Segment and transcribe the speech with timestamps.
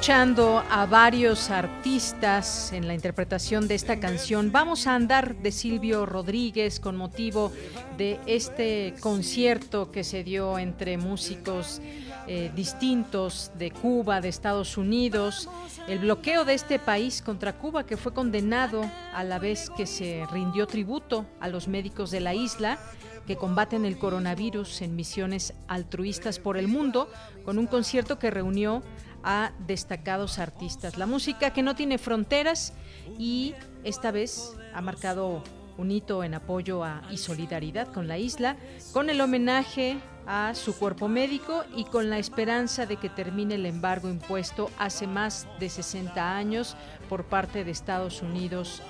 [0.00, 4.50] Escuchando a varios artistas en la interpretación de esta canción.
[4.50, 7.52] Vamos a andar de Silvio Rodríguez con motivo
[7.98, 11.82] de este concierto que se dio entre músicos
[12.26, 15.50] eh, distintos de Cuba, de Estados Unidos,
[15.86, 20.24] el bloqueo de este país contra Cuba que fue condenado a la vez que se
[20.32, 22.78] rindió tributo a los médicos de la isla
[23.26, 27.08] que combaten el coronavirus en misiones altruistas por el mundo,
[27.44, 28.82] con un concierto que reunió
[29.22, 30.96] a destacados artistas.
[30.96, 32.72] La música que no tiene fronteras
[33.18, 33.54] y
[33.84, 35.42] esta vez ha marcado
[35.78, 38.56] un hito en apoyo a, y solidaridad con la isla,
[38.92, 43.66] con el homenaje a su cuerpo médico y con la esperanza de que termine el
[43.66, 46.76] embargo impuesto hace más de 60 años
[47.08, 48.82] por parte de Estados Unidos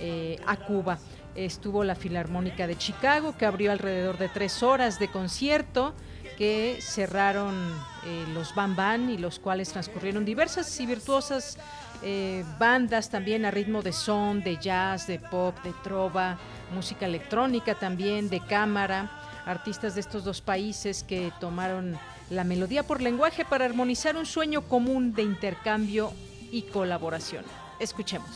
[0.00, 0.98] eh, a Cuba.
[1.34, 5.94] Estuvo la Filarmónica de Chicago, que abrió alrededor de tres horas de concierto
[6.36, 7.54] que cerraron
[8.04, 11.58] eh, los Bam Bam y los cuales transcurrieron diversas y virtuosas
[12.02, 16.38] eh, bandas también a ritmo de son, de jazz, de pop, de trova,
[16.74, 19.10] música electrónica también, de cámara,
[19.46, 21.96] artistas de estos dos países que tomaron
[22.30, 26.12] la melodía por lenguaje para armonizar un sueño común de intercambio
[26.50, 27.44] y colaboración.
[27.80, 28.28] Escuchemos.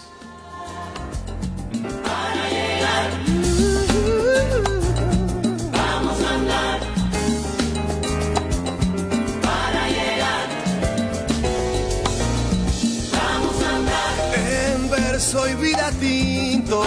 [5.73, 7.00] Vamos a andar.
[15.21, 16.83] Soy vida tinto.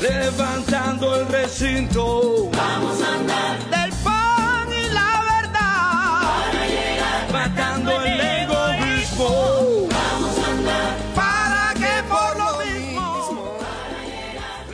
[0.00, 2.50] Levantando el recinto.
[2.50, 3.58] Vamos a andar.
[3.70, 6.50] Del pan y la verdad.
[6.50, 7.32] Para llegar.
[7.32, 9.88] Matando el egoísmo.
[9.88, 10.96] Vamos a andar.
[11.14, 13.58] Para que por lo mismo.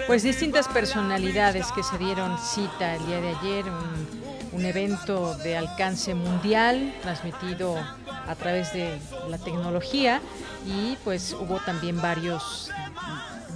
[0.06, 3.64] Pues distintas personalidades que se dieron cita el día de ayer.
[3.66, 4.17] Un,
[4.52, 8.98] un evento de alcance mundial transmitido a través de
[9.28, 10.20] la tecnología
[10.66, 12.70] y pues hubo también varios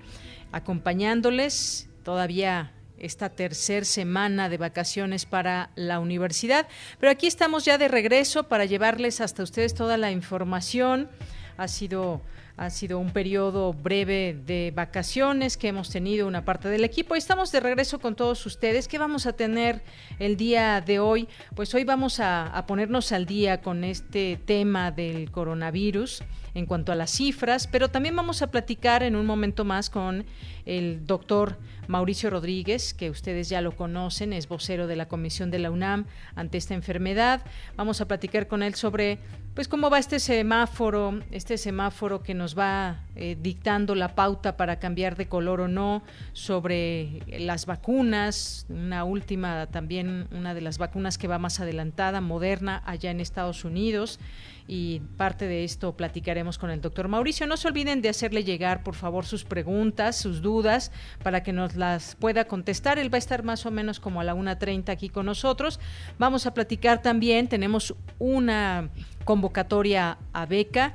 [0.51, 2.71] acompañándoles todavía
[3.03, 6.67] esta tercera semana de vacaciones para la universidad.
[6.99, 11.09] Pero aquí estamos ya de regreso para llevarles hasta ustedes toda la información.
[11.57, 12.21] Ha sido
[12.55, 17.15] Ha sido un periodo breve de vacaciones que hemos tenido una parte del equipo.
[17.15, 18.87] Estamos de regreso con todos ustedes.
[18.87, 19.81] ¿Qué vamos a tener
[20.19, 21.27] el día de hoy?
[21.55, 26.23] Pues hoy vamos a, a ponernos al día con este tema del coronavirus
[26.53, 30.23] en cuanto a las cifras, pero también vamos a platicar en un momento más con
[30.65, 31.57] el doctor
[31.87, 36.05] Mauricio Rodríguez, que ustedes ya lo conocen, es vocero de la Comisión de la UNAM
[36.35, 37.41] ante esta enfermedad.
[37.75, 39.17] Vamos a platicar con él sobre
[39.53, 44.79] pues cómo va este semáforo, este semáforo que nos va eh, dictando la pauta para
[44.79, 46.01] cambiar de color o no,
[46.33, 52.81] sobre las vacunas, una última también, una de las vacunas que va más adelantada, moderna,
[52.85, 54.19] allá en Estados Unidos
[54.67, 57.47] y parte de esto platicaremos con el doctor Mauricio.
[57.47, 60.91] No se olviden de hacerle llegar, por favor, sus preguntas, sus dudas,
[61.21, 62.99] para que nos las pueda contestar.
[62.99, 65.79] Él va a estar más o menos como a la 1.30 aquí con nosotros.
[66.17, 68.89] Vamos a platicar también, tenemos una
[69.23, 70.93] convocatoria a beca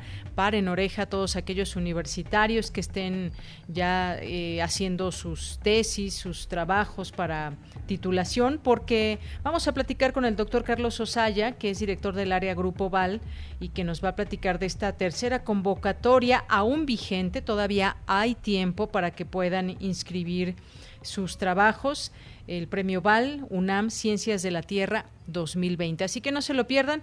[0.53, 3.33] en oreja a todos aquellos universitarios que estén
[3.67, 7.55] ya eh, haciendo sus tesis, sus trabajos para
[7.87, 12.55] titulación, porque vamos a platicar con el doctor Carlos Osaya, que es director del área
[12.55, 13.21] Grupo Val,
[13.59, 17.43] y que nos va a platicar de esta tercera convocatoria aún vigente.
[17.43, 20.55] Todavía hay tiempo para que puedan inscribir
[21.03, 22.13] sus trabajos
[22.47, 26.05] el premio Val UNAM Ciencias de la Tierra 2020.
[26.05, 27.03] Así que no se lo pierdan.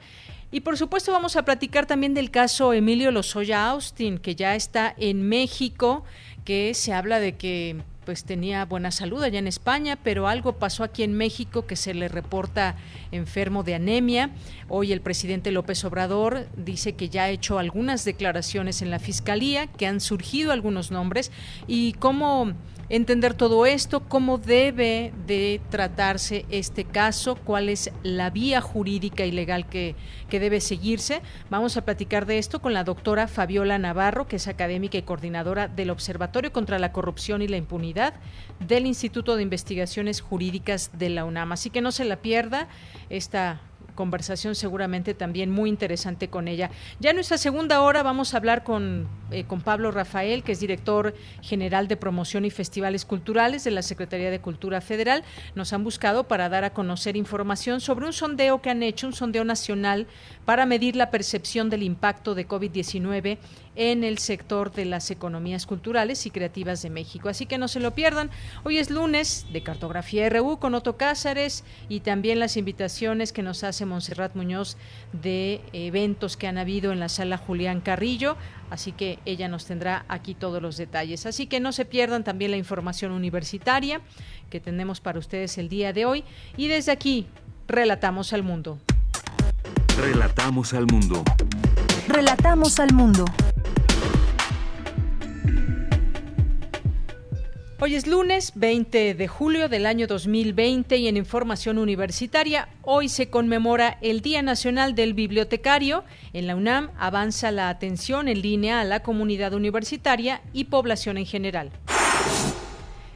[0.51, 4.93] Y por supuesto vamos a platicar también del caso Emilio Lozoya Austin, que ya está
[4.97, 6.03] en México,
[6.45, 10.83] que se habla de que pues tenía buena salud allá en España, pero algo pasó
[10.83, 12.75] aquí en México que se le reporta
[13.11, 14.29] enfermo de anemia.
[14.69, 19.67] Hoy el presidente López Obrador dice que ya ha hecho algunas declaraciones en la fiscalía,
[19.67, 21.31] que han surgido algunos nombres
[21.67, 22.53] y cómo
[22.89, 29.31] entender todo esto, cómo debe de tratarse este caso, cuál es la vía jurídica y
[29.31, 29.95] legal que,
[30.29, 31.21] que, debe seguirse.
[31.49, 35.67] Vamos a platicar de esto con la doctora Fabiola Navarro, que es académica y coordinadora
[35.67, 38.13] del Observatorio contra la Corrupción y la Impunidad
[38.59, 41.51] del Instituto de Investigaciones Jurídicas de la UNAM.
[41.51, 42.67] Así que no se la pierda
[43.09, 43.61] esta
[43.95, 46.69] conversación seguramente también muy interesante con ella.
[46.99, 50.59] Ya en nuestra segunda hora vamos a hablar con, eh, con Pablo Rafael, que es
[50.59, 55.23] director general de promoción y festivales culturales de la Secretaría de Cultura Federal.
[55.55, 59.13] Nos han buscado para dar a conocer información sobre un sondeo que han hecho, un
[59.13, 60.07] sondeo nacional
[60.45, 63.37] para medir la percepción del impacto de COVID-19
[63.75, 67.29] en el sector de las economías culturales y creativas de México.
[67.29, 68.29] Así que no se lo pierdan.
[68.63, 73.63] Hoy es lunes de Cartografía RU con Otto Cázares y también las invitaciones que nos
[73.63, 74.77] hace Montserrat Muñoz
[75.13, 78.37] de eventos que han habido en la sala Julián Carrillo.
[78.69, 81.25] Así que ella nos tendrá aquí todos los detalles.
[81.25, 84.01] Así que no se pierdan también la información universitaria
[84.49, 86.23] que tenemos para ustedes el día de hoy.
[86.57, 87.27] Y desde aquí,
[87.67, 88.79] relatamos al mundo.
[89.97, 91.23] Relatamos al mundo.
[92.07, 93.25] Relatamos al mundo.
[97.85, 103.29] Hoy es lunes 20 de julio del año 2020 y en Información Universitaria hoy se
[103.29, 106.03] conmemora el Día Nacional del Bibliotecario.
[106.33, 111.27] En la UNAM avanza la atención en línea a la comunidad universitaria y población en
[111.27, 111.69] general.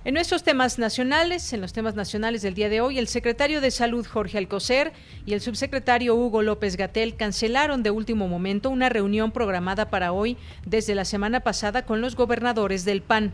[0.06, 3.72] En nuestros temas nacionales, en los temas nacionales del día de hoy, el secretario de
[3.72, 4.94] Salud Jorge Alcocer
[5.26, 10.38] y el subsecretario Hugo López Gatel cancelaron de último momento una reunión programada para hoy
[10.64, 13.34] desde la semana pasada con los gobernadores del PAN.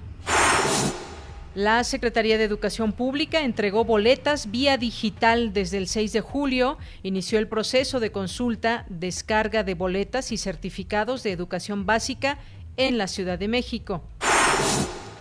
[1.56, 6.78] La Secretaría de Educación Pública entregó boletas vía digital desde el 6 de julio.
[7.02, 12.40] Inició el proceso de consulta, descarga de boletas y certificados de educación básica
[12.76, 14.04] en la Ciudad de México.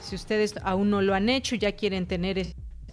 [0.00, 2.38] Si ustedes aún no lo han hecho ya quieren tener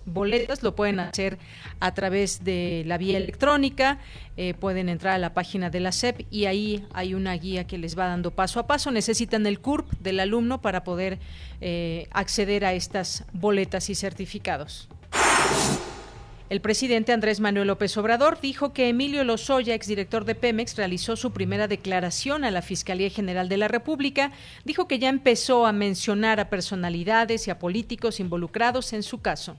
[0.05, 1.38] boletas, lo pueden hacer
[1.79, 4.00] a través de la vía electrónica,
[4.38, 7.77] eh, pueden entrar a la página de la SEP y ahí hay una guía que
[7.77, 8.91] les va dando paso a paso.
[8.91, 11.20] Necesitan el CURP del alumno para poder
[11.60, 14.89] eh, acceder a estas boletas y certificados.
[16.51, 21.31] El presidente Andrés Manuel López Obrador dijo que Emilio Lozoya, exdirector de Pemex, realizó su
[21.31, 24.34] primera declaración a la Fiscalía General de la República.
[24.65, 29.55] Dijo que ya empezó a mencionar a personalidades y a políticos involucrados en su caso.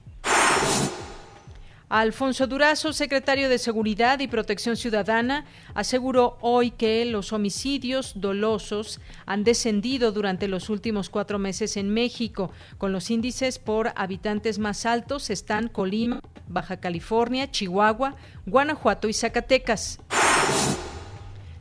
[1.89, 5.45] Alfonso Durazo, secretario de Seguridad y Protección Ciudadana,
[5.75, 12.51] aseguró hoy que los homicidios dolosos han descendido durante los últimos cuatro meses en México.
[12.79, 18.15] Con los índices por habitantes más altos están Colima, Baja California, Chihuahua,
[18.47, 19.99] Guanajuato y Zacatecas.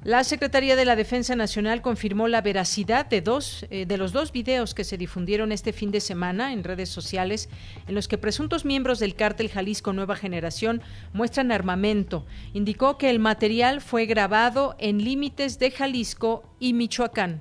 [0.05, 4.33] La Secretaría de la Defensa Nacional confirmó la veracidad de dos eh, de los dos
[4.33, 7.49] videos que se difundieron este fin de semana en redes sociales
[7.87, 10.83] en los que presuntos miembros del cártel Jalisco Nueva Generación
[11.13, 12.27] muestran armamento.
[12.53, 17.41] Indicó que el material fue grabado en límites de Jalisco y Michoacán.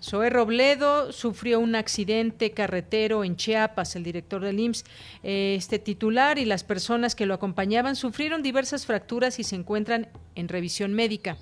[0.00, 4.84] Zoe Robledo sufrió un accidente carretero en Chiapas, el director del IMSS.
[5.22, 10.48] Este titular y las personas que lo acompañaban sufrieron diversas fracturas y se encuentran en
[10.48, 11.36] revisión médica.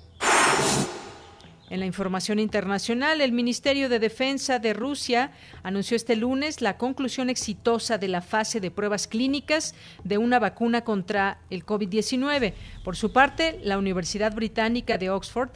[1.69, 5.31] En la información internacional, el Ministerio de Defensa de Rusia
[5.63, 10.85] anunció este lunes la conclusión exitosa de la fase de pruebas clínicas de una vacuna
[10.85, 12.53] contra el COVID-19.
[12.85, 15.49] Por su parte, la Universidad Británica de Oxford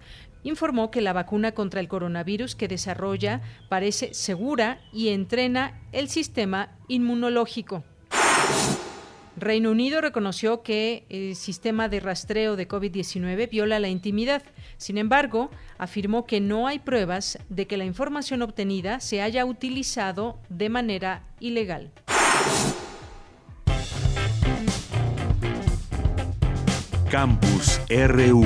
[0.44, 6.70] informó que la vacuna contra el coronavirus que desarrolla parece segura y entrena el sistema
[6.88, 7.84] inmunológico.
[9.38, 14.44] Reino Unido reconoció que el sistema de rastreo de COVID-19 viola la intimidad.
[14.78, 20.40] Sin embargo, afirmó que no hay pruebas de que la información obtenida se haya utilizado
[20.50, 21.92] de manera ilegal.
[27.10, 28.46] Campus RU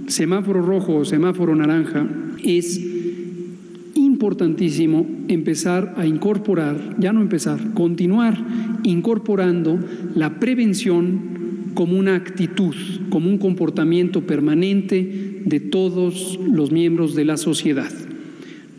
[0.07, 2.07] semáforo rojo o semáforo naranja,
[2.43, 2.81] es
[3.95, 8.37] importantísimo empezar a incorporar, ya no empezar, continuar
[8.83, 9.79] incorporando
[10.15, 12.75] la prevención como una actitud,
[13.11, 17.93] como un comportamiento permanente de todos los miembros de la sociedad.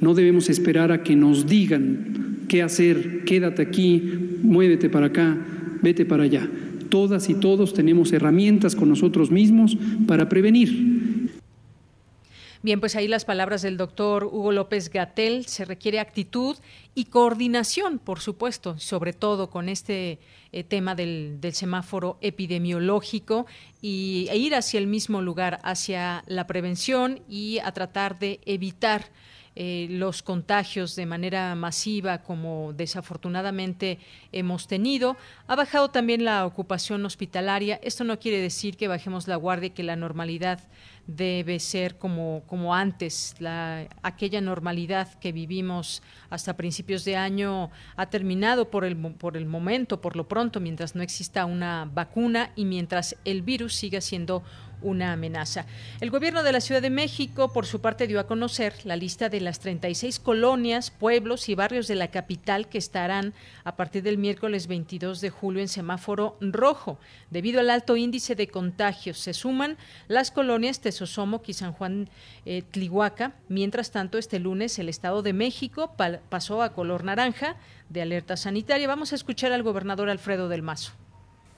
[0.02, 5.38] No debemos esperar a que nos digan qué hacer, quédate aquí, muévete para acá,
[5.82, 6.50] vete para allá.
[6.90, 9.78] Todas y todos tenemos herramientas con nosotros mismos
[10.08, 11.00] para prevenir.
[12.62, 15.46] Bien, pues ahí las palabras del doctor Hugo López Gatel.
[15.46, 16.58] Se requiere actitud
[16.94, 20.20] y coordinación, por supuesto, sobre todo con este
[20.52, 23.46] eh, tema del, semáforo epidemiológico
[23.82, 29.06] y, e ir hacia el mismo lugar, hacia la prevención y a tratar de evitar
[29.62, 34.00] eh, los contagios de manera masiva como desafortunadamente
[34.32, 35.18] hemos tenido.
[35.48, 37.78] Ha bajado también la ocupación hospitalaria.
[37.84, 40.62] Esto no quiere decir que bajemos la guardia y que la normalidad
[41.08, 43.36] debe ser como, como antes.
[43.40, 49.46] La, aquella normalidad que vivimos hasta principios de año ha terminado por el, por el
[49.46, 54.42] momento, por lo pronto, mientras no exista una vacuna y mientras el virus siga siendo
[54.82, 55.66] una amenaza.
[56.02, 59.30] El gobierno de la Ciudad de México, por su parte, dio a conocer la lista
[59.30, 63.34] de las 36 colonias, pueblos y barrios de la capital que estarán
[63.64, 67.00] a partir del miércoles 22 de julio en semáforo rojo.
[67.30, 72.10] Debido al alto índice de contagios, se suman las colonias Tesosomo y San Juan
[72.46, 73.34] eh, Tlihuaca.
[73.48, 75.96] Mientras tanto, este lunes el Estado de México
[76.30, 77.56] pasó a color naranja
[77.90, 78.88] de alerta sanitaria.
[78.88, 80.94] Vamos a escuchar al gobernador Alfredo del Mazo.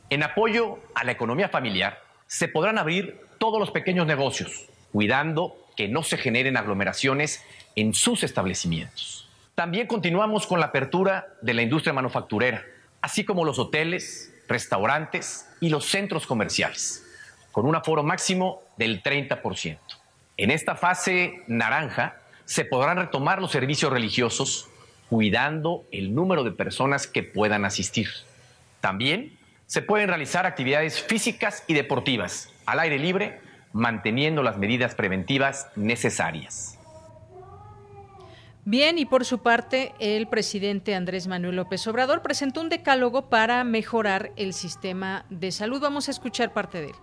[0.10, 2.00] En apoyo a la economía familiar,
[2.32, 7.44] se podrán abrir todos los pequeños negocios, cuidando que no se generen aglomeraciones
[7.76, 9.28] en sus establecimientos.
[9.54, 12.64] También continuamos con la apertura de la industria manufacturera,
[13.02, 17.06] así como los hoteles, restaurantes y los centros comerciales,
[17.52, 19.78] con un aforo máximo del 30%.
[20.38, 24.70] En esta fase naranja se podrán retomar los servicios religiosos,
[25.10, 28.08] cuidando el número de personas que puedan asistir.
[28.80, 29.38] También
[29.72, 33.40] se pueden realizar actividades físicas y deportivas al aire libre,
[33.72, 36.78] manteniendo las medidas preventivas necesarias.
[38.66, 43.64] Bien, y por su parte, el presidente Andrés Manuel López Obrador presentó un decálogo para
[43.64, 45.80] mejorar el sistema de salud.
[45.80, 46.96] Vamos a escuchar parte de él.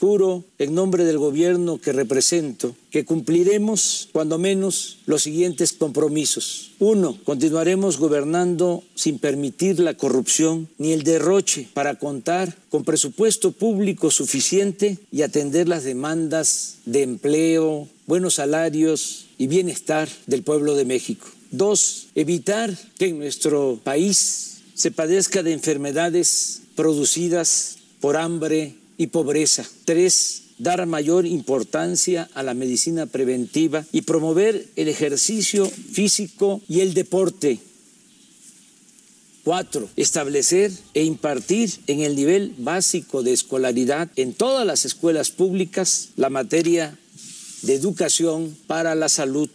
[0.00, 6.72] Juro en nombre del gobierno que represento que cumpliremos cuando menos los siguientes compromisos.
[6.78, 14.10] Uno, continuaremos gobernando sin permitir la corrupción ni el derroche para contar con presupuesto público
[14.10, 21.26] suficiente y atender las demandas de empleo, buenos salarios y bienestar del pueblo de México.
[21.50, 29.64] Dos, evitar que en nuestro país se padezca de enfermedades producidas por hambre y pobreza.
[29.84, 36.94] Tres, dar mayor importancia a la medicina preventiva y promover el ejercicio físico y el
[36.94, 37.58] deporte.
[39.44, 46.08] Cuatro, establecer e impartir en el nivel básico de escolaridad en todas las escuelas públicas
[46.16, 46.98] la materia
[47.62, 49.50] de educación para la salud.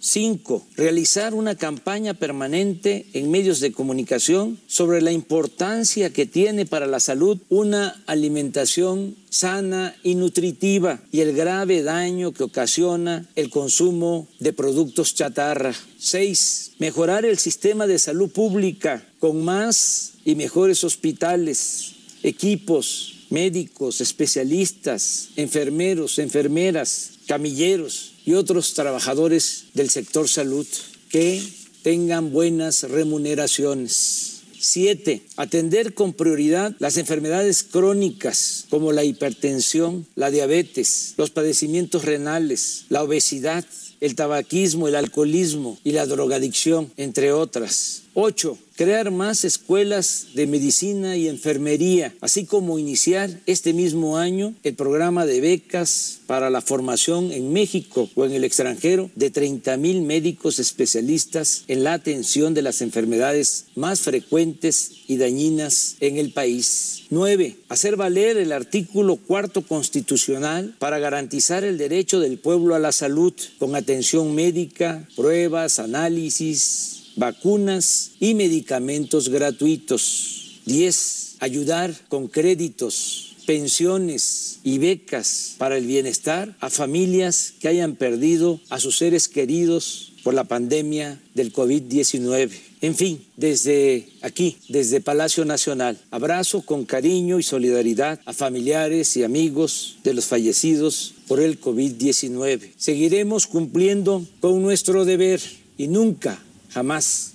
[0.00, 6.86] Cinco, realizar una campaña permanente en medios de comunicación sobre la importancia que tiene para
[6.86, 14.28] la salud una alimentación sana y nutritiva y el grave daño que ocasiona el consumo
[14.38, 15.74] de productos chatarra.
[15.98, 25.30] Seis, mejorar el sistema de salud pública con más y mejores hospitales, equipos, médicos, especialistas,
[25.34, 30.66] enfermeros, enfermeras, camilleros y otros trabajadores del sector salud
[31.08, 31.42] que
[31.82, 34.42] tengan buenas remuneraciones.
[34.60, 42.84] Siete, atender con prioridad las enfermedades crónicas como la hipertensión, la diabetes, los padecimientos renales,
[42.90, 43.64] la obesidad,
[44.02, 48.02] el tabaquismo, el alcoholismo y la drogadicción, entre otras.
[48.12, 54.76] Ocho, crear más escuelas de medicina y enfermería, así como iniciar este mismo año el
[54.76, 60.02] programa de becas para la formación en México o en el extranjero de 30 mil
[60.02, 67.02] médicos especialistas en la atención de las enfermedades más frecuentes y dañinas en el país.
[67.10, 67.56] 9.
[67.68, 73.32] Hacer valer el artículo cuarto constitucional para garantizar el derecho del pueblo a la salud
[73.58, 80.60] con atención médica, pruebas, análisis, vacunas y medicamentos gratuitos.
[80.66, 81.36] 10.
[81.40, 88.80] Ayudar con créditos, pensiones y becas para el bienestar a familias que hayan perdido a
[88.80, 92.50] sus seres queridos por la pandemia del COVID-19.
[92.80, 99.24] En fin, desde aquí, desde Palacio Nacional, abrazo con cariño y solidaridad a familiares y
[99.24, 102.72] amigos de los fallecidos por el COVID-19.
[102.76, 105.40] Seguiremos cumpliendo con nuestro deber
[105.76, 107.34] y nunca Jamás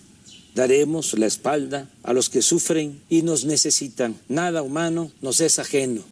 [0.56, 4.16] daremos la espalda a los que sufren y nos necesitan.
[4.28, 6.04] Nada humano nos es ajeno.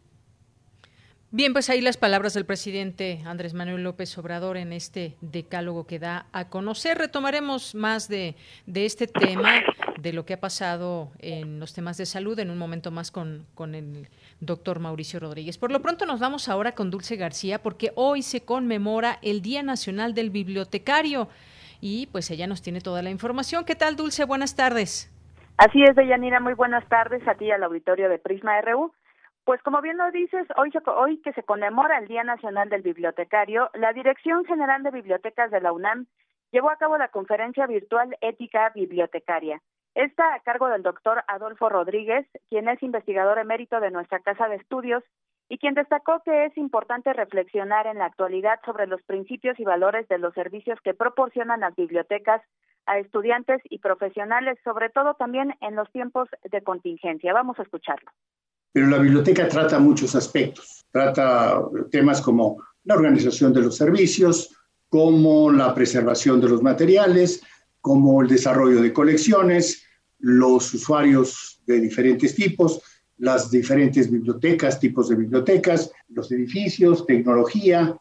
[1.34, 5.98] Bien, pues ahí las palabras del presidente Andrés Manuel López Obrador en este decálogo que
[5.98, 6.98] da a conocer.
[6.98, 9.62] Retomaremos más de, de este tema,
[9.98, 13.46] de lo que ha pasado en los temas de salud en un momento más con,
[13.54, 14.08] con el
[14.40, 15.56] doctor Mauricio Rodríguez.
[15.56, 19.62] Por lo pronto nos vamos ahora con Dulce García porque hoy se conmemora el Día
[19.62, 21.30] Nacional del Bibliotecario
[21.82, 23.64] y pues ella nos tiene toda la información.
[23.66, 24.24] ¿Qué tal, Dulce?
[24.24, 25.10] Buenas tardes.
[25.58, 28.92] Así es, Deyanira, muy buenas tardes a ti al auditorio de Prisma RU.
[29.44, 33.68] Pues como bien lo dices, hoy, hoy que se conmemora el Día Nacional del Bibliotecario,
[33.74, 36.06] la Dirección General de Bibliotecas de la UNAM
[36.52, 39.60] llevó a cabo la conferencia virtual Ética Bibliotecaria.
[39.96, 44.56] Está a cargo del doctor Adolfo Rodríguez, quien es investigador emérito de nuestra Casa de
[44.56, 45.02] Estudios
[45.52, 50.08] y quien destacó que es importante reflexionar en la actualidad sobre los principios y valores
[50.08, 52.40] de los servicios que proporcionan las bibliotecas
[52.86, 57.34] a estudiantes y profesionales, sobre todo también en los tiempos de contingencia.
[57.34, 58.10] Vamos a escucharlo.
[58.72, 60.86] Pero la biblioteca trata muchos aspectos.
[60.90, 61.60] Trata
[61.90, 64.56] temas como la organización de los servicios,
[64.88, 67.42] como la preservación de los materiales,
[67.82, 69.86] como el desarrollo de colecciones,
[70.18, 72.80] los usuarios de diferentes tipos,
[73.18, 77.96] las diferentes bibliotecas, tipos de bibliotecas, los edificios, tecnología,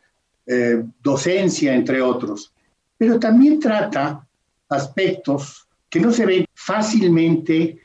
[0.45, 2.53] eh, docencia, entre otros.
[2.97, 4.27] Pero también trata
[4.69, 7.79] aspectos que no se ven fácilmente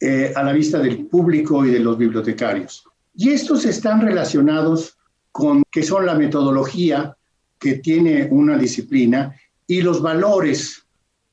[0.00, 2.84] eh, a la vista del público y de los bibliotecarios.
[3.14, 4.98] Y estos están relacionados
[5.30, 7.16] con qué son la metodología
[7.58, 9.34] que tiene una disciplina
[9.66, 10.84] y los valores,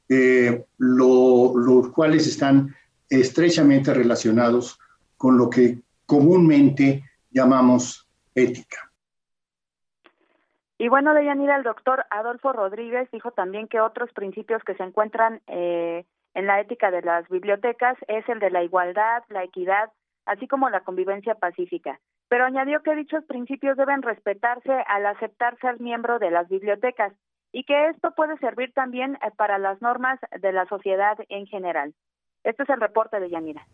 [0.07, 2.75] eh, los cuales están
[3.09, 4.79] estrechamente relacionados
[5.19, 8.89] con lo que comúnmente llamamos ética.
[10.77, 15.41] Y bueno, Deyanira, el doctor Adolfo Rodríguez dijo también que otros principios que se encuentran
[15.47, 16.05] eh,
[16.35, 19.91] en la ética de las bibliotecas es el de la igualdad, la equidad,
[20.25, 21.99] así como la convivencia pacífica.
[22.29, 27.11] Pero añadió que dichos principios deben respetarse al aceptarse al miembro de las bibliotecas
[27.51, 31.93] y que esto puede servir también eh, para las normas de la sociedad en general.
[32.45, 33.67] Este es el reporte de Yanira.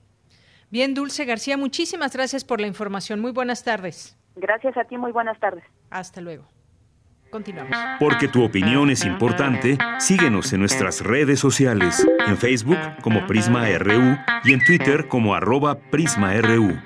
[0.75, 3.21] Bien, Dulce García, muchísimas gracias por la información.
[3.21, 4.17] Muy buenas tardes.
[4.35, 5.63] Gracias a ti, muy buenas tardes.
[5.89, 6.49] Hasta luego.
[7.31, 7.73] Continuamos.
[7.97, 14.17] Porque tu opinión es importante, síguenos en nuestras redes sociales, en Facebook como Prisma RU
[14.43, 16.77] y en Twitter como arroba PrismaRU.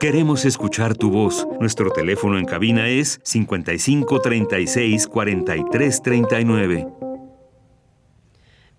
[0.00, 1.46] Queremos escuchar tu voz.
[1.60, 7.01] Nuestro teléfono en cabina es 55 36 43 39.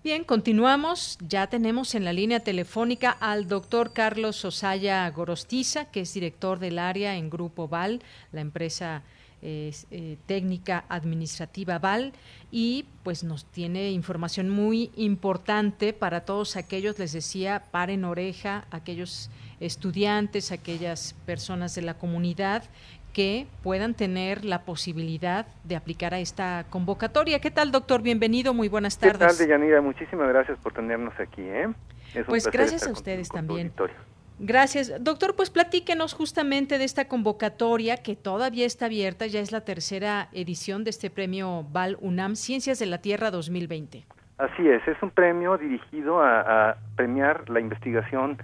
[0.04, 1.16] Bien, continuamos.
[1.26, 6.78] Ya tenemos en la línea telefónica al doctor Carlos Osaya Gorostiza, que es director del
[6.78, 9.02] área en Grupo Val, la empresa
[9.40, 12.12] eh, técnica administrativa Val,
[12.52, 19.30] y pues nos tiene información muy importante para todos aquellos, les decía, paren oreja, aquellos
[19.58, 22.64] estudiantes, aquellas personas de la comunidad
[23.14, 27.40] que puedan tener la posibilidad de aplicar a esta convocatoria.
[27.40, 28.02] ¿Qué tal, doctor?
[28.02, 29.18] Bienvenido, muy buenas tardes.
[29.18, 29.80] ¿Qué tal, Deyanira?
[29.80, 31.40] Muchísimas gracias por tenernos aquí.
[31.40, 31.68] ¿eh?
[32.26, 33.72] pues gracias a ustedes también.
[34.40, 34.92] Gracias.
[35.02, 40.28] Doctor, pues platíquenos justamente de esta convocatoria que todavía está abierta, ya es la tercera
[40.32, 44.04] edición de este premio Val UNAM Ciencias de la Tierra 2020.
[44.38, 48.38] Así es, es un premio dirigido a, a premiar la investigación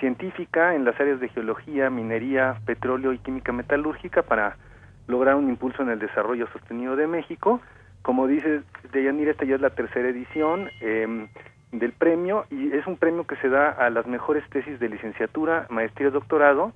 [0.00, 4.56] científica en las áreas de geología, minería, petróleo y química metalúrgica para
[5.06, 7.60] lograr un impulso en el desarrollo sostenido de México.
[8.02, 11.28] Como dice Deyanira, esta ya es la tercera edición eh,
[11.72, 15.66] del premio y es un premio que se da a las mejores tesis de licenciatura,
[15.70, 16.72] maestría y doctorado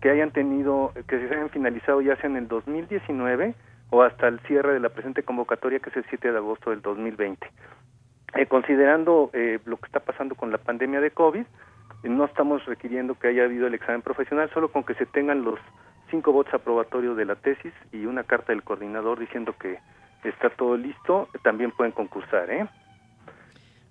[0.00, 3.54] que hayan tenido, que se hayan finalizado ya sea en el 2019
[3.90, 6.80] o hasta el cierre de la presente convocatoria que es el 7 de agosto del
[6.80, 7.46] 2020.
[8.34, 11.44] Eh, considerando eh, lo que está pasando con la pandemia de COVID,
[12.08, 15.58] no estamos requiriendo que haya habido el examen profesional, solo con que se tengan los
[16.10, 19.78] cinco votos aprobatorios de la tesis y una carta del coordinador diciendo que
[20.24, 22.68] está todo listo, también pueden concursar, ¿eh?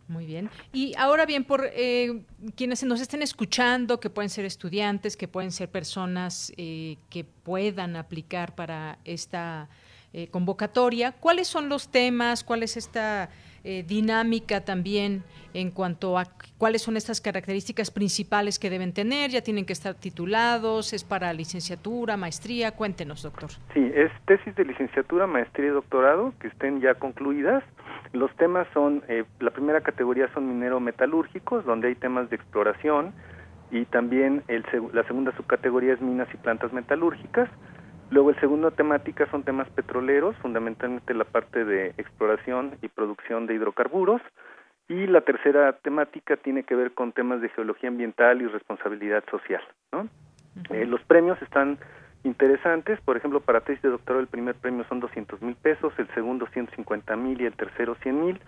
[0.08, 0.50] Muy bien.
[0.74, 2.24] Y ahora bien, por eh,
[2.56, 7.96] quienes nos estén escuchando, que pueden ser estudiantes, que pueden ser personas eh, que puedan
[7.96, 9.70] aplicar para esta
[10.12, 12.44] eh, convocatoria, ¿cuáles son los temas?
[12.44, 13.30] ¿Cuál es esta
[13.64, 16.26] eh, dinámica también en cuanto a
[16.58, 21.34] cuáles son estas características principales que deben tener, ya tienen que estar titulados, es para
[21.34, 23.50] licenciatura, maestría, cuéntenos, doctor.
[23.74, 27.64] Sí, es tesis de licenciatura, maestría y doctorado que estén ya concluidas.
[28.14, 33.14] Los temas son, eh, la primera categoría son minero-metalúrgicos, donde hay temas de exploración,
[33.72, 37.50] y también el, la segunda subcategoría es minas y plantas metalúrgicas.
[38.12, 43.54] Luego el segundo temática son temas petroleros, fundamentalmente la parte de exploración y producción de
[43.56, 44.22] hidrocarburos.
[44.88, 49.62] Y la tercera temática tiene que ver con temas de geología ambiental y responsabilidad social.
[49.92, 50.08] ¿no?
[50.72, 51.78] eh, los premios están
[52.24, 56.08] interesantes, por ejemplo, para tesis de doctorado el primer premio son 200 mil pesos, el
[56.16, 58.42] segundo 150 mil y el tercero 100 mil.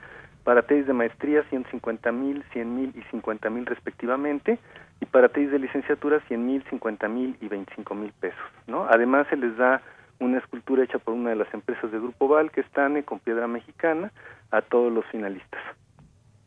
[0.44, 4.58] Para tesis de maestría 150 mil, 100 mil y 50 mil respectivamente
[5.02, 8.40] y para tesis de licenciatura 100 mil, 50 mil y 25 mil pesos.
[8.68, 8.86] ¿no?
[8.90, 9.82] Además se les da
[10.20, 13.48] una escultura hecha por una de las empresas de Grupo Val, que están con piedra
[13.48, 14.12] mexicana,
[14.52, 15.62] a todos los finalistas.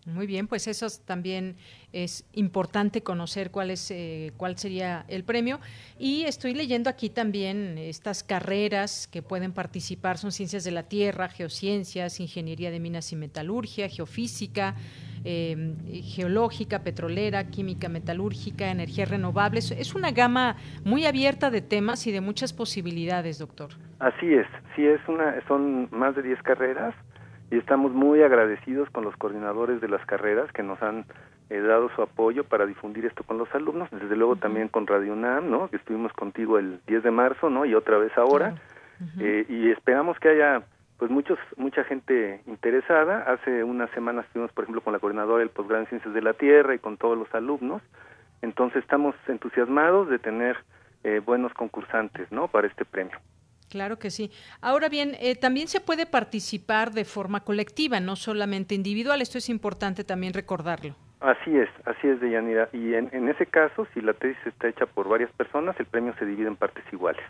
[0.07, 1.57] Muy bien, pues eso también
[1.93, 5.61] es importante conocer cuál es eh, cuál sería el premio
[5.99, 11.29] y estoy leyendo aquí también estas carreras que pueden participar son ciencias de la tierra,
[11.29, 14.75] geociencias, ingeniería de minas y metalurgia, geofísica,
[15.25, 15.75] eh,
[16.15, 19.71] geológica, petrolera, química metalúrgica, energías renovables.
[19.71, 23.71] Es una gama muy abierta de temas y de muchas posibilidades, doctor.
[24.01, 26.95] Así es, sí es una, son más de 10 carreras
[27.51, 31.05] y estamos muy agradecidos con los coordinadores de las carreras que nos han
[31.51, 35.13] eh, dado su apoyo para difundir esto con los alumnos, desde luego también con Radio
[35.13, 35.69] UNAM, ¿no?
[35.69, 37.65] que estuvimos contigo el 10 de marzo ¿no?
[37.65, 38.55] y otra vez ahora,
[39.21, 40.63] eh, y esperamos que haya
[40.99, 43.25] pues muchos mucha gente interesada.
[43.31, 46.35] Hace unas semanas estuvimos, por ejemplo, con la coordinadora del posgrado en Ciencias de la
[46.35, 47.83] Tierra y con todos los alumnos.
[48.43, 50.57] Entonces estamos entusiasmados de tener
[51.03, 52.49] eh, buenos concursantes, ¿no?
[52.49, 53.19] Para este premio.
[53.75, 54.31] Claro que sí.
[54.61, 59.21] Ahora bien, eh, también se puede participar de forma colectiva, no solamente individual.
[59.21, 60.95] Esto es importante también recordarlo.
[61.19, 62.69] Así es, así es, Deyanira.
[62.73, 66.15] Y en, en ese caso, si la tesis está hecha por varias personas, el premio
[66.21, 67.25] se divide en partes iguales.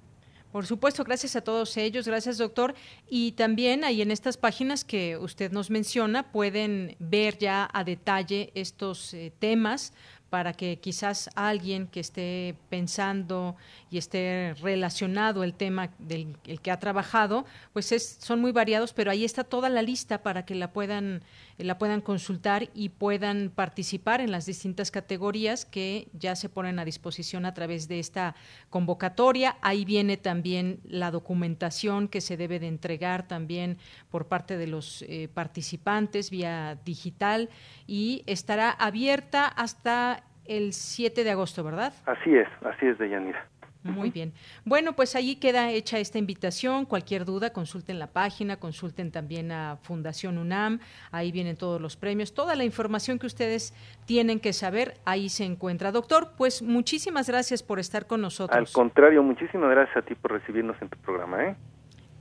[0.55, 2.77] Por supuesto, gracias a todos ellos, gracias doctor.
[3.11, 8.53] Y también ahí en estas páginas que usted nos menciona pueden ver ya a detalle
[8.55, 9.93] estos eh, temas
[10.31, 13.57] para que quizás alguien que esté pensando
[13.91, 18.93] y esté relacionado el tema del el que ha trabajado, pues es, son muy variados,
[18.93, 21.23] pero ahí está toda la lista para que la puedan
[21.59, 26.85] la puedan consultar y puedan participar en las distintas categorías que ya se ponen a
[26.85, 28.35] disposición a través de esta
[28.71, 29.57] convocatoria.
[29.63, 33.79] Ahí viene también la documentación que se debe de entregar también
[34.11, 37.51] por parte de los eh, participantes vía digital
[37.87, 41.93] y estará abierta hasta el 7 de agosto, ¿verdad?
[42.07, 43.49] Así es, así es, Deyanira.
[43.85, 44.33] Muy bien.
[44.65, 46.87] Bueno, pues allí queda hecha esta invitación.
[46.87, 50.81] Cualquier duda, consulten la página, consulten también a Fundación UNAM.
[51.11, 53.75] Ahí vienen todos los premios, toda la información que ustedes
[54.07, 55.93] tienen que saber, ahí se encuentra.
[55.93, 58.57] Doctor, pues muchísimas gracias por estar con nosotros.
[58.57, 61.45] Al contrario, muchísimas gracias a ti por recibirnos en tu programa.
[61.45, 61.57] ¿eh?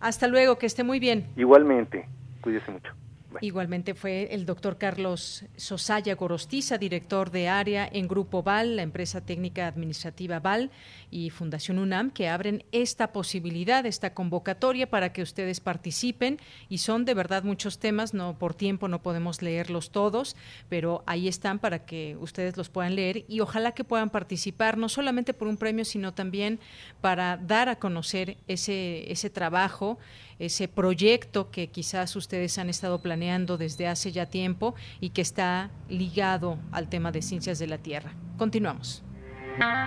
[0.01, 1.27] Hasta luego, que esté muy bien.
[1.37, 2.07] Igualmente,
[2.41, 2.93] cuídese mucho.
[3.41, 9.21] Igualmente fue el doctor Carlos Sosaya Gorostiza, director de área en Grupo VAL, la empresa
[9.21, 10.71] técnica administrativa VAL
[11.11, 16.39] y Fundación UNAM, que abren esta posibilidad, esta convocatoria para que ustedes participen.
[16.69, 20.35] Y son de verdad muchos temas, no por tiempo no podemos leerlos todos,
[20.69, 24.89] pero ahí están para que ustedes los puedan leer y ojalá que puedan participar, no
[24.89, 26.59] solamente por un premio, sino también
[27.01, 29.97] para dar a conocer ese, ese trabajo
[30.39, 35.69] ese proyecto que quizás ustedes han estado planeando desde hace ya tiempo y que está
[35.89, 38.13] ligado al tema de ciencias de la Tierra.
[38.37, 39.03] Continuamos.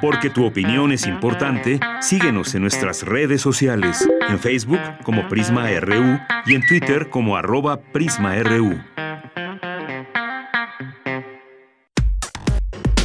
[0.00, 6.18] Porque tu opinión es importante, síguenos en nuestras redes sociales, en Facebook como Prisma RU
[6.46, 8.80] y en Twitter como arroba PrismaRU.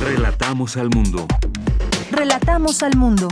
[0.04, 1.26] Relatamos al mundo.
[2.12, 3.28] Relatamos al mundo.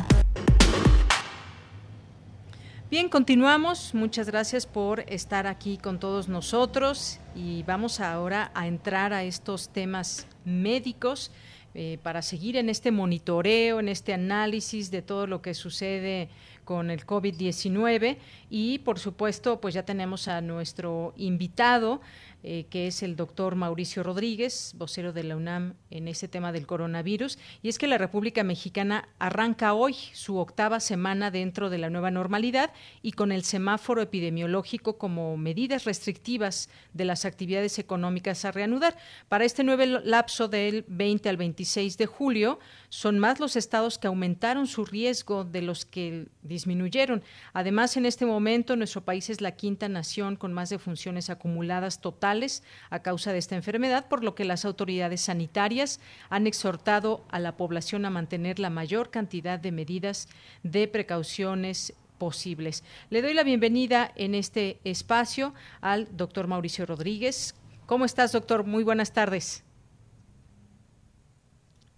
[2.91, 3.93] Bien, continuamos.
[3.93, 9.69] Muchas gracias por estar aquí con todos nosotros y vamos ahora a entrar a estos
[9.69, 11.31] temas médicos
[11.75, 16.29] eh, para seguir en este monitoreo, en este análisis de todo lo que sucede
[16.65, 18.17] con el COVID-19
[18.49, 22.01] y por supuesto pues ya tenemos a nuestro invitado
[22.41, 26.67] eh, que es el doctor Mauricio Rodríguez, vocero de la UNAM en ese tema del
[26.67, 27.37] coronavirus.
[27.61, 32.11] Y es que la República Mexicana arranca hoy su octava semana dentro de la nueva
[32.11, 38.95] normalidad y con el semáforo epidemiológico como medidas restrictivas de las actividades económicas a reanudar.
[39.27, 44.07] Para este nuevo lapso del 20 al 26 de julio, son más los estados que
[44.07, 47.21] aumentaron su riesgo de los que disminuyeron.
[47.51, 52.63] Además, en este momento nuestro país es la quinta nación con más defunciones acumuladas totales
[52.89, 55.99] a causa de esta enfermedad, por lo que las autoridades sanitarias
[56.29, 60.27] han exhortado a la población a mantener la mayor cantidad de medidas
[60.63, 62.83] de precauciones posibles.
[63.09, 67.55] Le doy la bienvenida en este espacio al doctor Mauricio Rodríguez.
[67.85, 68.65] ¿Cómo estás, doctor?
[68.65, 69.63] Muy buenas tardes.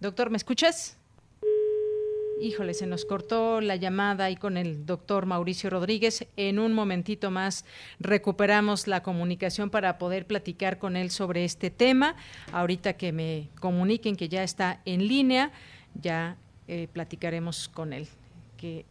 [0.00, 0.96] Doctor, ¿me escuchas?
[2.42, 6.26] Híjole, se nos cortó la llamada ahí con el doctor Mauricio Rodríguez.
[6.36, 7.64] En un momentito más
[8.00, 12.16] recuperamos la comunicación para poder platicar con él sobre este tema.
[12.50, 15.52] Ahorita que me comuniquen que ya está en línea,
[15.94, 18.08] ya eh, platicaremos con él,
[18.56, 18.86] que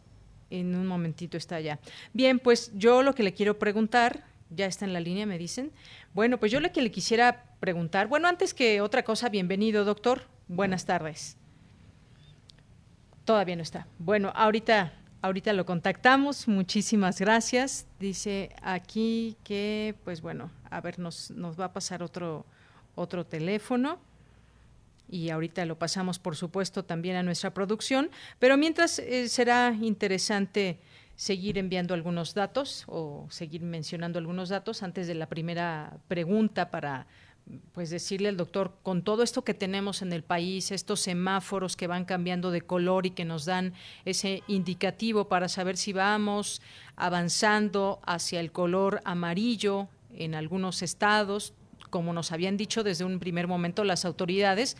[0.48, 1.78] en un momentito está ya.
[2.14, 5.72] Bien, pues yo lo que le quiero preguntar, ya está en la línea, me dicen.
[6.14, 10.22] Bueno, pues yo lo que le quisiera preguntar, bueno, antes que otra cosa, bienvenido, doctor.
[10.48, 11.36] Buenas tardes.
[13.24, 13.86] Todavía no está.
[13.98, 16.48] Bueno, ahorita, ahorita lo contactamos.
[16.48, 17.86] Muchísimas gracias.
[18.00, 22.44] Dice aquí que, pues bueno, a ver, nos, nos va a pasar otro,
[22.94, 23.98] otro teléfono
[25.08, 28.10] y ahorita lo pasamos, por supuesto, también a nuestra producción.
[28.38, 30.80] Pero mientras eh, será interesante
[31.16, 37.06] seguir enviando algunos datos o seguir mencionando algunos datos antes de la primera pregunta para
[37.72, 41.86] pues decirle al doctor, con todo esto que tenemos en el país, estos semáforos que
[41.86, 43.74] van cambiando de color y que nos dan
[44.04, 46.62] ese indicativo para saber si vamos
[46.96, 51.54] avanzando hacia el color amarillo en algunos estados,
[51.90, 54.76] como nos habían dicho desde un primer momento las autoridades,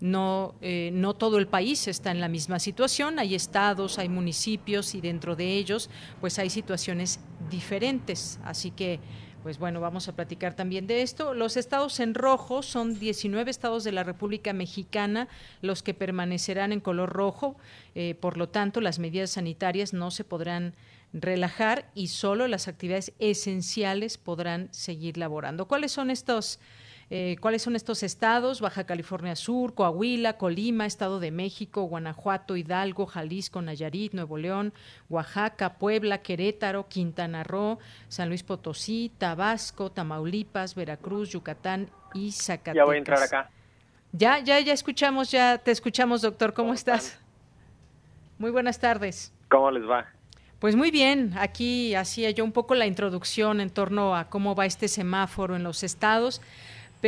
[0.00, 4.94] no, eh, no todo el país está en la misma situación, hay estados, hay municipios
[4.94, 9.00] y dentro de ellos pues hay situaciones diferentes, así que
[9.46, 11.32] pues bueno, vamos a platicar también de esto.
[11.32, 15.28] Los estados en rojo son 19 estados de la República Mexicana
[15.62, 17.56] los que permanecerán en color rojo,
[17.94, 20.74] eh, por lo tanto las medidas sanitarias no se podrán
[21.12, 25.68] relajar y solo las actividades esenciales podrán seguir laborando.
[25.68, 26.58] ¿Cuáles son estos?
[27.08, 28.60] Eh, ¿Cuáles son estos estados?
[28.60, 34.72] Baja California Sur, Coahuila, Colima, Estado de México, Guanajuato, Hidalgo, Jalisco, Nayarit, Nuevo León,
[35.08, 42.74] Oaxaca, Puebla, Querétaro, Quintana Roo, San Luis Potosí, Tabasco, Tamaulipas, Veracruz, Yucatán y Zacatecas.
[42.74, 43.50] Ya voy a entrar acá.
[44.10, 46.54] Ya, ya, ya escuchamos, ya te escuchamos, doctor.
[46.54, 47.20] ¿Cómo, estás?
[48.38, 49.32] Muy buenas tardes.
[49.48, 50.06] ¿Cómo les va?
[50.58, 54.64] Pues muy bien, aquí hacía yo un poco la introducción en torno a cómo va
[54.64, 56.40] este semáforo en los estados.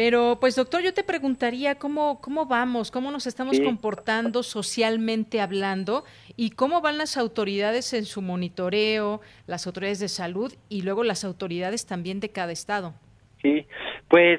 [0.00, 6.04] Pero, pues, doctor, yo te preguntaría cómo, cómo vamos, cómo nos estamos comportando socialmente hablando
[6.36, 11.24] y cómo van las autoridades en su monitoreo, las autoridades de salud y luego las
[11.24, 12.94] autoridades también de cada estado.
[13.42, 13.66] Sí,
[14.06, 14.38] pues,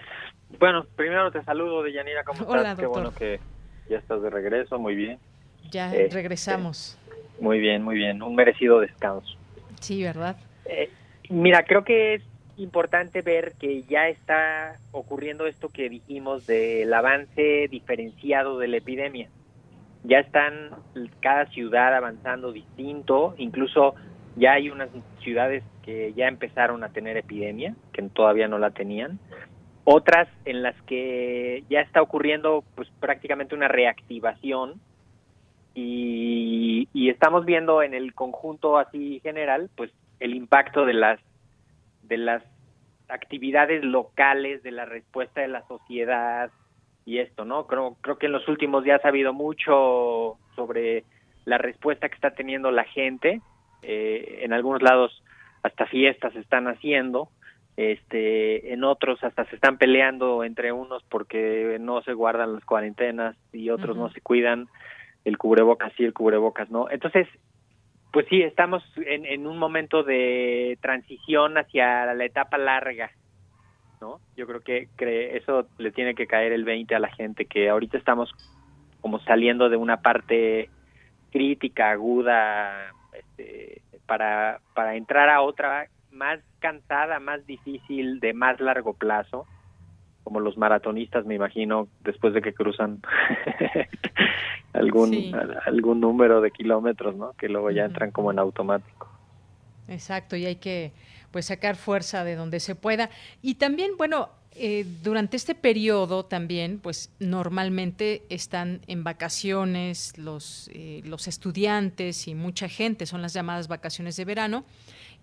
[0.59, 2.49] bueno, primero te saludo, Deyanira, ¿cómo estás?
[2.49, 3.41] Hola, Qué bueno que
[3.89, 5.19] ya estás de regreso, muy bien.
[5.71, 6.97] Ya Este, regresamos.
[7.41, 9.35] Muy bien, muy bien, un merecido descanso.
[9.81, 10.37] Sí, ¿verdad?
[10.63, 10.89] Eh,
[11.29, 12.23] mira, creo que es
[12.59, 19.29] importante ver que ya está ocurriendo esto que dijimos del avance diferenciado de la epidemia.
[20.03, 20.71] Ya están
[21.21, 23.95] cada ciudad avanzando distinto, incluso
[24.35, 24.89] ya hay unas
[25.21, 29.19] ciudades que ya empezaron a tener epidemia, que todavía no la tenían.
[29.83, 34.79] Otras en las que ya está ocurriendo pues prácticamente una reactivación
[35.73, 41.19] y, y estamos viendo en el conjunto así general pues el impacto de las
[42.09, 42.43] de las
[43.07, 46.51] actividades locales, de la respuesta de la sociedad
[47.05, 47.65] y esto, ¿no?
[47.65, 51.05] Creo, creo que en los últimos días ha habido mucho sobre
[51.45, 53.41] la respuesta que está teniendo la gente.
[53.81, 55.23] Eh, en algunos lados
[55.63, 57.29] hasta fiestas se están haciendo,
[57.77, 63.37] este, en otros hasta se están peleando entre unos porque no se guardan las cuarentenas
[63.53, 64.67] y otros no se cuidan
[65.25, 66.89] el cubrebocas sí, el cubrebocas no.
[66.89, 67.27] Entonces,
[68.11, 73.11] pues sí, estamos en, en un momento de transición hacia la etapa larga,
[74.01, 74.19] ¿no?
[74.35, 77.69] Yo creo que cre- eso le tiene que caer el 20 a la gente, que
[77.69, 78.31] ahorita estamos
[79.01, 80.69] como saliendo de una parte
[81.31, 88.93] crítica, aguda, este, para, para entrar a otra más cansada, más difícil, de más largo
[88.93, 89.45] plazo,
[90.29, 92.99] como los maratonistas, me imagino, después de que cruzan
[94.73, 95.31] algún Sí.
[95.33, 97.33] a- algún número de kilómetros, ¿no?
[97.33, 99.07] Que luego ya entran como en automático.
[99.87, 100.91] Exacto, y hay que
[101.31, 103.09] pues sacar fuerza de donde se pueda.
[103.41, 111.01] Y también, bueno, eh, durante este periodo también, pues normalmente están en vacaciones los, eh,
[111.05, 114.63] los estudiantes y mucha gente, son las llamadas vacaciones de verano.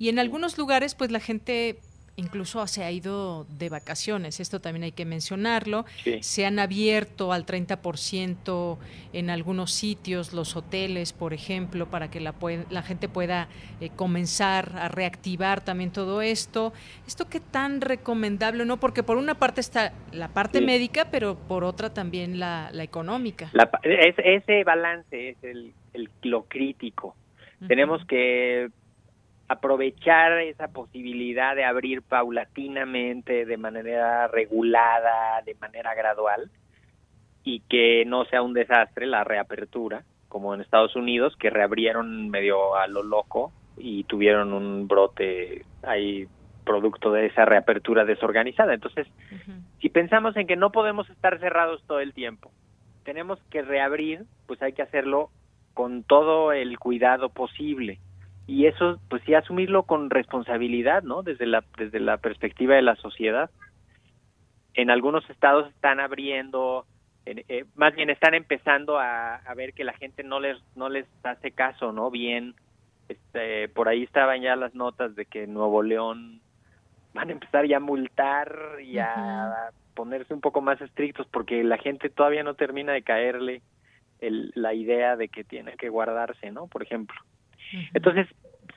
[0.01, 1.79] Y en algunos lugares, pues la gente
[2.17, 5.85] incluso se ha ido de vacaciones, esto también hay que mencionarlo.
[6.03, 6.19] Sí.
[6.23, 8.79] Se han abierto al 30%
[9.13, 12.35] en algunos sitios, los hoteles, por ejemplo, para que la,
[12.71, 13.49] la gente pueda
[13.81, 16.73] eh, comenzar a reactivar también todo esto.
[17.07, 18.79] ¿Esto qué tan recomendable no?
[18.79, 20.65] Porque por una parte está la parte Sí.
[20.65, 23.51] médica, pero por otra también la, la económica.
[23.53, 27.15] La es- ese balance es el, el- lo crítico.
[27.69, 28.69] Tenemos que
[29.49, 36.51] aprovechar esa posibilidad de abrir paulatinamente, de manera regulada, de manera gradual,
[37.45, 42.77] y que no sea un desastre la reapertura, como en Estados Unidos, que reabrieron medio
[42.77, 46.27] a lo loco y tuvieron un brote ahí
[46.65, 48.75] producto de esa reapertura desorganizada.
[48.75, 49.07] Entonces,
[49.81, 52.51] si pensamos en que no podemos estar cerrados todo el tiempo,
[53.05, 55.31] tenemos que reabrir, pues hay que hacerlo
[55.75, 58.01] con todo el cuidado posible.
[58.47, 61.23] Y eso, pues sí, asumirlo con responsabilidad, ¿no?
[61.23, 63.51] Desde la, desde la perspectiva de la sociedad.
[64.75, 66.87] En algunos estados están abriendo,
[67.25, 70.89] en- eh, más bien están empezando a, a ver que la gente no les, no
[70.89, 72.11] les hace caso, ¿no?
[72.11, 72.55] Bien,
[73.09, 76.41] este, por ahí estaban ya las notas de que en Nuevo León
[77.15, 81.79] van a empezar ya a multar y a ponerse un poco más estrictos porque la
[81.79, 83.63] gente todavía no termina de caerle
[84.21, 86.67] el, la idea de que tiene que guardarse, ¿no?
[86.69, 87.17] Por ejemplo.
[87.95, 88.27] Entonces,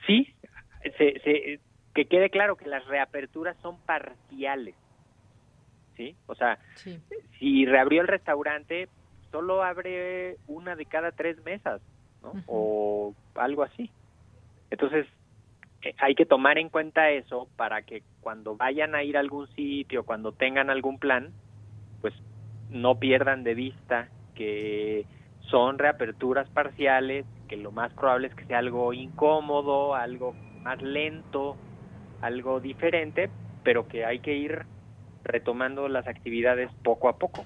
[0.06, 0.34] sí,
[0.96, 1.60] se, se-
[1.94, 4.76] que quede claro que las reaperturas son parciales,
[5.96, 6.16] ¿sí?
[6.26, 7.00] O sea, Sí.
[7.38, 8.88] si reabrió el restaurante,
[9.30, 11.82] solo abre una de cada tres mesas,
[12.22, 12.32] ¿no?
[12.46, 13.92] O algo así.
[14.70, 15.06] Entonces,
[15.82, 19.48] eh, hay que tomar en cuenta eso para que cuando vayan a ir a algún
[19.48, 21.34] sitio, cuando tengan algún plan,
[22.00, 22.14] pues
[22.68, 25.06] no pierdan de vista que
[25.38, 31.58] son reaperturas parciales, que lo más probable es que sea algo incómodo, algo más lento,
[32.20, 33.32] algo diferente,
[33.64, 34.66] pero que hay que ir
[35.24, 37.44] retomando las actividades poco a poco.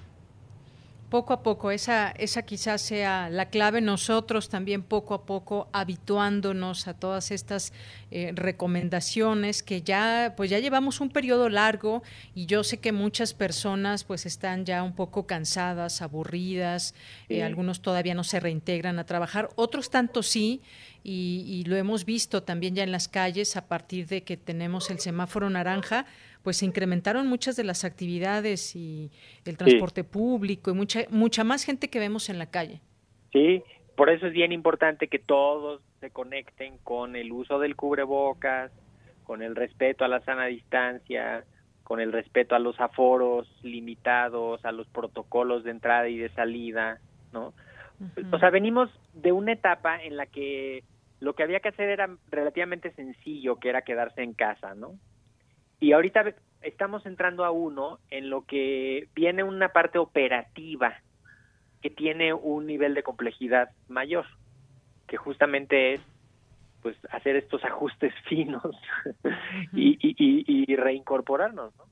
[1.15, 3.79] Poco a poco, esa, esa quizás sea la clave.
[3.79, 7.71] Nosotros también poco a poco habituándonos a todas estas
[8.11, 12.03] eh, recomendaciones que ya, pues ya llevamos un periodo largo
[12.33, 16.93] y yo sé que muchas personas pues están ya un poco cansadas, aburridas,
[17.29, 20.61] eh, algunos todavía no se reintegran a trabajar, otros tanto sí,
[21.01, 24.89] y, y lo hemos visto también ya en las calles a partir de que tenemos
[24.89, 26.07] el semáforo naranja,
[26.45, 29.09] pues se incrementaron muchas de las actividades y
[29.45, 32.81] el transporte público y mucha mucha más gente que vemos en la calle.
[33.33, 33.63] Sí,
[33.95, 38.71] por eso es bien importante que todos se conecten con el uso del cubrebocas,
[39.23, 41.43] con el respeto a la sana distancia,
[41.83, 46.99] con el respeto a los aforos limitados, a los protocolos de entrada y de salida,
[47.33, 47.55] ¿no?
[48.31, 50.83] O sea, venimos de una etapa en la que
[51.19, 54.93] lo que había que hacer era relativamente sencillo, que era quedarse en casa, ¿no?
[55.79, 61.01] Y ahorita estamos entrando a uno en lo que viene una parte operativa
[61.81, 64.25] que tiene un nivel de complejidad mayor,
[65.07, 66.01] que justamente es
[66.81, 68.75] pues hacer estos ajustes finos
[69.73, 71.85] y, y, reincorporarnos, ¿no?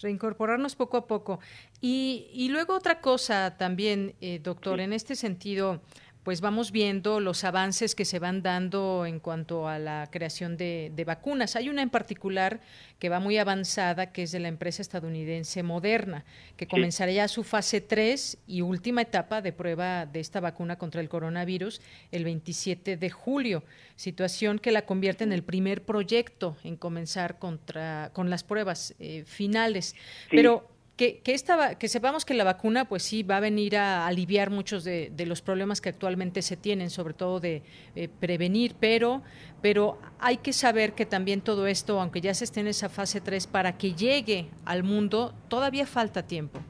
[0.00, 1.38] Reincorporarnos poco a poco.
[1.80, 5.80] Y, y luego otra cosa también, eh, doctor, en este sentido,
[6.22, 11.02] pues vamos viendo los avances que se van dando en cuanto a la creación de,
[11.04, 11.56] vacunas.
[11.56, 12.60] Hay una en particular
[13.00, 16.24] que va muy avanzada, que es de la empresa estadounidense Moderna,
[16.56, 21.08] que comenzaría su fase 3 y última etapa de prueba de esta vacuna contra el
[21.08, 21.80] coronavirus
[22.12, 23.64] el 27 de julio,
[23.96, 29.24] situación que la convierte en el primer proyecto en comenzar contra, con las pruebas eh,
[29.26, 29.96] finales.
[30.30, 30.71] Pero
[31.02, 34.50] que, que, esta, que sepamos que la vacuna, pues sí, va a venir a aliviar
[34.50, 37.64] muchos de, los problemas que actualmente se tienen, sobre todo de
[37.96, 39.20] eh, prevenir, pero,
[39.60, 43.20] pero hay que saber que también todo esto, aunque ya se esté en esa fase
[43.20, 46.60] 3, para que llegue al mundo, todavía falta tiempo.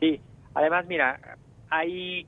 [0.00, 0.20] Sí,
[0.52, 1.38] además, mira,
[1.70, 2.26] hay,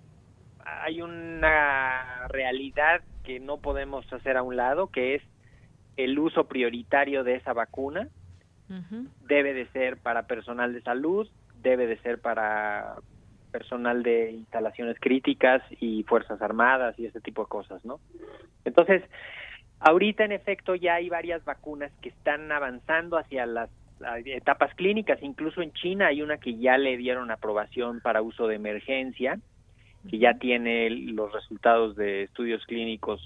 [0.65, 5.23] hay una realidad que no podemos hacer a un lado, que es
[5.99, 8.09] el uso prioritario de esa vacuna.
[9.27, 11.29] Debe de ser para personal de salud,
[11.63, 12.97] debe de ser para
[13.51, 18.01] personal de instalaciones críticas y fuerzas armadas y ese tipo de cosas, ¿no?
[18.65, 19.03] Entonces,
[19.81, 23.71] ahorita en efecto ya hay varias vacunas que están avanzando hacia las
[24.25, 28.55] etapas clínicas, incluso en China hay una que ya le dieron aprobación para uso de
[28.55, 29.39] emergencia,
[30.09, 33.21] que ya tiene los resultados de estudios clínicos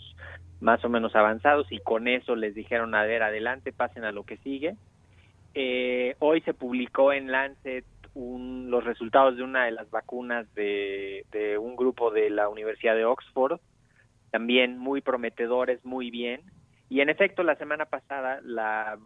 [0.60, 4.24] más o menos avanzados y con eso les dijeron, a ver, adelante, pasen a lo
[4.24, 4.74] que sigue.
[5.54, 7.84] Eh, hoy se publicó en Lancet
[8.14, 11.24] los resultados de una de las vacunas de,
[11.60, 13.60] un grupo de la Universidad de Oxford,
[14.30, 16.42] también muy prometedores, muy bien.
[16.88, 18.98] Y en efecto, la semana pasada la,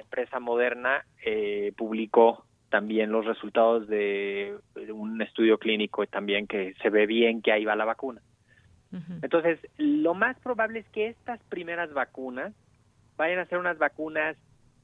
[0.00, 4.56] empresa moderna eh, publicó también los resultados de,
[4.92, 8.20] un estudio clínico también que se ve bien que ahí va la vacuna.
[9.20, 12.54] Entonces, lo más probable es que estas primeras vacunas
[13.18, 14.38] vayan a ser unas vacunas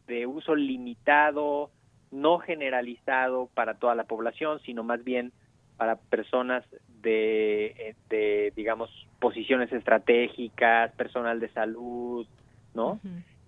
[0.06, 1.70] de uso limitado,
[2.12, 5.32] no generalizado para toda la población, sino más bien
[5.76, 6.64] para personas
[7.02, 12.26] de, de digamos, posiciones estratégicas, personal de salud,
[12.74, 13.00] ¿no?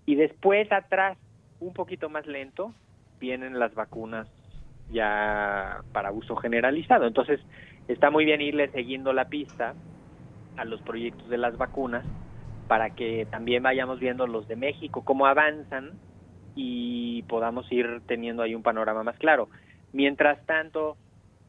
[0.05, 1.17] Y después atrás,
[1.59, 2.73] un poquito más lento,
[3.19, 4.27] vienen las vacunas
[4.91, 7.07] ya para uso generalizado.
[7.07, 7.39] Entonces,
[7.87, 9.73] está muy bien irle siguiendo la pista
[10.57, 12.05] a los proyectos de las vacunas
[12.67, 15.91] para que también vayamos viendo los de México, cómo avanzan
[16.55, 19.49] y podamos ir teniendo ahí un panorama más claro.
[19.93, 20.97] Mientras tanto,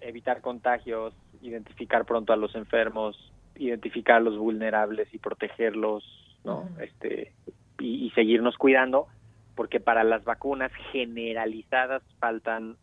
[0.00, 6.04] evitar contagios, identificar pronto a los enfermos, identificar a los vulnerables y protegerlos,
[6.44, 6.68] ¿no?
[6.80, 7.32] Este
[7.78, 9.06] y, seguirnos cuidando,
[9.54, 12.76] porque para las vacunas generalizadas faltan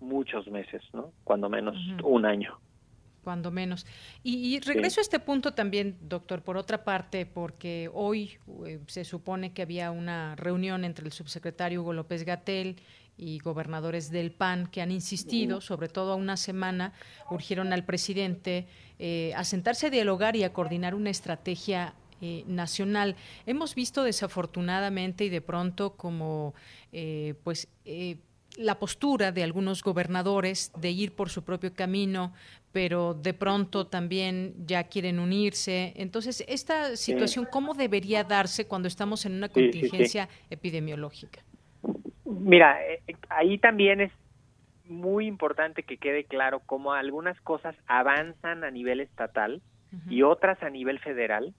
[0.00, 1.12] muchos meses, ¿no?
[1.24, 2.58] Cuando menos un año
[3.24, 3.86] cuando menos.
[4.22, 9.52] Y, regreso a este punto también, doctor, por otra parte, porque hoy eh, se supone
[9.52, 12.76] que había una reunión entre el subsecretario Hugo López Gatel
[13.16, 16.92] y gobernadores del PAN que han insistido, sobre todo a una semana,
[17.30, 18.66] urgieron al presidente
[18.98, 23.16] eh, a sentarse a dialogar y a coordinar una estrategia eh, nacional.
[23.46, 26.54] Hemos visto desafortunadamente y de pronto como
[27.42, 27.66] pues
[28.56, 32.32] la postura de algunos gobernadores de ir por su propio camino,
[32.72, 35.92] pero de pronto también ya quieren unirse.
[35.96, 41.42] Entonces, esta situación, ¿cómo debería darse cuando estamos en una contingencia epidemiológica?
[42.24, 44.12] Mira, eh, ahí también es
[44.86, 49.62] muy importante que quede claro cómo algunas cosas avanzan a nivel estatal
[50.10, 51.54] y otras a nivel federal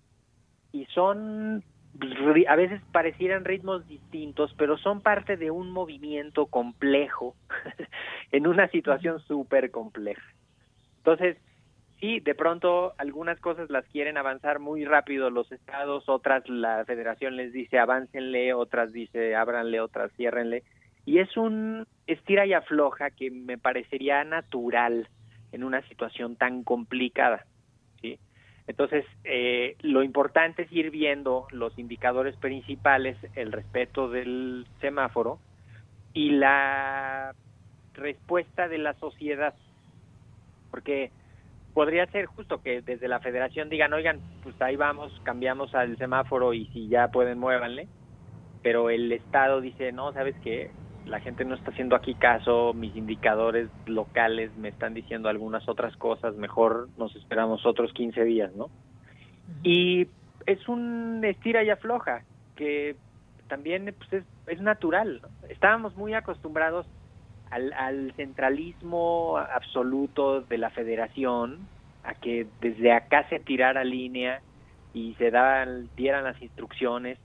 [0.74, 1.64] y son
[2.48, 7.36] a veces parecieran ritmos distintos, pero son parte de un movimiento complejo
[8.32, 10.24] en una situación súper compleja.
[10.98, 11.38] Entonces,
[12.00, 17.36] sí, de pronto algunas cosas las quieren avanzar muy rápido los estados, otras la federación
[17.36, 20.64] les dice aváncenle, otras dice ábranle, otras ciérrenle.
[21.06, 25.08] Y es un estira y afloja que me parecería natural
[25.52, 27.46] en una situación tan complicada.
[28.68, 35.40] Entonces, eh, lo importante es ir viendo los indicadores principales, el respeto del semáforo,
[36.14, 37.36] y la
[37.94, 39.54] respuesta de la sociedad.
[40.72, 41.12] Porque
[41.74, 46.54] podría ser justo que desde la federación digan, oigan, pues ahí vamos, cambiamos al semáforo
[46.54, 47.88] y si ya pueden, muévanle.
[48.64, 50.72] Pero el Estado dice, no, ¿sabes qué?
[51.06, 55.96] La gente no está haciendo aquí caso, mis indicadores locales me están diciendo algunas otras
[55.98, 58.70] cosas, mejor nos esperamos otros 15 días, ¿no?
[59.64, 60.08] Y
[60.46, 62.24] es un estira y afloja,
[62.56, 62.96] que
[63.48, 65.22] también pues, es, es natural.
[65.50, 66.88] Estábamos muy acostumbrados
[67.52, 71.68] al, al, centralismo absoluto de la federación,
[72.04, 74.42] a que desde acá se tirara línea
[74.94, 77.20] y se daban, dieran las instrucciones.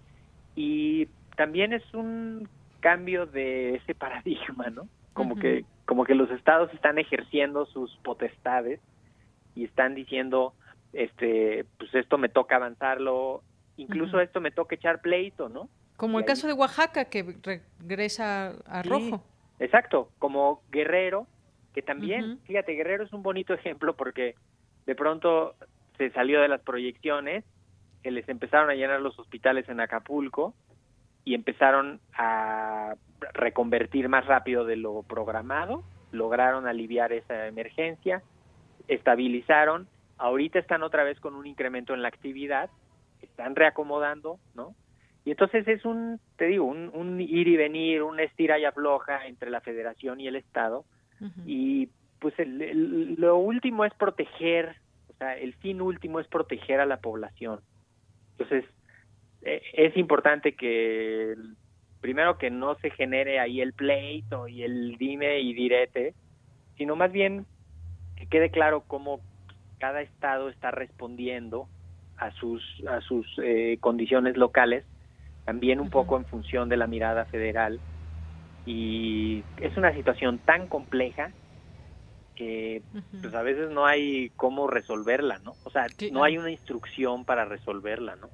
[0.56, 1.06] Y
[1.36, 2.48] también es un
[2.80, 4.88] cambio de ese paradigma, ¿no?
[5.12, 8.80] Como que como que los estados están ejerciendo sus potestades
[9.54, 10.54] y están diciendo
[10.92, 13.42] este pues esto me toca avanzarlo,
[13.76, 15.68] incluso esto me toca echar pleito, ¿no?
[15.96, 17.36] Como el caso de Oaxaca, que
[17.78, 19.22] regresa a rojo.
[19.58, 21.26] Exacto, como Guerrero,
[21.74, 24.34] que también, fíjate, Guerrero es un bonito ejemplo porque
[24.86, 25.54] de pronto
[25.98, 27.44] se salió de las proyecciones,
[28.02, 30.54] que les empezaron a llenar los hospitales en Acapulco
[31.30, 32.96] y empezaron a
[33.34, 38.20] reconvertir más rápido de lo programado, lograron aliviar esa emergencia,
[38.88, 39.86] estabilizaron,
[40.18, 42.68] ahorita están otra vez con un incremento en la actividad,
[43.22, 44.74] están reacomodando, ¿no?
[45.24, 49.50] Y entonces es un, te digo, un, ir y venir, un estira y afloja entre
[49.50, 50.84] la federación y el Estado.
[51.46, 54.74] Y pues lo último es proteger,
[55.10, 57.60] o sea, el fin último es proteger a la población.
[58.32, 58.64] Entonces,
[59.43, 61.34] es importante que,
[62.01, 66.14] primero que no se genere ahí el pleito y el dime y direte,
[66.76, 67.47] sino más bien
[68.16, 69.20] que quede claro cómo
[69.78, 71.68] cada estado está respondiendo
[72.18, 74.84] a sus a sus eh, condiciones locales
[75.45, 77.80] también un poco en función de la mirada federal.
[78.66, 81.32] Y es una situación tan compleja
[82.36, 82.82] que
[83.20, 85.55] pues a veces no hay cómo resolverla, ¿no?
[85.64, 88.28] O sea, no hay una instrucción para resolverla, ¿no?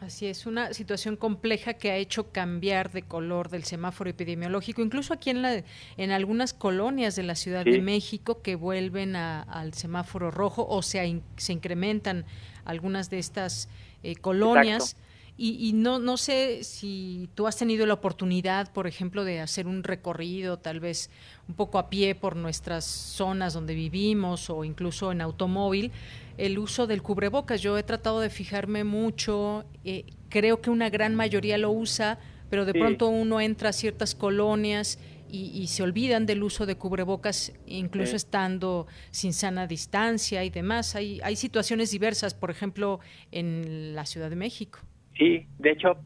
[0.00, 5.14] Así es, una situación compleja que ha hecho cambiar de color del semáforo epidemiológico, incluso
[5.14, 5.64] aquí en, la,
[5.96, 11.22] en algunas colonias de la Ciudad de México que vuelven al semáforo rojo o se,
[11.38, 12.26] se incrementan
[12.66, 13.70] algunas de estas
[14.02, 14.96] eh, colonias.
[15.38, 19.84] Y, no, no sé si tú has tenido la oportunidad, por ejemplo, de hacer un
[19.84, 21.10] recorrido, tal vez
[21.46, 25.92] un poco a pie por nuestras zonas donde vivimos o incluso en automóvil,
[26.38, 27.60] el uso del cubrebocas.
[27.60, 32.18] Yo he tratado de fijarme mucho, eh, creo que una gran mayoría lo usa,
[32.48, 34.98] pero de pronto uno entra a ciertas colonias
[35.30, 40.94] y, se olvidan del uso de cubrebocas, incluso estando sin sana distancia y demás.
[40.94, 43.00] Hay, hay situaciones diversas, por ejemplo,
[43.32, 44.78] en la Ciudad de México.
[45.18, 45.96] Sí, de hecho,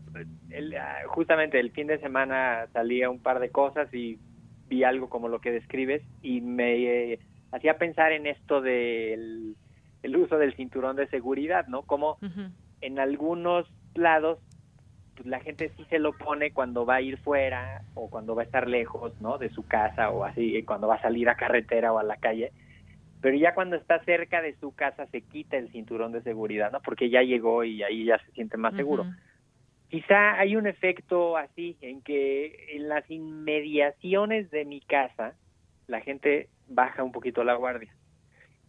[0.79, 4.19] ah, justamente el fin de semana salía un par de cosas y
[4.69, 7.19] vi algo como lo que describes y me eh,
[7.51, 9.57] hacía pensar en esto del
[10.03, 11.83] el uso del cinturón de seguridad, ¿no?
[11.83, 12.19] Como
[12.81, 14.39] en algunos lados
[15.15, 18.43] pues, la gente sí se lo pone cuando va a ir fuera o cuando va
[18.43, 19.37] a estar lejos, ¿no?
[19.37, 22.53] De su casa o así, cuando va a salir a carretera o a la calle
[23.21, 26.81] pero ya cuando está cerca de su casa se quita el cinturón de seguridad, ¿no?
[26.81, 29.07] Porque ya llegó y ahí ya se siente más seguro.
[29.89, 35.35] Quizá hay un efecto así en que en las inmediaciones de mi casa
[35.89, 37.93] la gente baja un poquito la guardia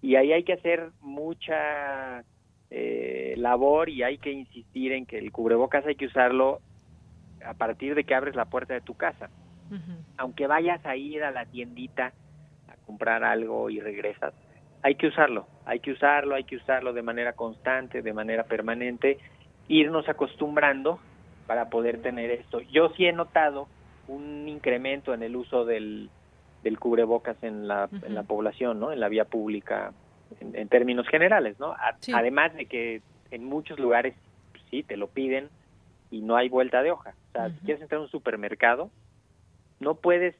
[0.01, 2.23] y ahí hay que hacer mucha
[2.69, 6.59] eh, labor y hay que insistir en que el cubrebocas hay que usarlo
[7.45, 9.29] a partir de que abres la puerta de tu casa.
[10.17, 12.11] Aunque vayas a ir a la tiendita
[12.85, 14.33] comprar algo y regresas,
[14.83, 19.17] hay que usarlo, hay que usarlo, hay que usarlo de manera constante, de manera permanente,
[19.67, 20.99] irnos acostumbrando
[21.47, 22.61] para poder tener esto.
[22.61, 23.67] Yo sí he notado
[24.07, 26.09] un incremento en el uso del,
[26.63, 28.91] del cubrebocas en la, en la población, ¿no?
[28.91, 29.93] En la vía pública,
[30.39, 31.75] en, términos generales, ¿no?
[32.13, 33.01] Además de que
[33.31, 34.15] en muchos lugares
[34.51, 35.49] pues, sí te lo piden
[36.09, 37.13] y no hay vuelta de hoja.
[37.29, 38.89] O sea, si quieres entrar a un supermercado,
[39.79, 40.35] no puedes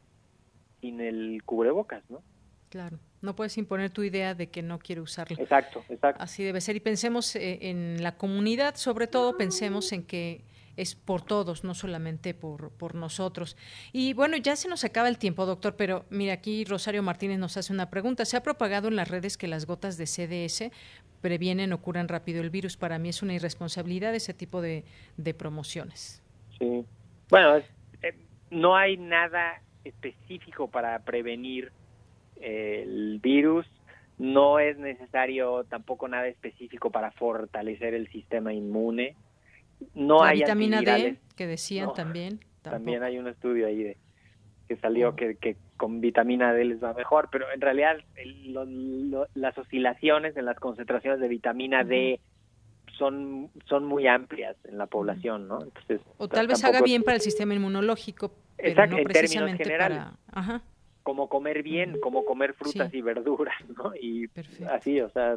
[0.81, 2.21] sin el cubrebocas, ¿no?
[2.71, 5.35] Claro, no puedes imponer tu idea de que no quiere usarlo.
[5.37, 6.23] Exacto, exacto.
[6.23, 6.77] Así debe ser.
[6.77, 10.45] Y pensemos eh, en la comunidad, sobre todo pensemos en que
[10.77, 13.57] es por todos, no solamente por, por nosotros.
[13.91, 17.57] Y bueno, ya se nos acaba el tiempo, doctor, pero mira, aquí Rosario Martínez nos
[17.57, 18.23] hace una pregunta.
[18.23, 20.71] ¿Se ha propagado en las redes que las gotas de CDS
[21.19, 22.77] previenen o curan rápido el virus?
[22.77, 24.85] Para mí es una irresponsabilidad ese tipo de,
[25.17, 26.23] de promociones.
[26.57, 26.85] Sí.
[27.27, 28.15] Bueno, eh,
[28.49, 31.73] no hay nada específico para prevenir
[32.41, 33.65] el virus.
[34.17, 39.15] No es necesario tampoco nada específico para fortalecer el sistema inmune.
[39.95, 42.39] No La hay vitamina D que decían también.
[42.61, 43.97] También hay un estudio ahí de
[44.67, 47.97] que salió que, que, con vitamina D les va mejor, pero en realidad
[49.33, 52.19] las oscilaciones en las concentraciones de vitamina D
[52.97, 55.63] son, son muy amplias en la población, ¿no?
[55.63, 60.13] Entonces, o tal vez haga bien para el sistema inmunológico, pero no precisamente para...
[61.11, 63.93] Como comer bien, como comer frutas y verduras, ¿no?
[63.93, 64.29] Y
[64.69, 65.35] así, o sea,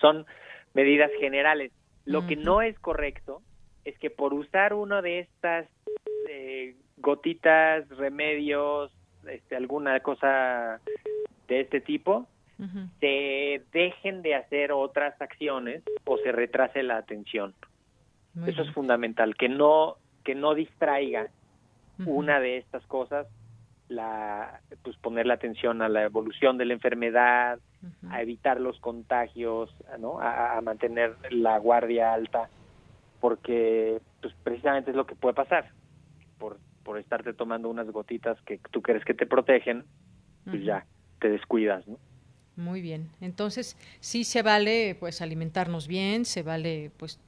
[0.00, 0.24] son
[0.72, 1.72] medidas generales.
[2.06, 3.42] Lo que no es correcto
[3.84, 5.66] es que por usar uno de estas
[6.26, 8.90] eh, gotitas, remedios,
[9.28, 10.80] este, alguna cosa
[11.48, 12.26] de este tipo,
[12.98, 17.52] se dejen de hacer otras acciones o se retrase la atención.
[18.46, 21.28] Eso es fundamental, que no que no distraiga
[22.06, 23.26] una de estas cosas,
[23.94, 27.58] la pues poner la atención a la evolución de la enfermedad,
[28.10, 30.20] a evitar los contagios, ¿no?
[30.20, 32.48] A, a, mantener la guardia alta,
[33.20, 35.70] porque pues precisamente es lo que puede pasar
[36.38, 39.84] por por estarte tomando unas gotitas que tú crees que te protegen,
[40.44, 40.86] pues ya
[41.18, 41.98] te descuidas, ¿no?
[42.56, 43.10] Muy bien.
[43.20, 47.18] Entonces, sí se vale pues alimentarnos bien, se vale pues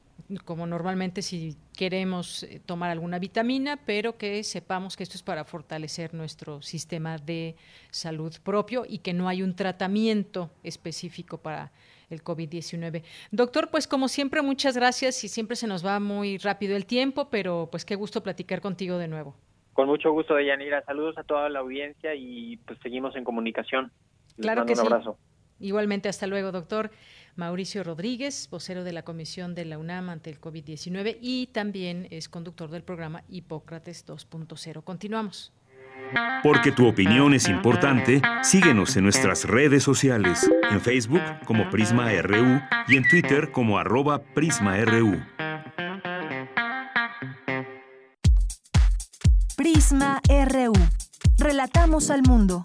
[0.44, 5.44] como normalmente si queremos eh, tomar alguna vitamina, pero que sepamos que esto es para
[5.44, 7.56] fortalecer nuestro sistema de
[7.90, 11.70] salud propio y que no hay un tratamiento específico para
[12.10, 13.02] el COVID-19.
[13.30, 17.28] Doctor, pues como siempre, muchas gracias y siempre se nos va muy rápido el tiempo,
[17.30, 19.34] pero pues qué gusto platicar contigo de nuevo.
[19.72, 20.82] Con mucho gusto, Deyanira.
[20.84, 23.92] Saludos a toda la audiencia y pues seguimos en comunicación.
[24.40, 25.18] claro que un abrazo.
[25.60, 26.90] Igualmente, hasta luego, doctor.
[27.36, 32.30] Mauricio Rodríguez, vocero de la Comisión de la UNAM ante el COVID-19 y también es
[32.30, 34.82] conductor del programa Hipócrates 2.0.
[34.82, 35.52] Continuamos.
[36.42, 42.60] Porque tu opinión es importante, síguenos en nuestras redes sociales, en Facebook como Prisma RU
[42.88, 45.20] y en Twitter como arroba PrismaRU.
[49.56, 50.72] Prisma RU.
[51.38, 52.64] Relatamos al mundo.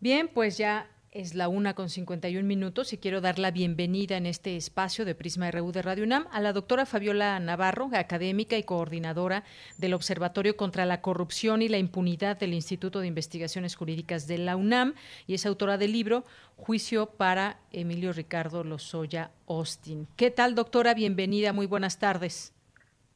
[0.00, 4.24] Bien, pues ya es la una con 51 minutos y quiero dar la bienvenida en
[4.24, 8.62] este espacio de Prisma RU de Radio UNAM a la doctora Fabiola Navarro, académica y
[8.62, 9.44] coordinadora
[9.76, 14.56] del Observatorio contra la Corrupción y la Impunidad del Instituto de Investigaciones Jurídicas de la
[14.56, 14.94] UNAM
[15.26, 16.24] y es autora del libro
[16.56, 20.08] Juicio para Emilio Ricardo Lozoya Austin.
[20.16, 20.94] ¿Qué tal, doctora?
[20.94, 22.54] Bienvenida, muy buenas tardes.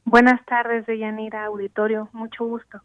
[0.03, 2.79] Buenas tardes, Deyanira Auditorio, mucho gusto.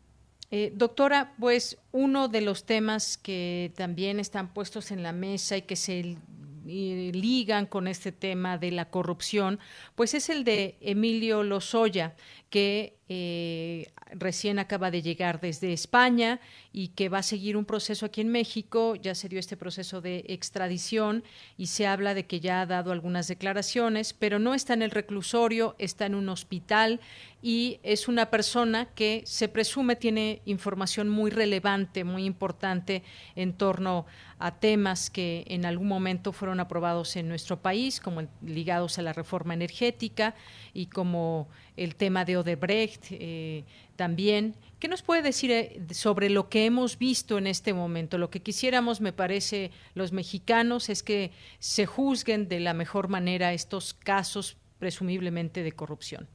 [0.53, 5.62] Eh, doctora, pues uno de los temas que también están puestos en la mesa y
[5.62, 6.16] que se
[6.64, 9.59] ligan con este tema de la corrupción,
[9.94, 12.14] pues es el de Emilio Lozoya,
[12.51, 16.40] que eh, recién acaba de llegar desde España
[16.72, 18.94] y que va a seguir un proceso aquí en México.
[18.94, 21.24] Ya se dio este proceso de extradición
[21.57, 24.90] y se habla de que ya ha dado algunas declaraciones, pero no está en el
[24.90, 27.01] reclusorio, está en un hospital
[27.42, 33.03] y es una persona que se presume tiene información muy relevante, muy importante
[33.34, 34.07] en torno
[34.38, 39.12] a temas que en algún momento fueron aprobados en nuestro país, como ligados a la
[39.12, 40.34] reforma energética
[40.72, 41.48] y como
[41.80, 43.64] el tema de Odebrecht eh,
[43.96, 44.54] también.
[44.78, 48.18] ¿Qué nos puede decir eh, sobre lo que hemos visto en este momento?
[48.18, 53.54] Lo que quisiéramos, me parece, los mexicanos es que se juzguen de la mejor manera
[53.54, 56.28] estos casos presumiblemente de corrupción.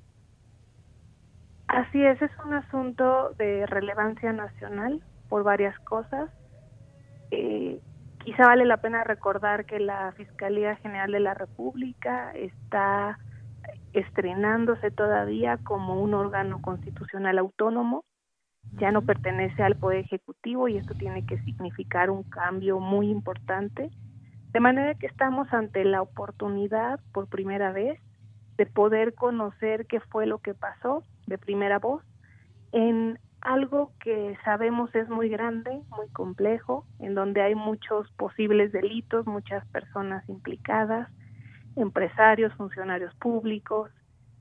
[1.68, 6.32] Así es, es un asunto de relevancia nacional por varias cosas.
[7.30, 7.80] Eh,
[8.24, 13.20] quizá vale la pena recordar que la Fiscalía General de la República está
[13.96, 18.04] estrenándose todavía como un órgano constitucional autónomo,
[18.74, 23.90] ya no pertenece al Poder Ejecutivo y esto tiene que significar un cambio muy importante.
[24.52, 28.00] De manera que estamos ante la oportunidad por primera vez
[28.58, 32.04] de poder conocer qué fue lo que pasó de primera voz
[32.72, 39.28] en algo que sabemos es muy grande, muy complejo, en donde hay muchos posibles delitos,
[39.28, 41.10] muchas personas implicadas,
[41.76, 43.92] empresarios, funcionarios públicos,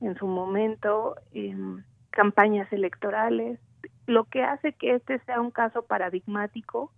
[0.00, 3.58] en su momento en campañas electorales,
[4.06, 6.92] lo que hace que este sea un caso paradigmático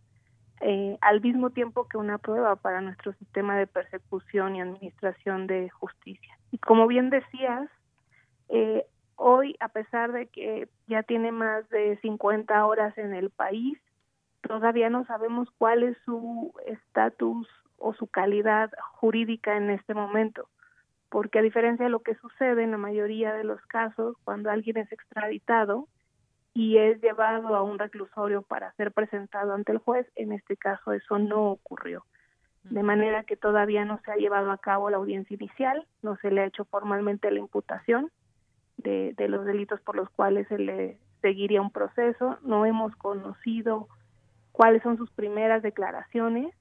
[0.60, 5.68] eh, al mismo tiempo que una prueba para nuestro sistema de persecución y administración de
[5.70, 6.38] justicia.
[6.50, 7.68] Y como bien decías,
[8.48, 13.78] eh, hoy, a pesar de que ya tiene más de 50 horas en el país,
[14.40, 17.48] todavía no sabemos cuál es su estatus
[17.78, 20.48] o su calidad jurídica en este momento,
[21.08, 24.76] porque a diferencia de lo que sucede en la mayoría de los casos, cuando alguien
[24.78, 25.88] es extraditado
[26.54, 30.92] y es llevado a un reclusorio para ser presentado ante el juez, en este caso
[30.92, 32.04] eso no ocurrió.
[32.64, 36.30] De manera que todavía no se ha llevado a cabo la audiencia inicial, no se
[36.30, 38.10] le ha hecho formalmente la imputación,
[38.76, 42.38] de, de los delitos por los cuales se le seguiría un proceso.
[42.42, 43.88] No hemos conocido
[44.56, 46.54] cuáles son sus primeras declaraciones,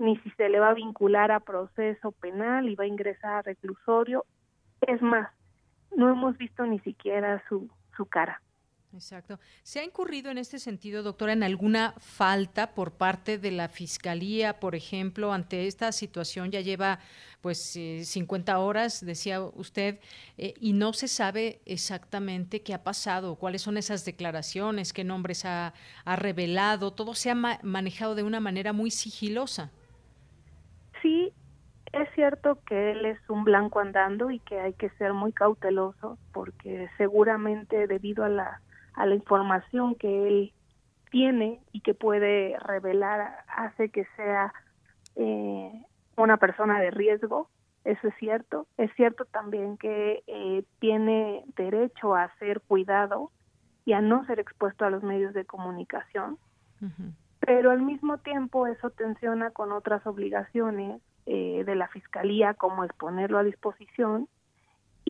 [0.00, 3.42] ni si se le va a vincular a proceso penal y va a ingresar a
[3.42, 4.24] reclusorio.
[4.80, 5.30] Es más,
[5.94, 8.42] no hemos visto ni siquiera su, su cara.
[8.92, 9.38] Exacto.
[9.62, 14.58] ¿Se ha incurrido en este sentido, doctora, en alguna falta por parte de la Fiscalía,
[14.58, 16.50] por ejemplo, ante esta situación?
[16.50, 16.98] Ya lleva
[17.40, 20.00] pues 50 eh, horas, decía usted,
[20.38, 25.44] eh, y no se sabe exactamente qué ha pasado, cuáles son esas declaraciones, qué nombres
[25.44, 25.72] ha,
[26.04, 26.92] revelado.
[26.92, 29.70] Todo se ha manejado de una manera muy sigilosa.
[31.00, 31.32] Sí,
[31.92, 36.18] es cierto que él es un blanco andando y que hay que ser muy cauteloso
[36.32, 38.60] porque seguramente debido a la
[38.94, 40.52] a la información que él
[41.10, 44.52] tiene y que puede revelar hace que sea
[45.16, 45.72] eh,
[46.16, 47.48] una persona de riesgo,
[47.84, 48.66] eso es cierto.
[48.76, 53.30] Es cierto también que eh, tiene derecho a ser cuidado
[53.84, 56.38] y a no ser expuesto a los medios de comunicación,
[57.40, 63.38] pero al mismo tiempo eso tensiona con otras obligaciones eh, de la Fiscalía, como exponerlo
[63.38, 64.28] a disposición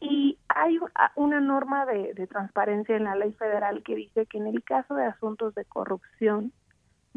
[0.01, 0.79] y hay
[1.15, 5.05] una norma de, transparencia en la ley federal que dice que en el caso de
[5.05, 6.53] asuntos de corrupción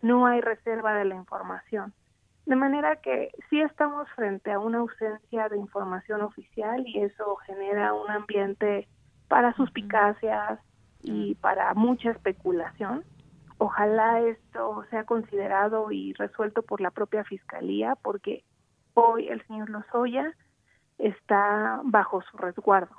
[0.01, 1.93] no hay reserva de la información.
[2.45, 7.93] De manera que sí estamos frente a una ausencia de información oficial y eso genera
[7.93, 8.89] un ambiente
[9.29, 10.59] para suspicacias
[11.01, 13.05] y para mucha especulación.
[13.59, 18.43] Ojalá esto sea considerado y resuelto por la propia Fiscalía porque
[18.93, 20.33] hoy el señor Lozoya
[21.07, 22.95] está bajo su resguardo.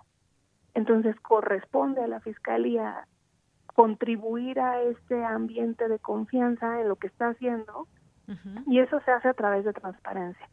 [0.75, 3.07] Entonces corresponde a la Fiscalía
[3.67, 7.89] contribuir a este ambiente de confianza en lo que está haciendo
[8.67, 10.49] y eso se hace a través de transparencia.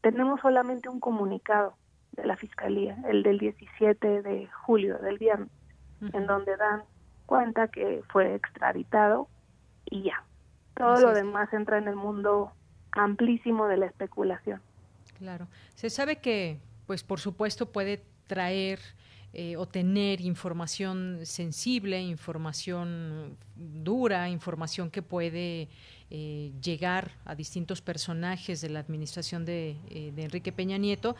[0.00, 1.74] Tenemos solamente un comunicado
[2.12, 5.50] de la Fiscalía, el del 17 de julio, del viernes,
[6.12, 6.82] en donde dan
[7.26, 9.28] cuenta que fue extraditado
[9.84, 10.24] y ya.
[10.74, 12.52] Todo lo demás entra en el mundo
[12.90, 14.60] amplísimo de la especulación.
[15.18, 15.46] Claro.
[15.74, 18.80] Se sabe que pues por supuesto puede traer
[19.34, 25.68] eh, o tener información sensible, información dura, información que puede
[26.14, 31.16] eh, llegar a distintos personajes de la administración de, eh, Enrique Peña Nieto,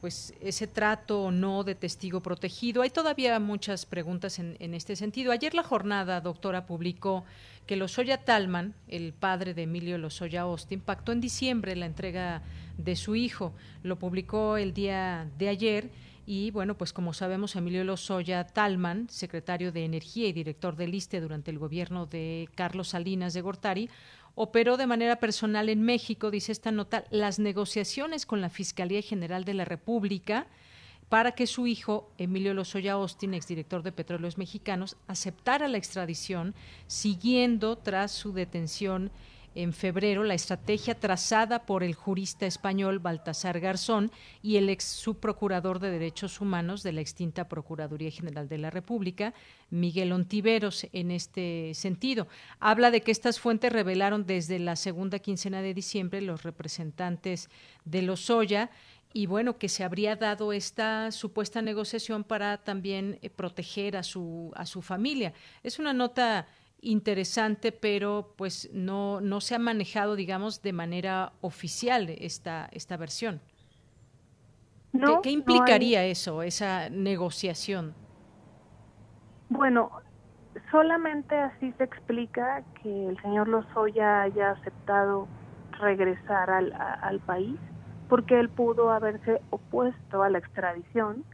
[0.00, 2.82] pues ese trato o no de testigo protegido.
[2.82, 5.32] Hay todavía muchas preguntas en, en, este sentido.
[5.32, 7.24] Ayer la jornada, doctora, publicó
[7.66, 12.42] que Lozoya Talman, el padre de Emilio Lozoya Austin, pactó en diciembre la entrega
[12.78, 13.52] de su hijo.
[13.82, 15.90] Lo publicó el día de ayer
[16.32, 21.20] y bueno, pues como sabemos, Emilio Lozoya Talman, secretario de Energía y director del ISTE
[21.20, 23.90] durante el gobierno de Carlos Salinas de Gortari,
[24.36, 29.44] operó de manera personal en México, dice esta nota, las negociaciones con la Fiscalía General
[29.44, 30.46] de la República
[31.08, 36.54] para que su hijo, Emilio Lozoya Austin, exdirector de Petróleos Mexicanos, aceptara la extradición,
[36.86, 39.10] siguiendo tras su detención
[39.54, 44.10] en febrero la estrategia trazada por el jurista español Baltasar Garzón
[44.42, 49.34] y el ex subprocurador de Derechos Humanos de la extinta Procuraduría General de la República,
[49.70, 52.28] Miguel Ontiveros, en este sentido.
[52.60, 57.50] Habla de que estas fuentes revelaron desde la segunda quincena de diciembre los representantes
[57.84, 58.70] de Lozoya
[59.12, 64.52] y bueno, que se habría dado esta supuesta negociación para también eh, proteger a su,
[64.54, 65.32] a su familia.
[65.64, 66.46] Es una nota
[66.82, 73.40] interesante, pero pues no, no se ha manejado, digamos, de manera oficial esta, esta versión.
[75.22, 77.94] ¿Qué, implicaría eso, esa negociación?
[79.48, 79.90] Bueno,
[80.70, 85.28] solamente así se explica que el señor Lozoya haya aceptado
[85.78, 87.56] regresar al, al país,
[88.08, 91.24] porque él pudo haberse opuesto a la extradición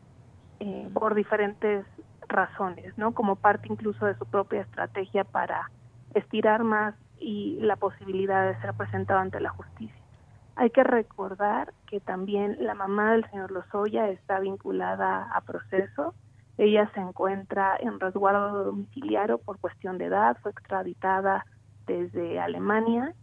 [0.60, 1.84] eh, por diferentes
[2.28, 3.12] razones, ¿no?
[3.12, 5.70] Como parte incluso de su propia estrategia para
[6.14, 9.96] estirar más y la posibilidad de ser presentado ante la justicia.
[10.56, 16.14] Hay que recordar que también la mamá del señor Lozoya está vinculada a proceso.
[16.56, 21.44] Ella se encuentra en resguardo domiciliario por cuestión de edad, fue extraditada
[21.86, 23.14] desde Alemania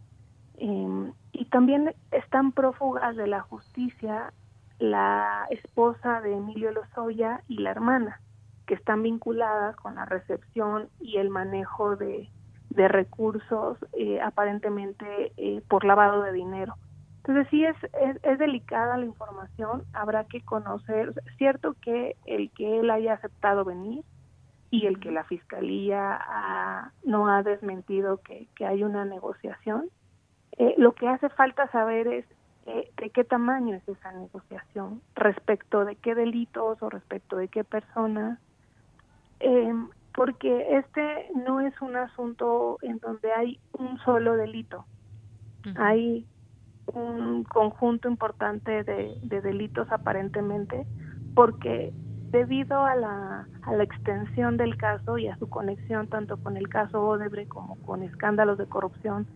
[0.56, 4.32] em, y también están prófugas de la justicia
[4.78, 8.20] la esposa de Emilio Lozoya y la hermana
[8.66, 12.28] que están vinculadas con la recepción y el manejo de,
[12.76, 16.74] recursos eh, aparentemente eh, por lavado de dinero.
[17.18, 17.76] Entonces sí es,
[18.22, 24.04] es, delicada la información, habrá que conocer, cierto que el que él haya aceptado venir
[24.70, 29.88] y el que la fiscalía no ha desmentido que, que hay una negociación,
[30.56, 32.24] eh, lo que hace falta saber es
[32.66, 37.64] eh, de qué tamaño es esa negociación, respecto de qué delitos o respecto de qué
[37.64, 38.38] personas,
[39.40, 44.84] em, porque este no es un asunto en donde hay un solo delito,
[45.76, 46.26] hay
[46.86, 50.86] un conjunto importante de, de delitos aparentemente,
[51.34, 51.92] porque
[52.30, 56.68] debido a la, a la extensión del caso y a su conexión tanto con el
[56.68, 59.26] caso Odebrecht como con escándalos de corrupción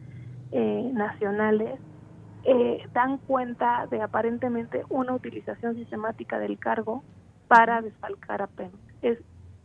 [0.51, 1.79] eh, nacionales,
[2.45, 7.05] eh, dan cuenta de aparentemente una utilización sistemática del cargo
[7.47, 8.71] para desfalcar a PEM.
[9.03, 9.19] Es,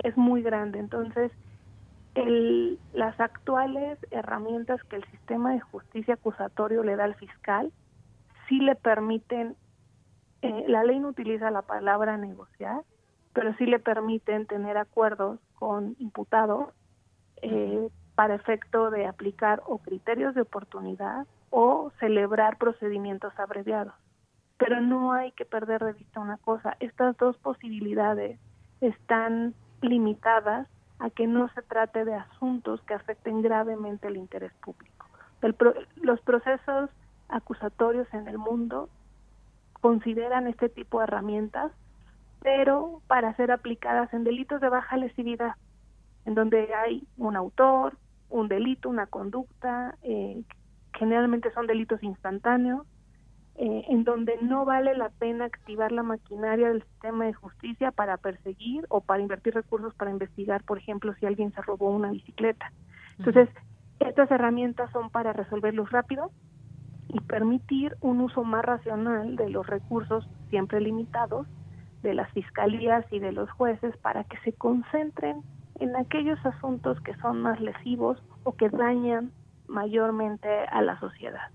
[0.03, 0.79] es muy grande.
[0.79, 1.31] Entonces,
[2.15, 7.71] el, las actuales herramientas que el sistema de justicia acusatorio le da al fiscal
[8.47, 9.55] sí le permiten,
[10.41, 12.81] eh, la ley no utiliza la palabra negociar,
[13.33, 16.69] pero sí le permiten tener acuerdos con imputados
[17.41, 23.93] eh, para efecto de aplicar o criterios de oportunidad o celebrar procedimientos abreviados.
[24.57, 28.39] Pero no hay que perder de vista una cosa, estas dos posibilidades
[28.81, 30.67] están limitadas
[30.99, 35.07] a que no se trate de asuntos que afecten gravemente el interés público.
[36.01, 36.89] los procesos
[37.27, 38.89] acusatorios en el mundo
[39.81, 41.71] consideran este tipo de herramientas,
[42.41, 45.55] pero para ser aplicadas en delitos de baja lesividad,
[46.25, 47.97] en donde hay un autor,
[48.29, 50.41] un delito, una conducta, eh,
[50.93, 52.87] generalmente son delitos instantáneos,
[53.55, 58.17] eh, en donde no vale la pena activar la maquinaria del sistema de justicia para
[58.17, 62.71] perseguir o para invertir recursos para investigar, por ejemplo, si alguien se robó una bicicleta.
[63.19, 63.49] Entonces,
[63.99, 66.31] estas herramientas son para resolverlos rápido
[67.09, 71.47] y permitir un uso más racional de los recursos siempre limitados
[72.01, 75.41] de las fiscalías y de los jueces para que se concentren
[75.79, 79.31] en aquellos asuntos que son más lesivos o que dañan
[79.67, 81.49] mayormente a la sociedad.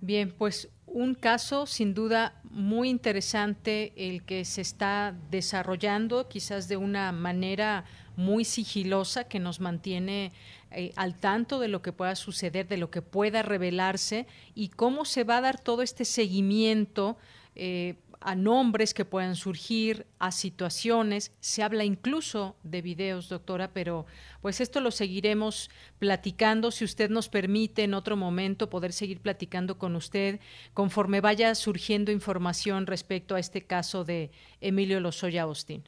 [0.00, 6.76] Bien, pues un caso sin duda muy interesante el que se está desarrollando quizás de
[6.76, 7.84] una manera
[8.16, 10.32] muy sigilosa que nos mantiene
[10.70, 15.04] eh, al tanto de lo que pueda suceder, de lo que pueda revelarse y cómo
[15.04, 17.16] se va a dar todo este seguimiento
[17.56, 21.36] eh, a nombres que puedan surgir, a situaciones.
[21.40, 24.06] Se habla incluso de videos, doctora, pero
[24.40, 26.70] pues esto lo seguiremos platicando.
[26.70, 30.40] Si usted nos permite en otro momento poder seguir platicando con usted
[30.72, 34.30] conforme vaya surgiendo información respecto a este caso de
[34.62, 35.86] Emilio Lozoya Austin.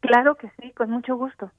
[0.00, 1.52] Claro que sí, con mucho gusto.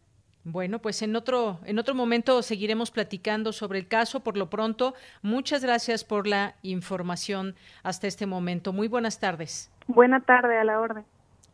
[0.44, 4.22] Bueno, pues en otro, en otro momento seguiremos platicando sobre el caso.
[4.22, 8.74] Por lo pronto, muchas gracias por la información hasta este momento.
[8.74, 9.72] Muy buenas tardes.
[9.88, 11.06] Buena tarde, a la orden.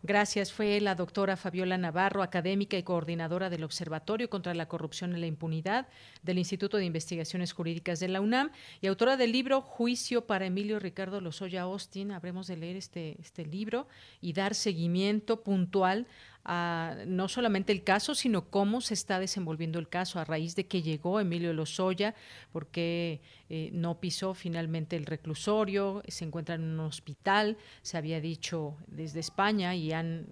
[0.06, 0.52] Gracias.
[0.52, 5.28] Fue la doctora Fabiola Navarro, académica y coordinadora del Observatorio contra la Corrupción y la
[5.28, 5.88] Impunidad
[6.24, 10.80] del Instituto de Investigaciones Jurídicas de la UNAM y autora del libro Juicio para Emilio
[10.80, 12.12] Ricardo Lozoya Austin.
[12.12, 13.88] Habremos de leer este, este libro
[14.20, 16.06] y dar seguimiento puntual
[16.46, 20.82] no solamente el caso, sino cómo se está desenvolviendo el caso a raíz de que
[20.82, 22.16] llegó Emilio Lozoya,
[22.52, 28.76] porque eh, no pisó finalmente el reclusorio, se encuentra en un hospital, se había dicho
[28.88, 30.28] desde España y han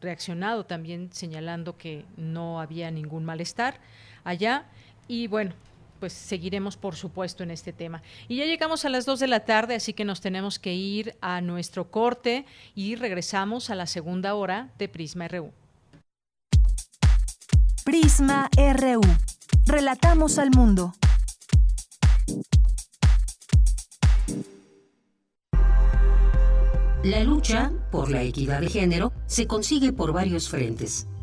[0.00, 3.80] reaccionado también señalando que no había ningún malestar
[4.24, 4.66] allá.
[5.08, 5.54] Y bueno,
[6.02, 8.02] pues seguiremos por supuesto en este tema.
[8.26, 11.14] Y ya llegamos a las 2 de la tarde, así que nos tenemos que ir
[11.20, 12.44] a nuestro corte
[12.74, 15.52] y regresamos a la segunda hora de Prisma RU.
[17.84, 19.00] Prisma RU.
[19.64, 20.92] Relatamos al mundo.
[27.04, 31.06] La lucha por la equidad de género se consigue por varios frentes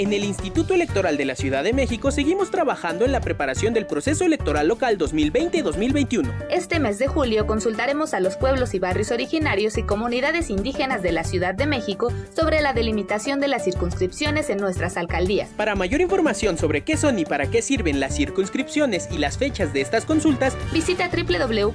[0.00, 3.84] En el Instituto Electoral de la Ciudad de México seguimos trabajando en la preparación del
[3.84, 6.32] proceso electoral local 2020-2021.
[6.50, 11.10] Este mes de julio consultaremos a los pueblos y barrios originarios y comunidades indígenas de
[11.10, 15.50] la Ciudad de México sobre la delimitación de las circunscripciones en nuestras alcaldías.
[15.56, 19.72] Para mayor información sobre qué son y para qué sirven las circunscripciones y las fechas
[19.72, 21.72] de estas consultas, visita www.ism.mx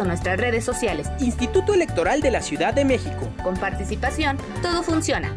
[0.00, 1.08] o nuestras redes sociales.
[1.20, 3.28] Instituto Electoral de la Ciudad de México.
[3.42, 5.36] Con participación, todo funciona.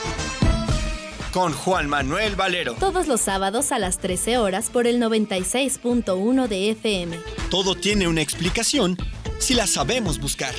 [1.31, 2.73] Con Juan Manuel Valero.
[2.73, 7.17] todos los sábados a las 13 horas por el 96.1 de FM.
[7.49, 8.97] Todo tiene una explicación
[9.39, 10.53] si la sabemos buscar.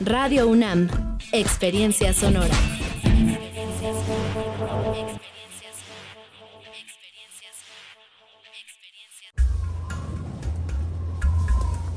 [0.00, 0.88] Radio UNAM,
[1.32, 2.54] Experiencia Sonora.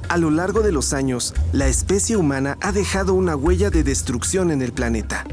[0.10, 4.52] A lo largo de los años, la especie humana ha dejado una huella de destrucción
[4.52, 5.26] en el planeta.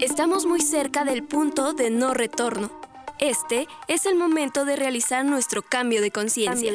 [0.00, 2.70] Estamos muy cerca del punto de no retorno.
[3.18, 6.72] Este es el momento de realizar nuestro cambio de conciencia.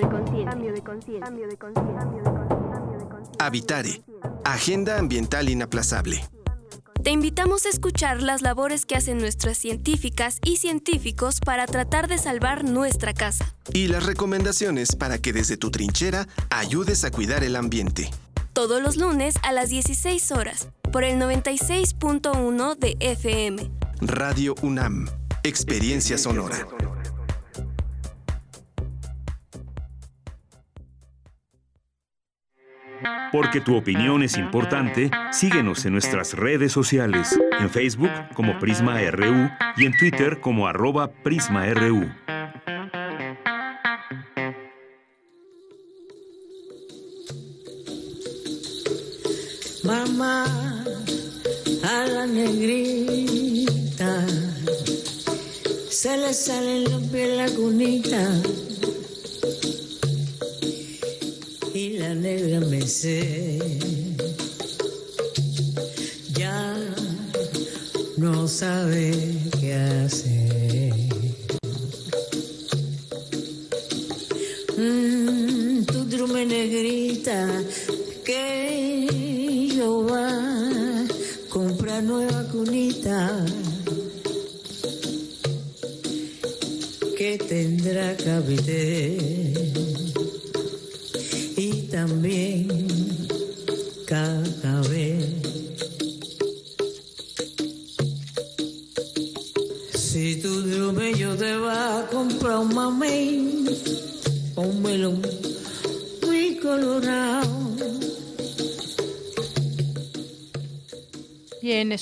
[3.39, 4.03] Habitare,
[4.43, 6.23] Agenda Ambiental Inaplazable.
[7.03, 12.19] Te invitamos a escuchar las labores que hacen nuestras científicas y científicos para tratar de
[12.19, 13.55] salvar nuestra casa.
[13.73, 18.11] Y las recomendaciones para que desde tu trinchera ayudes a cuidar el ambiente.
[18.53, 23.70] Todos los lunes a las 16 horas por el 96.1 de FM.
[24.00, 25.10] Radio UNAM,
[25.43, 26.56] Experiencia Sonora.
[33.34, 39.50] Porque tu opinión es importante, síguenos en nuestras redes sociales, en Facebook como Prisma RU
[39.76, 42.10] y en Twitter como arroba PrismaRU.
[49.84, 50.64] Mamá,
[51.96, 54.14] a la negrita
[55.89, 58.24] se le salen los pies la cunita
[61.74, 63.60] y la negra me sé.
[66.34, 66.78] Ya
[68.18, 69.34] no sabe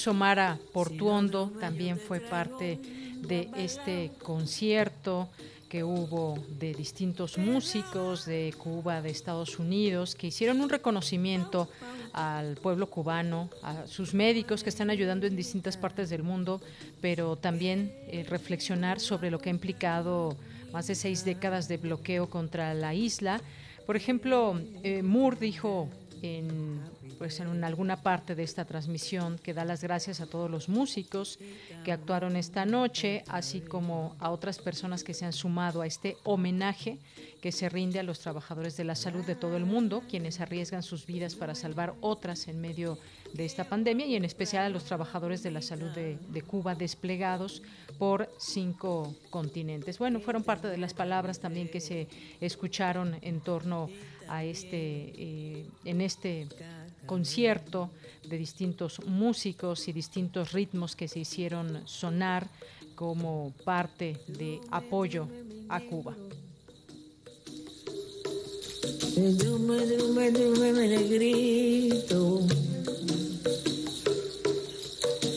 [0.04, 2.78] Bien, Esomara Portuondo también fue parte
[3.22, 5.30] de este concierto
[5.70, 11.70] que hubo de distintos músicos de Cuba, de Estados Unidos, que hicieron un reconocimiento
[12.12, 16.60] al pueblo cubano, a sus médicos que están ayudando en distintas partes del mundo,
[17.00, 20.36] pero también eh, reflexionar sobre lo que ha implicado
[20.74, 23.40] más de seis décadas de bloqueo contra la isla.
[23.86, 25.88] Por ejemplo, eh, Moore dijo
[26.24, 26.82] en,
[27.20, 31.38] pues en alguna parte de esta transmisión que da las gracias a todos los músicos
[31.84, 36.16] que actuaron esta noche, así como a otras personas que se han sumado a este
[36.24, 36.98] homenaje
[37.42, 40.82] que se rinde a los trabajadores de la salud de todo el mundo, quienes arriesgan
[40.82, 42.98] sus vidas para salvar otras en medio
[43.34, 46.74] de esta pandemia y en especial a los trabajadores de la salud de, de Cuba
[46.74, 47.62] desplegados
[48.00, 50.00] por cinco continentes.
[50.00, 52.08] Bueno, fueron parte de las palabras también que se
[52.40, 54.13] escucharon en torno a
[54.44, 56.48] este, eh, en este
[57.06, 57.90] concierto
[58.28, 62.48] de distintos músicos y distintos ritmos que se hicieron sonar
[62.96, 65.28] como parte de apoyo
[65.70, 66.16] a Cuba.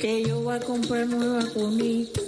[0.00, 2.20] que yo voy a comprar nueva vacunita.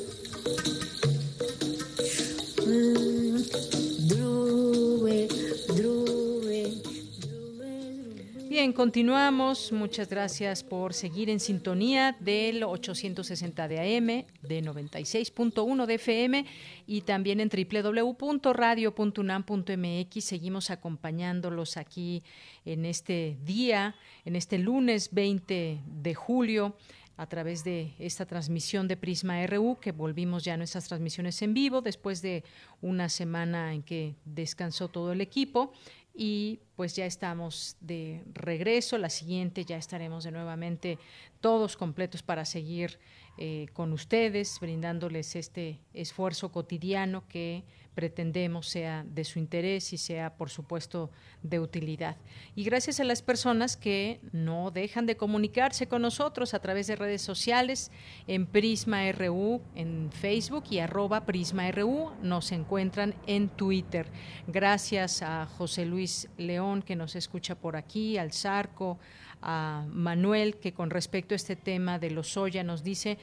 [8.58, 9.70] Bien, continuamos.
[9.70, 16.44] Muchas gracias por seguir en sintonía del 860 de AM, de 96.1 de FM
[16.84, 20.24] y también en www.radio.unam.mx.
[20.24, 22.24] Seguimos acompañándolos aquí
[22.64, 23.94] en este día,
[24.24, 26.76] en este lunes 20 de julio
[27.16, 31.54] a través de esta transmisión de Prisma RU, que volvimos ya a nuestras transmisiones en
[31.54, 32.42] vivo después de
[32.80, 35.72] una semana en que descansó todo el equipo
[36.20, 38.98] y pues ya estamos de regreso.
[38.98, 40.98] La siguiente ya estaremos de nuevamente
[41.40, 42.98] todos completos para seguir
[43.38, 47.62] eh, con ustedes, brindándoles este esfuerzo cotidiano que
[47.98, 51.10] pretendemos sea de su interés y sea, por supuesto,
[51.42, 52.16] de utilidad.
[52.54, 56.94] Y gracias a las personas que no dejan de comunicarse con nosotros a través de
[56.94, 57.90] redes sociales,
[58.28, 64.06] en Prisma RU, en Facebook y arroba Prisma RU, nos encuentran en Twitter.
[64.46, 69.00] Gracias a José Luis León, que nos escucha por aquí, al Zarco,
[69.42, 73.18] a Manuel, que con respecto a este tema de los soya nos dice,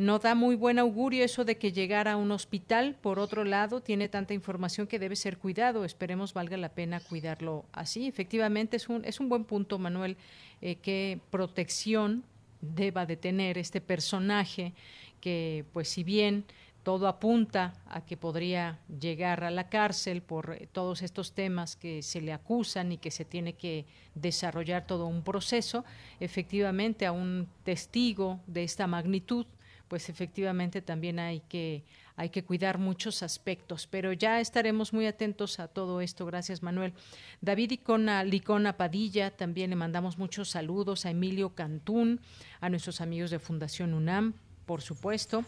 [0.00, 2.96] no da muy buen augurio eso de que llegara a un hospital.
[3.00, 5.84] Por otro lado, tiene tanta información que debe ser cuidado.
[5.84, 8.06] Esperemos valga la pena cuidarlo así.
[8.06, 10.16] Efectivamente, es un, es un buen punto, Manuel,
[10.62, 12.24] eh, qué protección
[12.62, 14.72] deba de tener este personaje
[15.20, 16.44] que, pues si bien
[16.82, 22.02] todo apunta a que podría llegar a la cárcel por eh, todos estos temas que
[22.02, 23.84] se le acusan y que se tiene que
[24.14, 25.84] desarrollar todo un proceso.
[26.20, 29.44] Efectivamente, a un testigo de esta magnitud
[29.90, 31.82] pues efectivamente también hay que,
[32.14, 36.24] hay que cuidar muchos aspectos, pero ya estaremos muy atentos a todo esto.
[36.26, 36.92] Gracias, Manuel.
[37.40, 42.20] David Icona, Licona Padilla, también le mandamos muchos saludos a Emilio Cantún,
[42.60, 44.34] a nuestros amigos de Fundación UNAM,
[44.64, 45.44] por supuesto.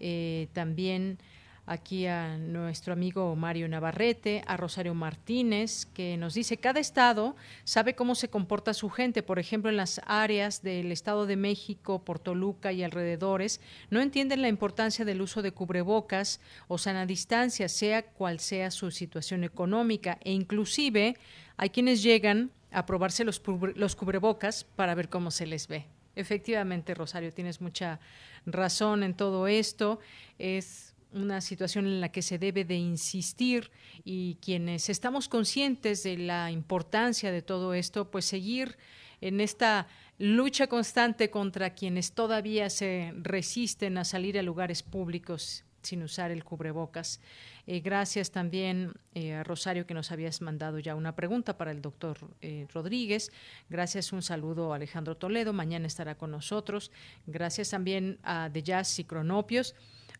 [0.00, 1.18] Eh, también
[1.66, 7.94] aquí a nuestro amigo Mario Navarrete, a Rosario Martínez, que nos dice, cada estado sabe
[7.94, 12.18] cómo se comporta su gente, por ejemplo, en las áreas del Estado de México, por
[12.18, 13.60] Toluca y alrededores,
[13.90, 18.90] no entienden la importancia del uso de cubrebocas o sana distancia, sea cual sea su
[18.90, 21.16] situación económica, e inclusive
[21.56, 23.40] hay quienes llegan a probarse los,
[23.76, 25.86] los cubrebocas para ver cómo se les ve.
[26.16, 27.98] Efectivamente, Rosario, tienes mucha
[28.46, 29.98] razón en todo esto.
[30.38, 33.70] Es una situación en la que se debe de insistir
[34.04, 38.76] y quienes estamos conscientes de la importancia de todo esto, pues seguir
[39.20, 39.86] en esta
[40.18, 46.44] lucha constante contra quienes todavía se resisten a salir a lugares públicos sin usar el
[46.44, 47.20] cubrebocas.
[47.66, 51.82] Eh, gracias también eh, a Rosario que nos habías mandado ya una pregunta para el
[51.82, 53.32] doctor eh, Rodríguez.
[53.68, 55.52] Gracias, un saludo a Alejandro Toledo.
[55.52, 56.90] Mañana estará con nosotros.
[57.26, 59.74] Gracias también a De Jazz y Cronopios.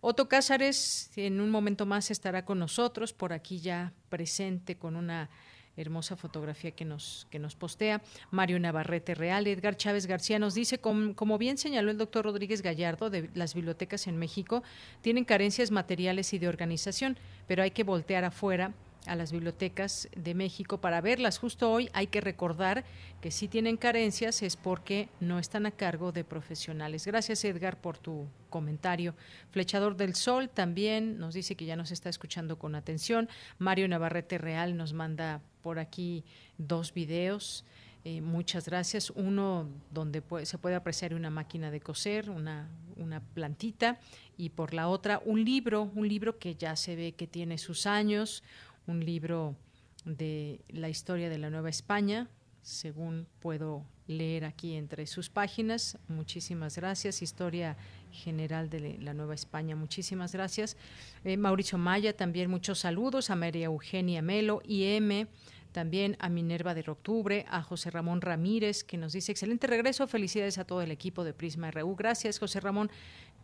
[0.06, 5.30] Otto Cázares en un momento más estará con nosotros, por aquí ya presente con una
[5.78, 8.02] hermosa fotografía que nos, que nos postea.
[8.30, 13.08] Mario Navarrete Real, Edgar Chávez García nos dice, como bien señaló el doctor Rodríguez Gallardo,
[13.08, 14.62] de las bibliotecas en México
[15.00, 18.74] tienen carencias materiales y de organización, pero hay que voltear afuera
[19.06, 21.38] a las bibliotecas de México para verlas.
[21.38, 22.84] Justo hoy hay que recordar
[23.20, 27.06] que si tienen carencias es porque no están a cargo de profesionales.
[27.06, 29.14] Gracias Edgar por tu comentario.
[29.50, 33.28] Flechador del Sol también nos dice que ya nos está escuchando con atención.
[33.58, 36.24] Mario Navarrete Real nos manda por aquí
[36.58, 37.64] dos videos.
[38.04, 39.10] Eh, muchas gracias.
[39.10, 43.98] Uno donde se puede apreciar una máquina de coser, una, una plantita,
[44.36, 47.86] y por la otra un libro, un libro que ya se ve que tiene sus
[47.86, 48.42] años,
[48.86, 49.56] un libro
[50.04, 52.28] de la historia de la Nueva España,
[52.62, 55.98] según puedo leer aquí entre sus páginas.
[56.08, 57.22] Muchísimas gracias.
[57.22, 57.76] Historia
[58.10, 59.76] general de la Nueva España.
[59.76, 60.76] Muchísimas gracias.
[61.24, 63.30] Eh, Mauricio Maya, también muchos saludos.
[63.30, 65.26] A María Eugenia Melo, IM,
[65.72, 70.06] también a Minerva de Octubre, a José Ramón Ramírez, que nos dice excelente regreso.
[70.06, 71.96] Felicidades a todo el equipo de Prisma RU.
[71.96, 72.90] Gracias, José Ramón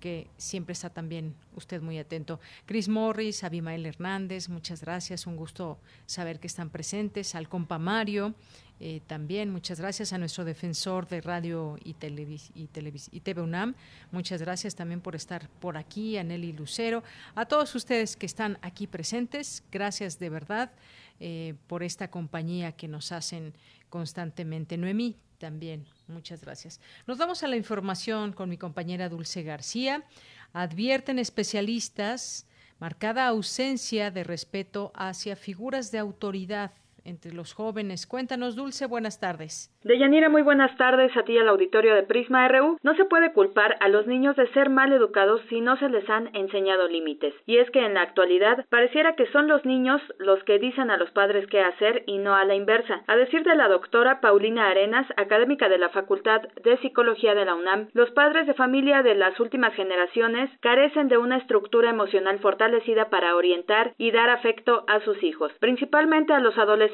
[0.01, 2.41] que siempre está también usted muy atento.
[2.67, 7.35] Chris Morris, Abimael Hernández, muchas gracias, un gusto saber que están presentes.
[7.35, 8.35] Al compa Mario,
[8.81, 12.69] eh, también muchas gracias a nuestro defensor de radio y, televis y,
[13.13, 13.75] y TV UNAM.
[14.11, 17.05] Muchas gracias también por estar por aquí, a Nelly Lucero.
[17.35, 20.73] A todos ustedes que están aquí presentes, gracias de verdad
[21.21, 23.55] eh, por esta compañía que nos hacen
[23.89, 24.77] constantemente.
[24.77, 26.81] Noemí, también, muchas gracias.
[27.07, 30.05] Nos vamos a la información con mi compañera Dulce García.
[30.53, 32.47] advierten especialistas
[32.81, 36.73] marcada ausencia de respeto hacia figuras de autoridad
[37.05, 38.07] entre los jóvenes.
[38.07, 39.71] Cuéntanos, Dulce, buenas tardes.
[39.83, 42.79] Deyanira, muy buenas tardes a ti al auditorio de Prisma RU.
[42.83, 46.09] No se puede culpar a los niños de ser mal educados si no se les
[46.11, 47.35] han enseñado límites.
[47.47, 50.97] Y es que en la actualidad pareciera que son los niños los que dicen a
[50.97, 53.03] los padres qué hacer y no a la inversa.
[53.07, 57.55] A decir de la doctora Paulina Arenas, académica de la Facultad de Psicología de la
[57.55, 63.09] UNAM, los padres de familia de las últimas generaciones carecen de una estructura emocional fortalecida
[63.09, 66.90] para orientar y dar afecto a sus hijos, principalmente a los adolescentes,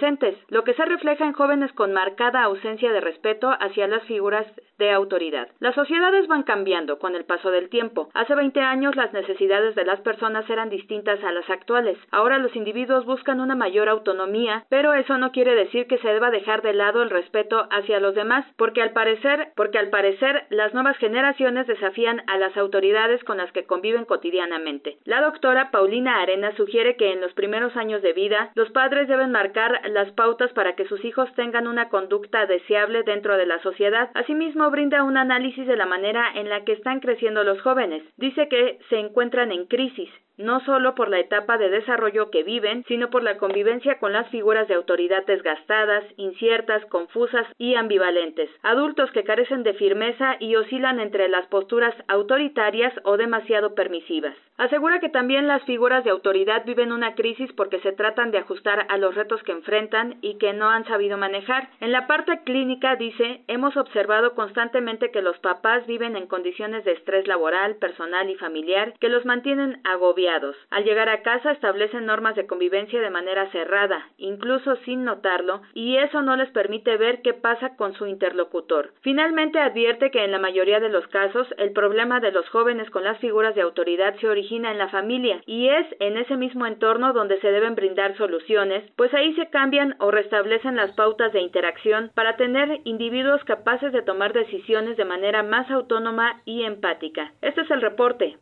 [0.49, 4.47] lo que se refleja en jóvenes con marcada ausencia de respeto hacia las figuras
[4.79, 5.49] de autoridad.
[5.59, 8.11] Las sociedades van cambiando con el paso del tiempo.
[8.13, 11.97] Hace 20 años las necesidades de las personas eran distintas a las actuales.
[12.11, 16.31] Ahora los individuos buscan una mayor autonomía, pero eso no quiere decir que se deba
[16.31, 20.75] dejar de lado el respeto hacia los demás, porque al parecer, porque al parecer las
[20.75, 24.99] nuevas generaciones desafían a las autoridades con las que conviven cotidianamente.
[25.05, 29.31] La doctora Paulina Arena sugiere que en los primeros años de vida los padres deben
[29.31, 32.61] marcar las pautas para que sus hijos tengan una conducta de
[33.05, 34.11] dentro de la sociedad.
[34.15, 38.03] Asimismo, brinda un análisis de la manera en la que están creciendo los jóvenes.
[38.17, 42.85] Dice que se encuentran en crisis no solo por la etapa de desarrollo que viven,
[42.89, 49.11] sino por la convivencia con las figuras de autoridad desgastadas, inciertas, confusas y ambivalentes, adultos
[49.13, 54.35] que carecen de firmeza y oscilan entre las posturas autoritarias o demasiado permisivas.
[54.59, 58.87] Asegura que también las figuras de autoridad viven una crisis porque se tratan de ajustar
[58.89, 61.69] a los retos que enfrentan y que no han sabido manejar.
[61.81, 66.93] En la parte clínica dice, hemos observado constantemente que los papás viven en condiciones de
[66.93, 72.35] estrés laboral, personal y familiar que los mantienen agobiados al llegar a casa establecen normas
[72.35, 77.33] de convivencia de manera cerrada, incluso sin notarlo, y eso no les permite ver qué
[77.33, 78.93] pasa con su interlocutor.
[79.03, 83.05] Finalmente advierte que en la mayoría de los casos el problema de los jóvenes con
[83.05, 87.13] las figuras de autoridad se origina en la familia y es en ese mismo entorno
[87.13, 92.11] donde se deben brindar soluciones, pues ahí se cambian o restablecen las pautas de interacción
[92.15, 97.33] para tener individuos capaces de tomar decisiones de manera más autónoma y empática.
[97.43, 98.39] Este es el reporte.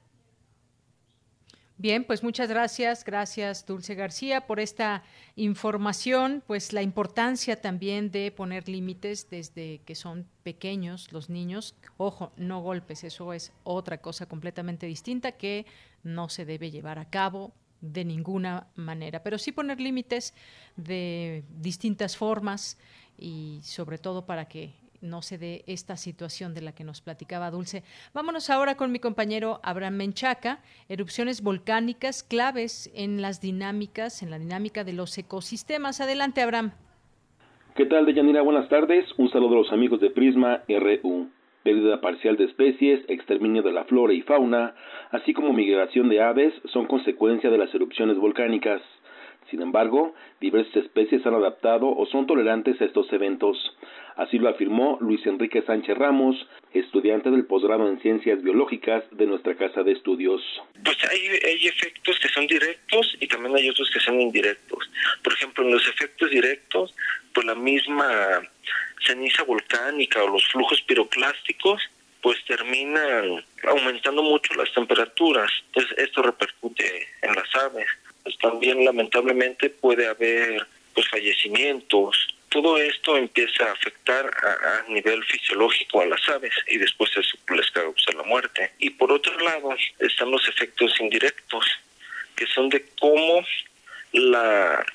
[1.76, 5.02] Bien, pues muchas gracias, gracias Dulce García por esta
[5.34, 11.74] información, pues la importancia también de poner límites desde que son pequeños los niños.
[11.96, 15.66] Ojo, no golpes, eso es otra cosa completamente distinta que
[16.04, 20.32] no se debe llevar a cabo de ninguna manera, pero sí poner límites
[20.76, 22.78] de distintas formas
[23.18, 24.74] y sobre todo para que
[25.04, 27.84] no se dé esta situación de la que nos platicaba Dulce.
[28.12, 34.38] Vámonos ahora con mi compañero Abraham Menchaca, erupciones volcánicas claves en las dinámicas, en la
[34.38, 36.00] dinámica de los ecosistemas.
[36.00, 36.72] Adelante, Abraham.
[37.76, 38.42] ¿Qué tal, Deyanira?
[38.42, 39.04] Buenas tardes.
[39.18, 41.28] Un saludo a los amigos de Prisma RU.
[41.64, 44.74] Pérdida parcial de especies, exterminio de la flora y fauna,
[45.12, 48.82] así como migración de aves son consecuencia de las erupciones volcánicas.
[49.50, 53.56] Sin embargo, diversas especies han adaptado o son tolerantes a estos eventos.
[54.16, 56.36] Así lo afirmó Luis Enrique Sánchez Ramos,
[56.72, 60.40] estudiante del posgrado en Ciencias Biológicas de nuestra Casa de Estudios.
[60.84, 64.88] Pues hay, hay efectos que son directos y también hay otros que son indirectos.
[65.22, 66.94] Por ejemplo, en los efectos directos,
[67.32, 68.08] pues la misma
[69.04, 71.82] ceniza volcánica o los flujos piroclásticos
[72.22, 75.50] pues terminan aumentando mucho las temperaturas.
[75.66, 77.86] Entonces esto repercute en las aves.
[78.22, 86.02] Pues también lamentablemente puede haber pues fallecimientos todo esto empieza a afectar a, nivel fisiológico
[86.02, 88.70] a las aves y después eso les causa la muerte.
[88.78, 91.66] Y por otro lado están los efectos indirectos,
[92.36, 93.44] que son de cómo
[94.12, 94.86] la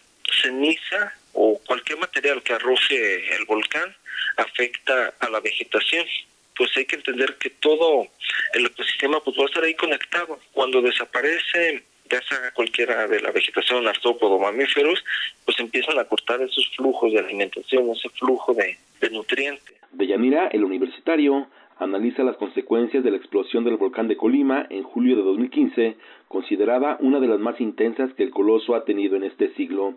[0.41, 3.93] ceniza o cualquier material que arroje el volcán
[4.37, 6.07] afecta a la vegetación
[6.55, 8.07] pues hay que entender que todo
[8.53, 10.39] el ecosistema pues va a estar ahí conectado.
[10.51, 15.03] Cuando desaparece ya cualquiera de la vegetación, artrópodo mamíferos,
[15.45, 18.77] pues empiezan a cortar esos flujos de alimentación, ese flujo de,
[19.11, 19.75] nutrientes.
[19.91, 24.83] De Yanira, el universitario, analiza las consecuencias de la explosión del volcán de Colima en
[24.83, 25.95] julio de 2015,
[26.27, 29.95] considerada una de las más intensas que el coloso ha tenido en este siglo.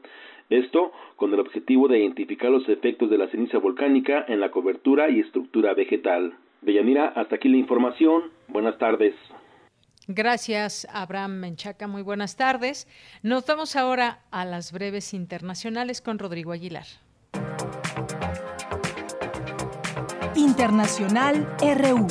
[0.49, 5.11] Esto con el objetivo de identificar los efectos de la ceniza volcánica en la cobertura
[5.11, 6.35] y estructura vegetal.
[6.61, 8.31] De Yanira, hasta aquí la información.
[8.49, 9.15] Buenas tardes.
[10.09, 11.87] Gracias, Abraham Menchaca.
[11.87, 12.89] Muy buenas tardes.
[13.23, 16.87] Nos vamos ahora a las breves internacionales con Rodrigo Aguilar.
[20.35, 22.07] Internacional RU.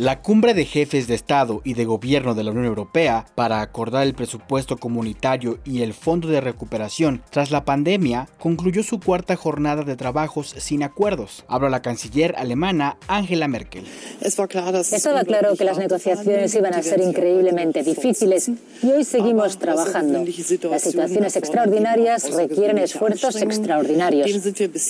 [0.00, 4.06] La cumbre de jefes de Estado y de Gobierno de la Unión Europea para acordar
[4.06, 9.82] el presupuesto comunitario y el Fondo de Recuperación tras la pandemia concluyó su cuarta jornada
[9.82, 11.44] de trabajos sin acuerdos.
[11.48, 13.84] Habla la canciller alemana Angela Merkel.
[14.22, 18.50] Estaba claro que las negociaciones iban a ser increíblemente difíciles
[18.82, 20.24] y hoy seguimos trabajando.
[20.70, 24.30] Las situaciones extraordinarias requieren esfuerzos extraordinarios.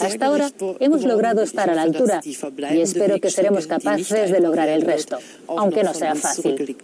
[0.03, 4.69] Hasta ahora hemos logrado estar a la altura y espero que seremos capaces de lograr
[4.69, 5.00] el resto
[5.47, 6.77] aunque no sea fácil.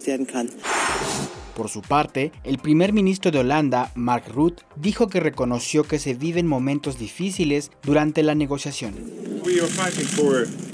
[1.57, 6.13] Por su parte, el primer ministro de Holanda, Mark Rutte, dijo que reconoció que se
[6.13, 8.93] viven momentos difíciles durante la negociación.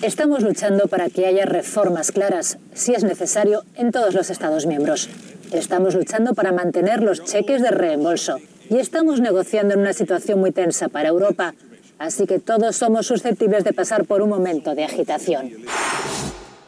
[0.02, 5.10] Estamos luchando para que haya reformas claras, si es necesario, en todos los Estados miembros.
[5.54, 8.40] Estamos luchando para mantener los cheques de reembolso.
[8.70, 11.54] Y estamos negociando en una situación muy tensa para Europa,
[11.98, 15.52] así que todos somos susceptibles de pasar por un momento de agitación.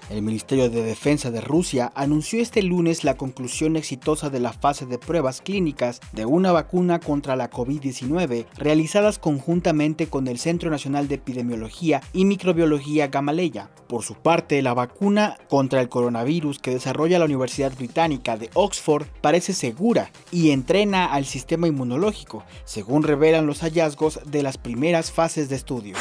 [0.07, 4.85] El Ministerio de Defensa de Rusia anunció este lunes la conclusión exitosa de la fase
[4.85, 11.07] de pruebas clínicas de una vacuna contra la COVID-19 realizadas conjuntamente con el Centro Nacional
[11.07, 13.71] de Epidemiología y Microbiología Gamaleya.
[13.87, 19.07] Por su parte, la vacuna contra el coronavirus que desarrolla la Universidad Británica de Oxford
[19.21, 25.49] parece segura y entrena al sistema inmunológico, según revelan los hallazgos de las primeras fases
[25.49, 25.95] de estudio.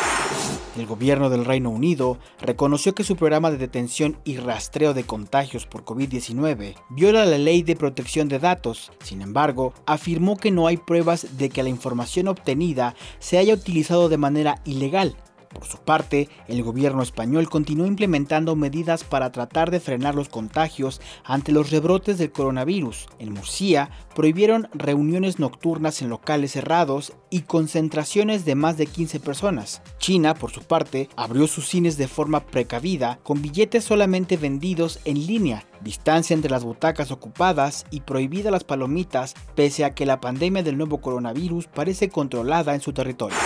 [0.76, 3.93] El gobierno del Reino Unido reconoció que su programa de detención
[4.24, 8.90] y rastreo de contagios por COVID-19 viola la ley de protección de datos.
[9.04, 14.08] Sin embargo, afirmó que no hay pruebas de que la información obtenida se haya utilizado
[14.08, 15.16] de manera ilegal
[15.54, 21.00] por su parte, el gobierno español continuó implementando medidas para tratar de frenar los contagios
[21.24, 23.06] ante los rebrotes del coronavirus.
[23.20, 29.82] En Murcia prohibieron reuniones nocturnas en locales cerrados y concentraciones de más de 15 personas.
[29.98, 35.26] China, por su parte, abrió sus cines de forma precavida con billetes solamente vendidos en
[35.26, 40.62] línea distancia entre las butacas ocupadas y prohibida las palomitas pese a que la pandemia
[40.62, 43.36] del nuevo coronavirus parece controlada en su territorio.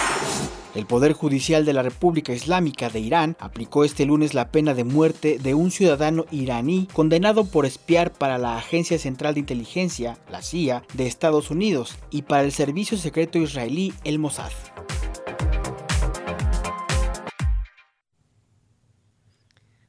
[0.75, 4.85] El Poder Judicial de la República Islámica de Irán aplicó este lunes la pena de
[4.85, 10.41] muerte de un ciudadano iraní condenado por espiar para la Agencia Central de Inteligencia, la
[10.41, 14.51] CIA, de Estados Unidos y para el Servicio Secreto Israelí, el Mossad.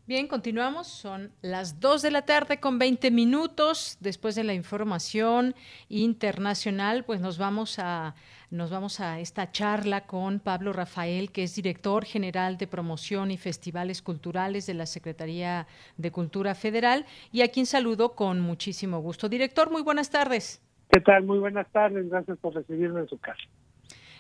[0.10, 0.88] Bien, continuamos.
[0.88, 3.96] Son las 2 de la tarde con 20 minutos.
[4.00, 5.54] Después de la información
[5.88, 8.16] internacional, pues nos vamos a
[8.50, 13.38] nos vamos a esta charla con Pablo Rafael, que es director general de promoción y
[13.38, 15.68] festivales culturales de la Secretaría
[15.98, 19.30] de Cultura Federal y a quien saludo con muchísimo gusto.
[19.30, 20.60] Director, muy buenas tardes.
[20.90, 21.22] ¿Qué tal?
[21.22, 22.10] Muy buenas tardes.
[22.10, 23.44] Gracias por recibirme en su casa.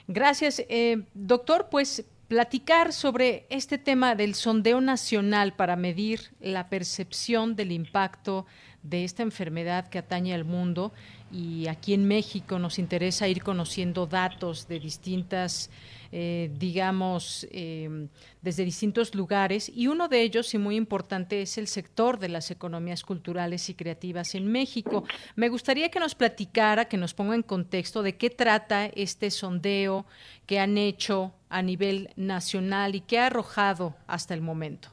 [0.07, 0.64] Gracias.
[0.70, 7.72] Eh, doctor, pues platicar sobre este tema del sondeo nacional para medir la percepción del
[7.72, 8.45] impacto
[8.84, 10.93] de esta enfermedad que atañe al mundo
[11.31, 15.69] y aquí en México nos interesa ir conociendo datos de distintas,
[16.11, 18.07] eh, digamos, em,
[18.41, 22.49] desde distintos lugares y uno de ellos, y muy importante, es el sector de las
[22.51, 25.03] economías culturales y creativas en México.
[25.35, 30.06] Me gustaría que nos platicara, que nos ponga en contexto de qué trata este sondeo
[30.47, 34.89] que han hecho a nivel nacional y qué ha arrojado hasta el momento.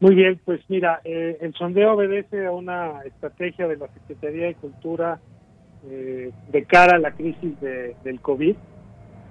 [0.00, 4.54] Muy bien, pues mira, eh, el sondeo obedece a una estrategia de la Secretaría de
[4.54, 5.18] Cultura
[5.88, 8.54] eh, de cara a la crisis de, del COVID,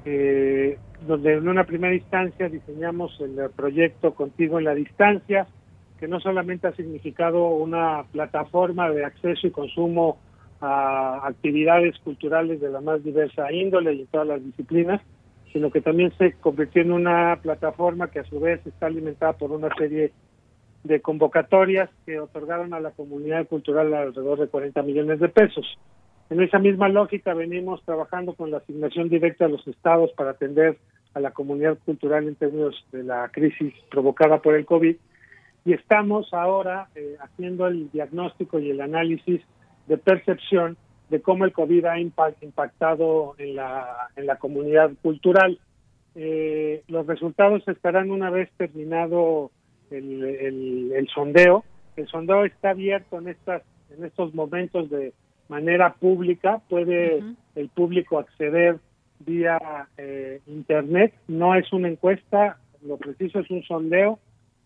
[0.03, 0.77] eh,
[1.07, 5.47] donde en una primera instancia diseñamos el proyecto Contigo en la Distancia,
[6.01, 10.17] que no solamente ha significado una plataforma de acceso y consumo
[10.59, 15.01] a actividades culturales de la más diversa índole y en todas las disciplinas,
[15.53, 19.51] sino que también se convirtió en una plataforma que a su vez está alimentada por
[19.51, 20.11] una serie de
[21.01, 25.65] convocatorias que otorgaron a la comunidad cultural alrededor de 40 millones de pesos.
[26.29, 30.77] En esa misma lógica venimos trabajando con la asignación directa a los estados para atender
[31.13, 34.95] a la comunidad cultural en términos de la crisis provocada por el COVID
[35.65, 39.41] y estamos ahora eh, haciendo el diagnóstico y el análisis
[39.87, 40.77] de percepción
[41.09, 45.59] de cómo el COVID ha impactado en la, en la comunidad cultural.
[46.15, 49.51] Eh, los resultados estarán una vez terminado
[49.91, 51.63] el, el, sondeo.
[51.95, 53.63] El sondeo está abierto en estas
[53.95, 55.13] en estos momentos de
[55.47, 56.61] manera pública.
[56.69, 57.23] Puede
[57.55, 58.77] el público acceder
[59.19, 61.13] vía eh, internet.
[61.27, 64.19] No es una encuesta, lo preciso es un sondeo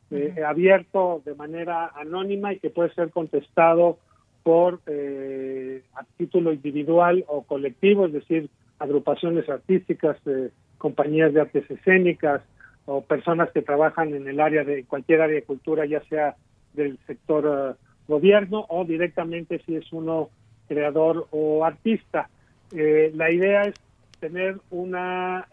[0.09, 3.97] eh, abierto de manera anónima y que puede ser contestado
[4.43, 8.49] por eh, a título individual o colectivo, es decir,
[8.79, 10.17] agrupaciones artísticas,
[10.77, 12.41] compañías de artes escénicas,
[12.91, 16.35] o personas que trabajan en el área de cualquier área de cultura, ya sea
[16.73, 17.77] del sector
[18.07, 20.29] gobierno o directamente si es uno
[20.67, 22.29] creador o artista.
[22.71, 23.75] la idea es
[24.19, 25.47] tener una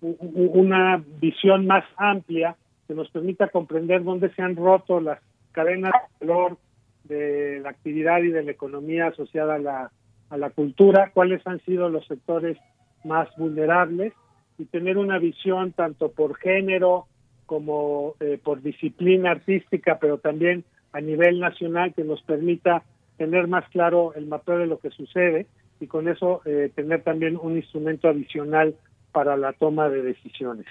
[0.00, 2.56] una visión más amplia
[2.88, 5.20] que nos permita comprender dónde se han roto las
[5.52, 6.56] cadenas de valor
[7.04, 9.90] de la actividad y de la economía asociada a la,
[10.30, 12.56] a la cultura, cuáles han sido los sectores
[13.04, 14.14] más vulnerables
[14.60, 17.06] y tener una visión tanto por género
[17.46, 22.82] como eh, por disciplina artística, pero también a nivel nacional que nos permita
[23.16, 25.46] tener más claro el mapeo de lo que sucede
[25.80, 28.74] y con eso eh, tener también un instrumento adicional
[29.12, 30.66] para la toma de decisiones.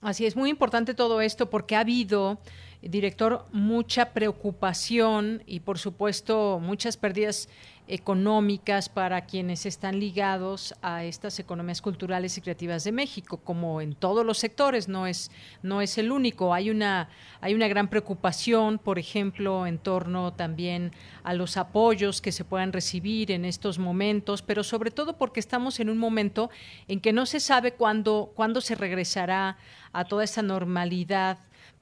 [0.00, 2.38] Así es, muy importante todo esto porque ha habido,
[2.82, 7.48] director, mucha preocupación y por supuesto muchas pérdidas
[7.88, 13.94] económicas para quienes están ligados a estas economías culturales y creativas de México, como en
[13.94, 15.30] todos los sectores, no es,
[15.62, 16.54] no es el único.
[16.54, 17.08] Hay una,
[17.40, 20.92] hay una gran preocupación, por ejemplo, en torno también
[21.24, 25.80] a los apoyos que se puedan recibir en estos momentos, pero sobre todo porque estamos
[25.80, 26.50] en un momento
[26.86, 29.56] en que no se sabe cuándo, cuándo se regresará
[29.92, 31.38] a toda esa normalidad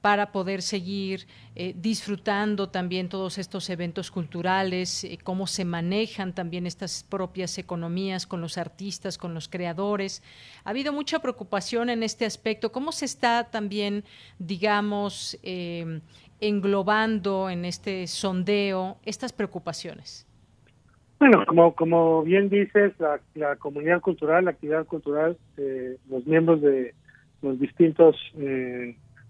[0.07, 6.65] para poder seguir eh, disfrutando también todos estos eventos culturales, eh, cómo se manejan también
[6.65, 10.23] estas propias economías con los artistas, con los creadores.
[10.63, 12.71] Ha habido mucha preocupación en este aspecto.
[12.71, 14.05] ¿Cómo se está también,
[14.39, 15.99] digamos, eh,
[16.39, 20.25] englobando en este sondeo estas preocupaciones?
[21.19, 22.93] Bueno, como, como bien dices,
[23.35, 25.37] la, comunidad cultural, la actividad cultural,
[26.09, 26.95] los miembros de
[27.41, 28.15] los distintos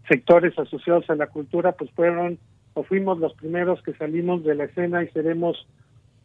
[0.08, 2.40] sectores asociados a la cultura, pues fueron
[2.74, 5.68] o fuimos los primeros que salimos de la escena y seremos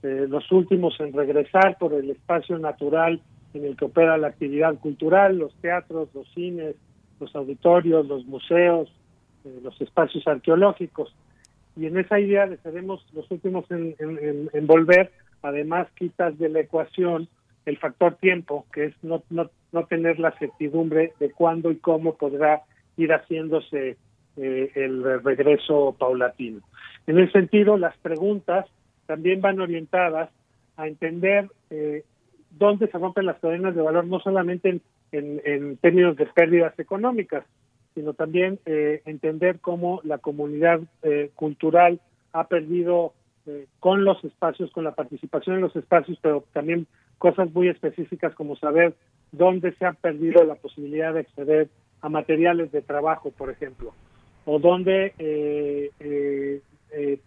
[0.03, 3.23] eh, los últimos en regresar por el espacio natural
[3.55, 6.77] en el que opera la actividad cultural, los teatros, los cines,
[7.21, 8.93] los auditorios, los museos,
[9.45, 11.15] eh, los espacios arqueológicos.
[11.77, 15.11] Y en esa idea de seremos los últimos en, volver,
[15.43, 17.29] además quitas de la ecuación
[17.65, 22.17] el factor tiempo, que es no, no, no tener la certidumbre de cuándo y cómo
[22.17, 22.63] podrá
[22.97, 23.97] ir haciéndose
[24.36, 26.60] eh, el regreso paulatino.
[27.06, 28.66] En ese sentido, las preguntas
[29.06, 30.31] también van orientadas
[30.77, 32.05] a entender eh,
[32.51, 34.81] dónde se rompen las cadenas de valor, no solamente
[35.12, 37.44] en, términos de pérdidas económicas,
[37.94, 40.81] sino también eh, entender cómo la comunidad
[41.35, 42.01] cultural
[42.32, 43.12] ha perdido
[43.81, 46.86] con los espacios, con la participación en los espacios, pero también
[47.19, 48.94] cosas muy específicas como saber
[49.32, 51.69] dónde se ha perdido la posibilidad de acceder
[52.03, 53.95] a materiales de trabajo, por ejemplo,
[54.45, 56.61] o donde eh, eh,
[56.91, 57.19] eh,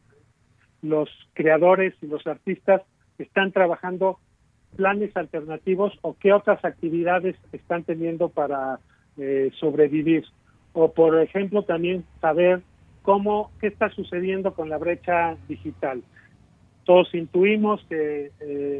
[0.81, 2.81] los creadores y los artistas
[3.17, 4.19] están trabajando
[4.75, 8.79] planes alternativos o qué otras actividades están teniendo para
[9.61, 10.25] sobrevivir.
[10.73, 12.61] O, por ejemplo, también saber
[13.01, 16.03] cómo, qué está sucediendo con la brecha digital.
[16.83, 18.31] Todos intuimos que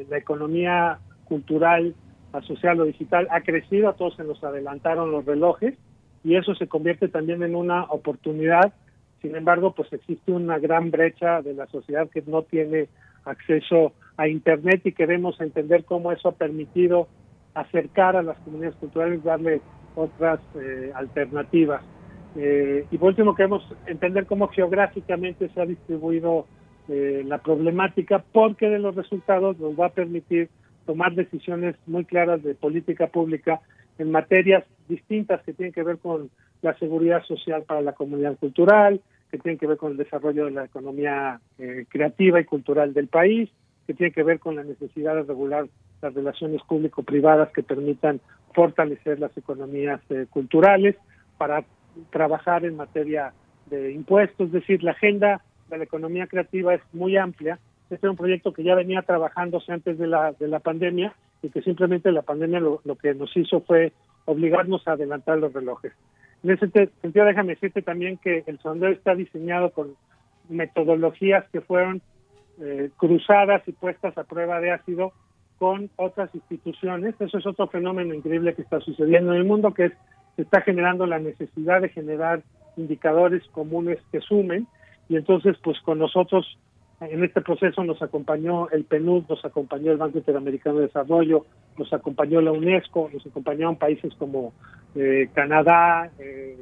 [0.09, 1.95] la economía cultural
[2.37, 5.75] asociado lo digital ha crecido, a todos se nos adelantaron los relojes
[6.23, 8.73] y eso se convierte también en una oportunidad.
[9.21, 12.87] Sin embargo, pues existe una gran brecha de la sociedad que no tiene
[13.25, 17.07] acceso a Internet y queremos entender cómo eso ha permitido
[17.53, 19.61] acercar a las comunidades culturales, darle
[19.95, 21.81] otras eh, alternativas.
[22.35, 26.47] Eh, y por último, queremos entender cómo geográficamente se ha distribuido
[26.87, 30.49] eh, la problemática, porque de los resultados nos va a permitir
[30.85, 33.61] tomar decisiones muy claras de política pública
[33.97, 36.29] en materias distintas que tienen que ver con
[36.61, 39.01] la seguridad social para la comunidad cultural,
[39.31, 43.07] que tienen que ver con el desarrollo de la economía eh, creativa y cultural del
[43.07, 43.49] país,
[43.87, 45.67] que tienen que ver con la necesidad de regular
[46.01, 48.19] las relaciones público-privadas que permitan
[48.53, 50.95] fortalecer las economías eh, culturales
[51.37, 51.63] para
[52.11, 53.33] trabajar en materia
[53.67, 57.59] de impuestos, es decir, la agenda de la economía creativa es muy amplia
[57.89, 61.49] este es un proyecto que ya venía trabajándose antes de la, de la pandemia y
[61.49, 63.93] que simplemente la pandemia lo, que nos hizo fue
[64.25, 65.93] obligarnos a adelantar los relojes.
[66.43, 69.95] En ese sentido, déjame decirte también que el sondeo está diseñado con
[70.49, 72.01] metodologías que fueron
[72.59, 75.11] eh, cruzadas y puestas a prueba de ácido
[75.57, 77.15] con otras instituciones.
[77.19, 79.93] Eso es otro fenómeno increíble que está sucediendo en el mundo, que es
[80.35, 82.43] se está generando la necesidad de generar
[82.77, 84.67] indicadores comunes que sumen
[85.07, 86.57] y entonces pues con nosotros
[87.09, 91.45] en este proceso nos acompañó el PNUD, nos acompañó el Banco Interamericano de Desarrollo,
[91.77, 94.53] nos acompañó la UNESCO, nos acompañaron países como
[94.95, 96.57] eh, Canadá eh,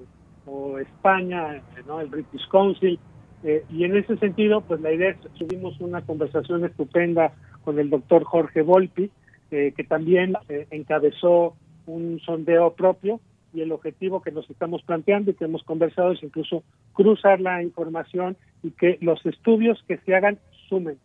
[0.46, 2.02] o España, ¿no?
[2.02, 3.00] el British Council.
[3.44, 7.34] Eh, y en ese sentido, pues la idea es, tuvimos una conversación estupenda
[7.64, 9.10] con el doctor Jorge Volpi,
[9.50, 10.34] que también
[10.72, 11.56] encabezó
[11.86, 13.20] un sondeo propio
[13.54, 16.64] y el objetivo que nos estamos planteando y que hemos conversado es incluso
[16.94, 20.98] cruzar la información y que los estudios que se hagan sumen,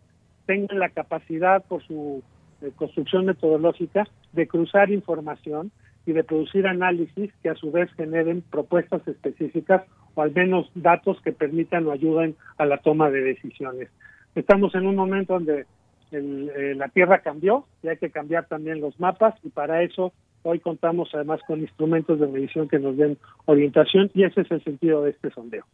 [0.47, 2.23] tengan la capacidad por su
[2.63, 5.71] eh, construcción metodológica de cruzar información
[6.07, 9.83] y de producir análisis que a su vez generen propuestas específicas
[10.15, 13.91] o al menos datos que permitan o ayuden a la toma de decisiones.
[14.35, 15.67] Estamos en un momento donde
[16.11, 20.15] eh, la Tierra cambió y hay que cambiar también los mapas y para eso
[20.49, 24.65] hoy contamos además con instrumentos de medición que nos den orientación y ese es el
[24.65, 25.65] sentido de este sondeo.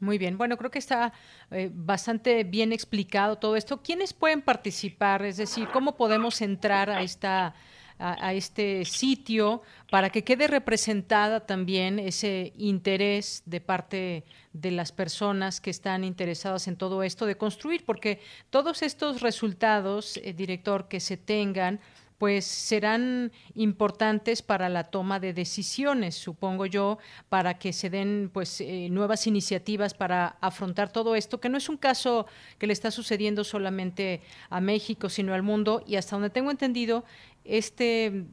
[0.00, 1.14] Muy bien, bueno, creo que está
[1.50, 3.80] eh, bastante bien explicado todo esto.
[3.82, 5.24] ¿Quiénes pueden participar?
[5.24, 7.54] Es decir, ¿cómo podemos entrar a esta
[7.98, 15.60] a, este sitio para que quede representada también ese interés de parte de las personas
[15.60, 18.20] que están interesadas en todo esto de construir, porque
[18.50, 21.80] todos estos resultados, eh, director, que se tengan,
[22.18, 26.98] pues serán importantes para la toma de decisiones, supongo yo,
[27.28, 31.68] para que se den pues eh, nuevas iniciativas para afrontar todo esto, que no es
[31.68, 32.26] un caso
[32.58, 37.04] que le está sucediendo solamente a México, sino al mundo y hasta donde tengo entendido
[37.48, 38.24] este,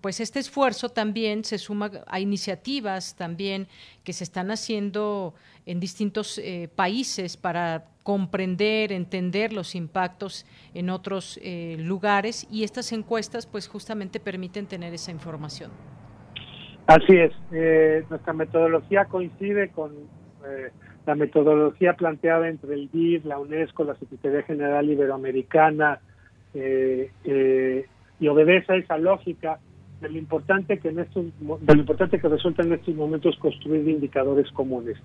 [0.00, 3.68] pues este esfuerzo también se suma a iniciativas también
[4.04, 5.34] que se están haciendo
[5.66, 10.44] en distintos eh, países para comprender, entender los impactos
[10.74, 15.70] en otros eh, lugares y estas encuestas pues justamente permiten tener esa información.
[16.86, 19.92] Así es, eh, nuestra metodología coincide con
[21.06, 26.00] la metodología planteada entre el BID, la UNESCO, la Secretaría General Iberoamericana,
[28.22, 29.58] y obedece a esa lógica
[30.00, 33.88] de lo importante que en estos de lo importante que resulta en estos momentos construir
[33.88, 34.96] indicadores comunes.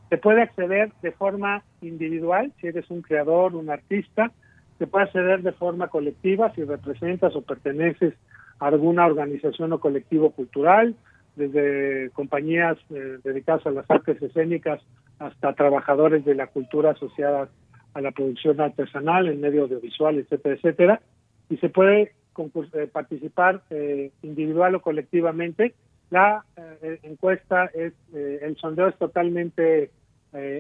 [0.09, 4.31] Se puede acceder de forma individual, si eres un creador, un artista.
[4.77, 8.13] Se puede acceder de forma colectiva, si representas o perteneces
[8.59, 10.95] a alguna organización o colectivo cultural,
[11.35, 14.81] desde compañías eh, dedicadas a las artes escénicas
[15.19, 17.49] hasta trabajadores de la cultura asociada
[17.93, 21.01] a la producción artesanal, en medio audiovisual, etcétera, etcétera,
[21.49, 22.13] y se puede
[22.73, 25.75] eh, participar eh, individual o colectivamente.
[26.09, 29.91] La eh, encuesta es, el sondeo es totalmente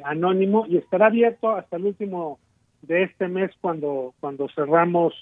[0.03, 2.39] anónimo y estará abierto hasta el último
[2.81, 5.13] de este mes cuando cuando cerramos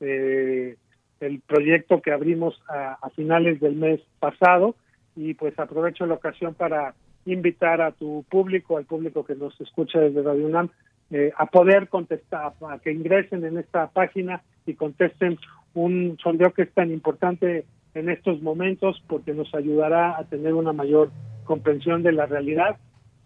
[0.00, 0.76] el
[1.46, 4.74] proyecto que abrimos a, a finales del mes pasado
[5.16, 6.94] y pues aprovecho la ocasión para
[7.26, 10.68] invitar a tu público, al público que nos escucha desde Radio UNAM,
[11.10, 15.38] eh, a poder contestar, a que ingresen en esta página y contesten
[15.74, 20.72] un sondeo que es tan importante en estos momentos porque nos ayudará a tener una
[20.72, 21.10] mayor
[21.44, 22.76] comprensión de la realidad.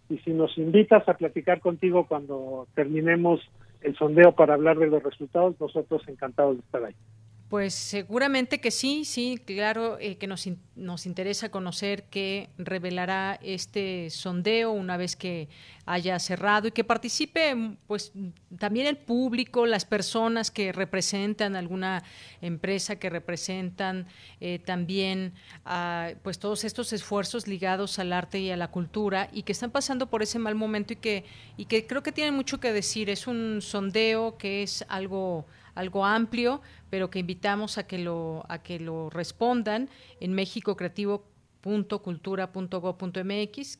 [0.09, 3.39] Y si nos invitas a platicar contigo cuando terminemos
[3.81, 6.95] el sondeo para hablar de los resultados, nosotros encantados de estar ahí.
[7.49, 14.11] Pues seguramente que sí, sí, claro eh, que nos, nos interesa conocer qué revelará este
[14.11, 15.49] sondeo una vez que
[15.87, 18.11] haya cerrado y que participe pues
[18.59, 22.03] también el público, las personas que representan alguna
[22.41, 24.05] empresa, que representan
[24.41, 25.33] eh, también
[26.21, 30.07] pues todos estos esfuerzos ligados al arte y a la cultura y que están pasando
[30.07, 31.25] por ese mal momento y que,
[31.57, 33.09] y que creo que tienen mucho que decir.
[33.09, 35.47] Es un sondeo que es algo
[35.79, 39.89] algo amplio, pero que invitamos a que lo, a que lo respondan
[40.19, 41.23] en México Creativo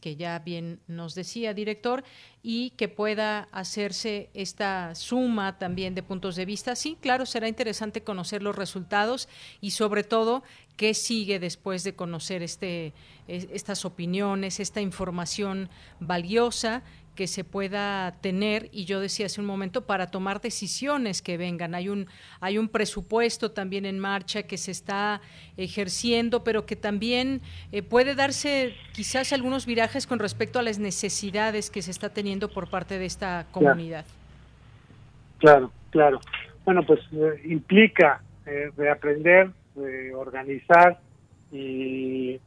[0.01, 2.03] que ya bien nos decía director,
[2.43, 6.75] y que pueda hacerse esta suma también de puntos de vista.
[6.75, 9.27] Sí, claro, será interesante conocer los resultados
[9.61, 10.43] y sobre todo
[10.77, 12.93] qué sigue después de conocer este,
[13.27, 15.69] estas opiniones, esta información
[15.99, 16.83] valiosa
[17.19, 21.75] que se pueda tener y yo decía hace un momento para tomar decisiones que vengan.
[21.75, 22.07] Hay un
[22.39, 25.19] hay un presupuesto también en marcha que se está
[25.57, 27.41] ejerciendo pero que también
[27.73, 32.47] eh, puede darse quizás algunos virajes con respecto a las necesidades que se está teniendo
[32.47, 34.05] por parte de esta comunidad.
[35.39, 36.21] Claro claro.
[36.63, 39.51] Bueno pues eh, implica eh, reaprender
[40.15, 40.99] organizar
[41.51, 42.39] y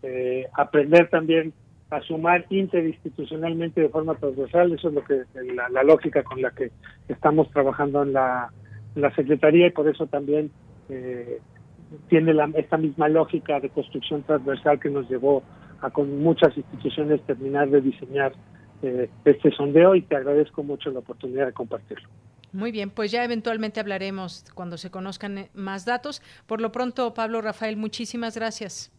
[0.55, 1.53] aprender también
[1.93, 4.73] a sumar interinstitucionalmente de forma transversal.
[4.73, 5.25] Eso es lo que
[5.55, 6.71] la, lógica con la que
[7.09, 8.51] estamos trabajando en la,
[8.95, 10.51] la Secretaría y por eso también
[10.89, 11.39] eh,
[12.09, 15.43] tiene la, esta misma lógica de construcción transversal que nos llevó
[15.83, 18.33] a con muchas instituciones terminar de diseñar
[18.83, 22.09] eh, este sondeo y te agradezco mucho la oportunidad de compartirlo.
[22.55, 26.23] Muy bien, pues ya eventualmente hablaremos cuando se conozcan eh, más datos.
[26.47, 28.91] Por lo pronto, Pablo Rafael, muchísimas gracias.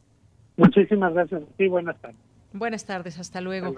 [0.58, 2.33] Muchísimas gracias y buenas tardes.
[2.54, 3.74] Buenas tardes, hasta luego.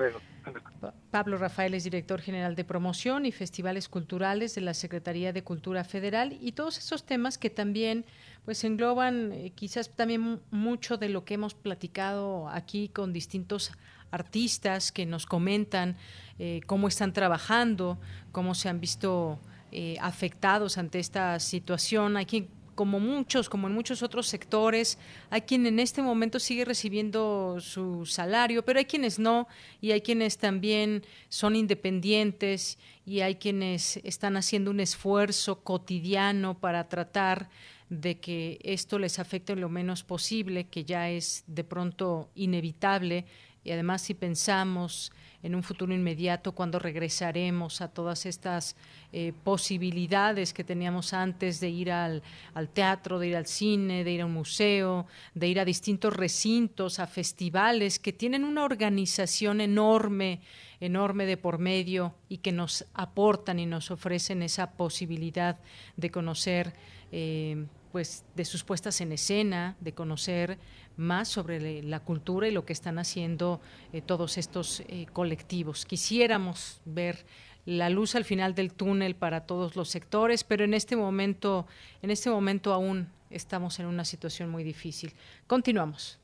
[1.09, 5.85] Pablo Rafael es director general de promoción y festivales culturales de la Secretaría de Cultura
[5.85, 8.05] Federal y todos esos temas que también
[8.43, 13.71] pues engloban eh, quizás también mucho de lo que hemos platicado aquí con distintos
[14.11, 15.95] artistas que nos comentan
[16.37, 17.97] eh, cómo están trabajando,
[18.33, 19.39] cómo se han visto
[19.71, 22.17] eh, afectados ante esta situación.
[22.17, 24.99] Hay quien como muchos, como en muchos otros sectores,
[25.29, 29.47] hay quien en este momento sigue recibiendo su salario, pero hay quienes no,
[29.81, 36.89] y hay quienes también son independientes, y hay quienes están haciendo un esfuerzo cotidiano para
[36.89, 37.49] tratar
[37.89, 43.25] de que esto les afecte lo menos posible, que ya es de pronto inevitable,
[43.65, 45.11] y además si pensamos
[45.41, 48.75] en un futuro inmediato, cuando regresaremos a todas estas
[49.11, 52.23] eh, posibilidades que teníamos antes de ir al,
[52.53, 56.15] al, teatro, de ir al cine, de ir a un museo, de ir a distintos
[56.15, 60.41] recintos, a festivales que tienen una organización enorme,
[60.79, 65.57] enorme de por medio y que nos aportan y nos ofrecen esa posibilidad
[65.97, 66.73] de conocer.
[67.11, 67.65] Eh,
[67.95, 70.57] pues de sus puestas en escena, de conocer
[70.97, 73.61] más sobre la cultura y lo que están haciendo
[73.93, 75.85] eh, todos estos eh, colectivos.
[75.85, 77.25] Quisiéramos ver
[77.65, 81.67] la luz al final del túnel para todos los sectores, pero en este momento,
[82.01, 85.13] en este momento aún estamos en una situación muy difícil.
[85.47, 86.19] Continuamos.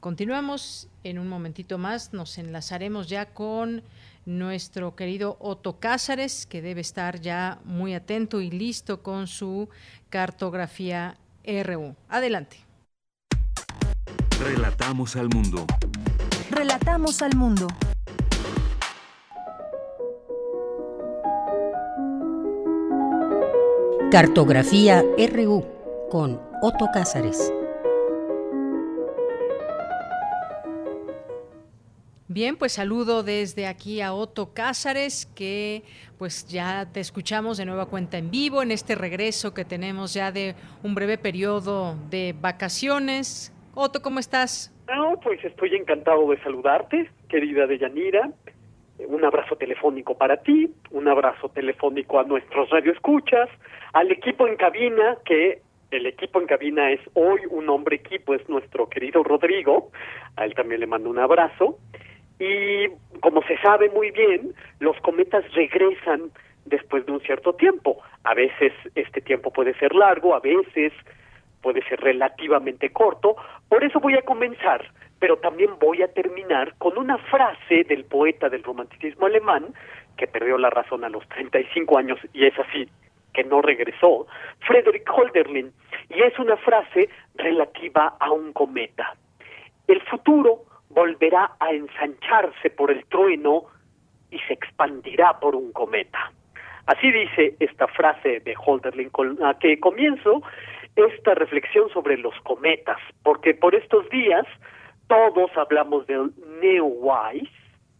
[0.00, 3.82] Continuamos en un momentito más, nos enlazaremos ya con
[4.26, 9.68] nuestro querido Otto Cázares, que debe estar ya muy atento y listo con su
[10.10, 11.94] cartografía RU.
[12.08, 12.58] Adelante.
[14.40, 15.64] Relatamos al mundo.
[16.50, 17.68] Relatamos al mundo.
[24.10, 25.64] Cartografía RU
[26.10, 27.52] con Otto Cázares.
[32.36, 35.84] Bien, pues saludo desde aquí a Otto Cázares, que
[36.18, 40.32] pues ya te escuchamos de nueva cuenta en vivo en este regreso que tenemos ya
[40.32, 43.54] de un breve periodo de vacaciones.
[43.74, 44.70] Otto, ¿cómo estás?
[44.86, 48.30] No, pues estoy encantado de saludarte, querida Deyanira.
[48.98, 53.48] Un abrazo telefónico para ti, un abrazo telefónico a nuestros radioescuchas,
[53.94, 58.46] al equipo en cabina, que el equipo en cabina es hoy un hombre equipo, es
[58.46, 59.90] nuestro querido Rodrigo,
[60.36, 61.78] a él también le mando un abrazo.
[62.38, 62.88] Y
[63.20, 66.30] como se sabe muy bien, los cometas regresan
[66.66, 68.02] después de un cierto tiempo.
[68.24, 70.92] A veces este tiempo puede ser largo, a veces
[71.62, 73.36] puede ser relativamente corto.
[73.68, 78.48] Por eso voy a comenzar, pero también voy a terminar con una frase del poeta
[78.48, 79.66] del romanticismo alemán,
[80.16, 82.88] que perdió la razón a los 35 años y es así,
[83.32, 84.26] que no regresó,
[84.60, 85.72] Friedrich Holderlin,
[86.08, 89.14] y es una frase relativa a un cometa.
[89.86, 90.62] El futuro
[90.96, 93.66] volverá a ensancharse por el trueno
[94.30, 96.32] y se expandirá por un cometa.
[96.86, 100.42] Así dice esta frase de Holderlin con que comienzo
[100.96, 104.46] esta reflexión sobre los cometas, porque por estos días
[105.06, 106.32] todos hablamos del
[106.62, 107.52] Neowise,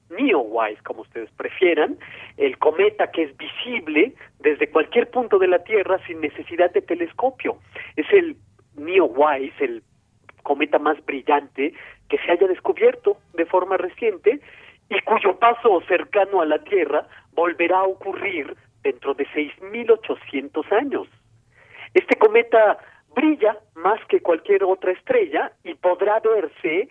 [0.08, 1.98] Neowise como ustedes prefieran,
[2.38, 7.58] el cometa que es visible desde cualquier punto de la Tierra sin necesidad de telescopio.
[7.96, 8.36] Es el
[8.76, 9.82] Neowise, el
[10.42, 11.74] cometa más brillante
[12.08, 14.40] que se haya descubierto de forma reciente
[14.88, 21.08] y cuyo paso cercano a la Tierra volverá a ocurrir dentro de 6.800 años.
[21.94, 22.78] Este cometa
[23.14, 26.88] brilla más que cualquier otra estrella y podrá verse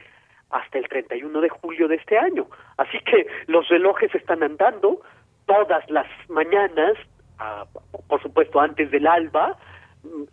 [0.50, 2.48] hasta el 31 de julio de este año.
[2.78, 5.02] Así que los relojes están andando
[5.46, 6.98] todas las mañanas,
[7.40, 7.66] ah,
[8.08, 9.58] por supuesto antes del alba,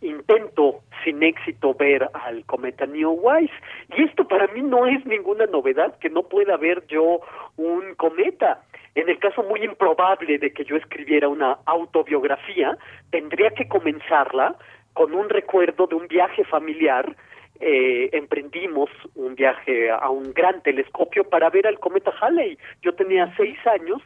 [0.01, 3.53] intento sin éxito ver al cometa Neowise
[3.97, 7.21] y esto para mí no es ninguna novedad que no pueda ver yo
[7.57, 8.63] un cometa.
[8.95, 12.77] En el caso muy improbable de que yo escribiera una autobiografía,
[13.11, 14.57] tendría que comenzarla
[14.93, 17.17] con un recuerdo de un viaje familiar.
[17.61, 22.59] Eh, emprendimos un viaje a un gran telescopio para ver al cometa Halley.
[22.83, 24.03] Yo tenía seis años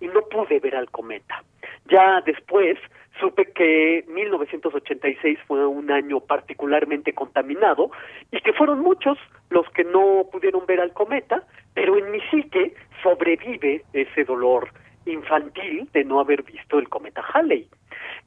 [0.00, 1.42] y no pude ver al cometa.
[1.90, 2.78] Ya después
[3.20, 7.90] supe que 1986 fue un año particularmente contaminado
[8.32, 9.18] y que fueron muchos
[9.50, 11.44] los que no pudieron ver al cometa,
[11.74, 14.68] pero en mi psique sobrevive ese dolor
[15.06, 17.68] infantil de no haber visto el cometa Halley.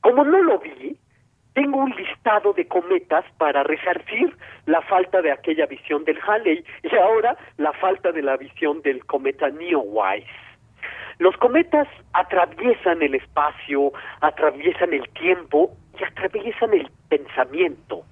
[0.01, 0.97] Como no lo vi,
[1.53, 6.95] tengo un listado de cometas para resarcir la falta de aquella visión del Halley y
[6.95, 10.27] ahora la falta de la visión del cometa Neowise.
[11.19, 13.91] Los cometas atraviesan el espacio,
[14.21, 18.03] atraviesan el tiempo y atraviesan el pensamiento.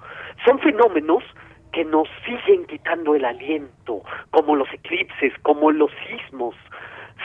[0.45, 1.23] Son fenómenos
[1.71, 6.55] que nos siguen quitando el aliento, como los eclipses, como los sismos.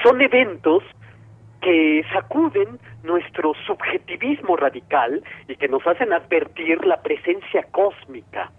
[0.03, 0.83] Son eventos
[1.61, 8.53] que sacuden nuestro subjetivismo radical y que nos hacen advertir la presencia cósmica.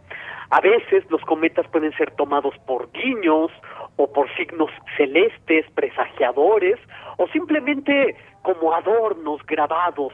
[0.50, 3.52] A veces los cometas pueden ser tomados por guiños
[3.98, 6.80] o por signos celestes, presagiadores,
[7.18, 10.14] o simplemente como adornos grabados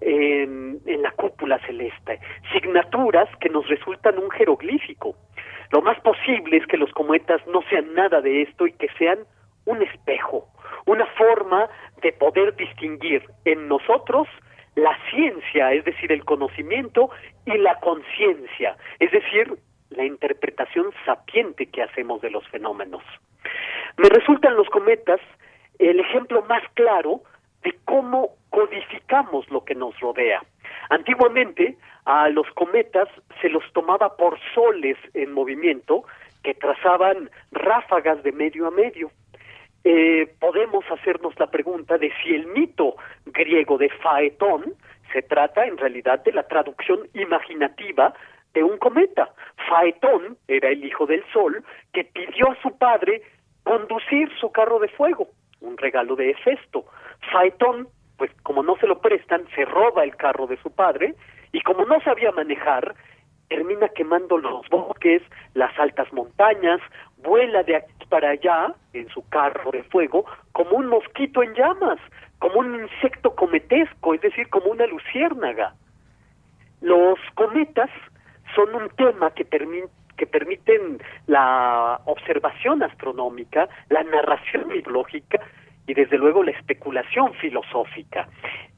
[0.00, 2.20] en, en, la cúpula celeste,
[2.52, 5.14] signaturas que nos resultan un jeroglífico.
[5.70, 9.20] Lo más posible es que los cometas no sean nada de esto y que sean
[9.64, 10.48] un espejo,
[10.86, 11.68] una forma
[12.02, 14.28] de poder distinguir en nosotros
[14.74, 17.10] la ciencia, es decir, el conocimiento,
[17.44, 19.54] y la conciencia, es decir,
[19.96, 23.02] la interpretación sapiente que hacemos de los fenómenos.
[23.96, 25.20] Me resultan los cometas
[25.78, 27.22] el ejemplo más claro
[27.62, 30.42] de cómo codificamos lo que nos rodea.
[30.90, 33.08] Antiguamente a los cometas
[33.40, 36.04] se los tomaba por soles en movimiento
[36.42, 39.10] que trazaban ráfagas de medio a medio.
[39.84, 42.96] Eh, podemos hacernos la pregunta de si el mito
[43.26, 44.74] griego de Faetón
[45.12, 48.14] se trata en realidad de la traducción imaginativa
[48.54, 49.30] de un cometa.
[49.68, 53.22] Faetón era el hijo del sol que pidió a su padre
[53.62, 55.28] conducir su carro de fuego,
[55.60, 56.84] un regalo de Hefesto.
[57.32, 61.14] Faetón, pues como no se lo prestan, se roba el carro de su padre
[61.52, 62.94] y como no sabía manejar,
[63.48, 65.22] termina quemando los bosques,
[65.54, 66.80] las altas montañas,
[67.18, 71.98] vuela de aquí para allá en su carro de fuego como un mosquito en llamas,
[72.38, 75.74] como un insecto cometesco, es decir, como una luciérnaga.
[76.80, 77.90] Los cometas
[78.54, 85.40] son un tema que, permiten la observación astronómica, la narración biológica
[85.86, 88.28] y desde luego la especulación filosófica.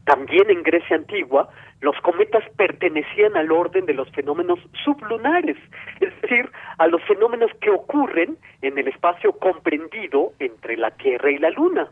[0.04, 1.48] También en Grecia antigua,
[1.80, 5.56] los cometas pertenecían al orden de los fenómenos sublunares,
[6.00, 11.38] es decir, a los fenómenos que ocurren en el espacio comprendido entre la Tierra y
[11.38, 11.88] la Luna.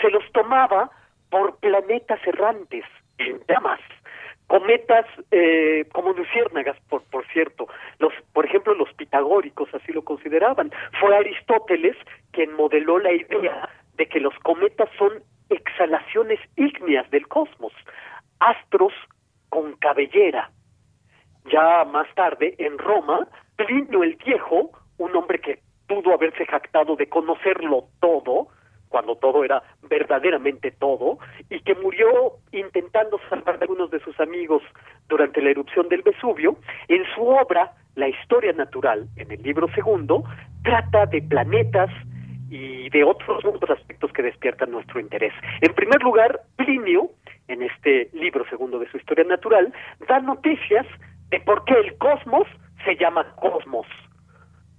[0.00, 0.90] Se los tomaba
[1.30, 2.84] por planetas errantes,
[3.18, 3.80] en llamas,
[4.46, 7.66] cometas eh, como luciérnagas, por, por cierto.
[7.98, 10.70] Los, por ejemplo, los pitagóricos así lo consideraban.
[11.00, 11.96] Fue Aristóteles
[12.32, 15.12] quien modeló la idea de que los cometas son
[15.48, 17.72] exhalaciones ígneas del cosmos,
[18.40, 18.92] astros
[19.48, 20.50] con cabellera.
[21.50, 27.08] Ya más tarde, en Roma, Plinio el Viejo, un hombre que pudo haberse jactado de
[27.08, 28.48] conocerlo todo,
[28.96, 31.18] cuando todo era verdaderamente todo,
[31.50, 34.62] y que murió intentando salvar a algunos de sus amigos
[35.06, 36.56] durante la erupción del Vesubio,
[36.88, 40.24] en su obra La historia natural, en el libro segundo,
[40.62, 41.90] trata de planetas,
[42.48, 45.34] y de otros aspectos que despiertan nuestro interés.
[45.60, 47.10] En primer lugar, Plinio,
[47.48, 49.74] en este libro segundo de su historia natural,
[50.08, 50.86] da noticias
[51.28, 52.46] de por qué el cosmos
[52.84, 53.86] se llama cosmos.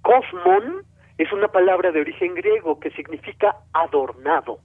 [0.02, 0.82] Cosmon
[1.18, 4.60] es una palabra de origen griego que significa adornado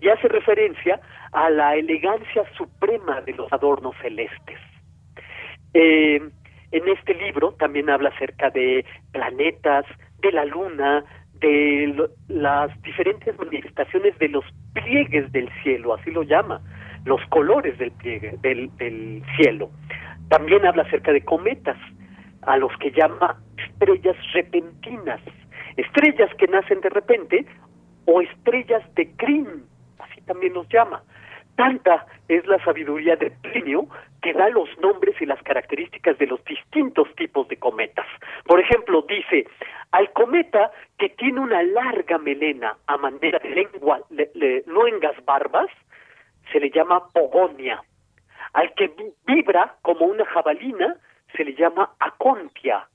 [0.00, 1.00] y hace referencia
[1.32, 4.58] a la elegancia suprema de los adornos celestes.
[5.72, 6.20] Eh,
[6.72, 9.84] en este libro también habla acerca de planetas,
[10.20, 11.04] de la luna,
[11.34, 16.60] de las diferentes manifestaciones de los pliegues del cielo, así lo llama,
[17.04, 19.70] los colores del pliegue, del, del cielo.
[20.28, 21.76] También habla acerca de cometas,
[22.42, 25.20] a los que llama estrellas repentinas,
[25.76, 27.46] estrellas que nacen de repente
[28.06, 29.64] o estrellas de crin,
[29.98, 31.02] así también los llama.
[31.56, 33.86] Tanta es la sabiduría de Plinio
[34.22, 38.06] que da los nombres y las características de los distintos tipos de cometas.
[38.44, 39.46] Por ejemplo, dice,
[39.92, 44.00] al cometa que tiene una larga melena a manera de lengua,
[44.66, 45.68] luengas barbas,
[46.50, 47.82] se le llama pogonia.
[48.54, 48.90] Al que
[49.26, 50.96] vibra como una jabalina,
[51.36, 52.88] se le llama acontia.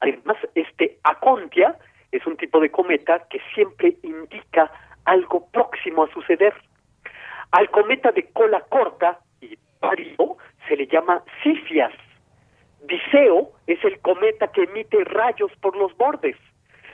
[0.00, 1.76] Además, este acontia
[2.14, 4.70] es un tipo de cometa que siempre indica
[5.04, 6.54] algo próximo a suceder.
[7.50, 10.36] Al cometa de cola corta y pálido
[10.68, 11.92] se le llama Sifias.
[12.86, 16.36] Diceo es el cometa que emite rayos por los bordes.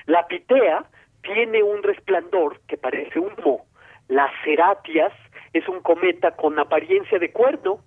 [0.07, 0.87] La Pitea
[1.23, 3.67] tiene un resplandor que parece humo.
[4.09, 5.13] Las Ceratias
[5.53, 7.81] es un cometa con apariencia de cuerno.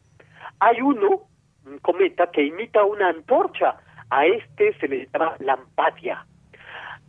[0.60, 1.24] Hay uno,
[1.66, 3.78] un cometa que imita una antorcha.
[4.12, 6.28] A este se le llama Lampadia.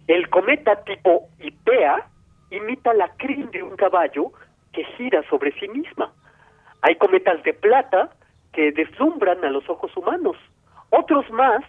[0.07, 2.09] El cometa tipo Ipea
[2.51, 4.33] imita la crin de un caballo
[4.73, 6.13] que gira sobre sí misma.
[6.83, 8.11] Hay cometas de plata
[8.53, 10.37] que deslumbran a los ojos humanos.
[10.91, 11.65] Otros más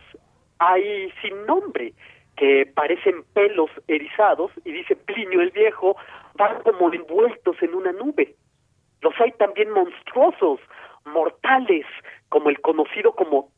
[0.60, 1.94] hay sin nombre,
[2.36, 5.96] que parecen pelos erizados, y dice Plinio el Viejo,
[6.36, 8.36] van como envueltos en una nube.
[9.02, 10.60] Los hay también monstruosos,
[11.06, 11.86] mortales,
[12.30, 13.50] como el conocido como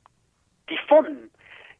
[0.67, 1.31] tifón,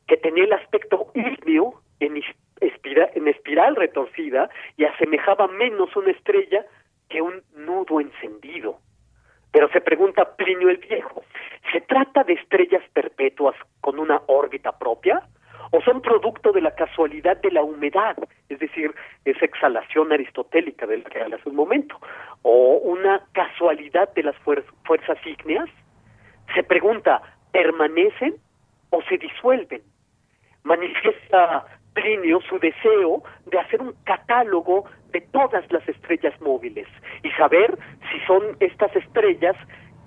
[0.07, 2.17] que tenía el aspecto ígneo en,
[2.61, 6.65] en espiral retorcida y asemejaba menos una estrella
[7.09, 8.79] que un nudo encendido.
[9.51, 11.23] Pero se pregunta Plinio el Viejo,
[11.71, 15.21] ¿se trata de estrellas perpetuas con una órbita propia?
[15.71, 18.15] ¿O son producto de la casualidad de la humedad,
[18.47, 18.93] es decir,
[19.25, 21.99] esa exhalación aristotélica del que habla hace un momento?
[22.41, 25.69] ¿O una casualidad de las fuerzas ígneas?
[26.55, 27.21] Se pregunta,
[27.51, 28.35] ¿permanecen
[28.91, 29.81] o se disuelven?
[30.63, 31.65] Manifiesta
[32.47, 36.87] Su deseo de hacer un catálogo de todas las estrellas móviles
[37.23, 37.77] y saber
[38.11, 39.55] si son estas estrellas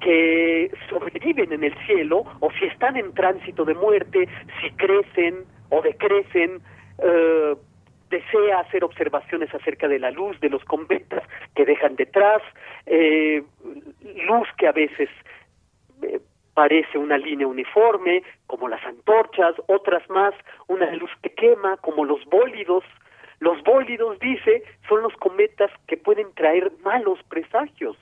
[0.00, 4.28] que sobreviven en el cielo o si están en tránsito de muerte,
[4.60, 6.62] si crecen o decrecen,
[7.02, 7.56] eh,
[8.08, 11.22] desea hacer observaciones acerca de la luz de los cometas
[11.54, 12.40] que dejan detrás,
[12.86, 13.42] eh,
[14.26, 15.08] luz que a veces
[16.60, 20.34] parece una línea uniforme, como las antorchas, otras más,
[20.66, 22.84] una luz que quema, como los bólidos.
[23.38, 27.96] Los bólidos, dice, son los cometas que pueden traer malos presagios.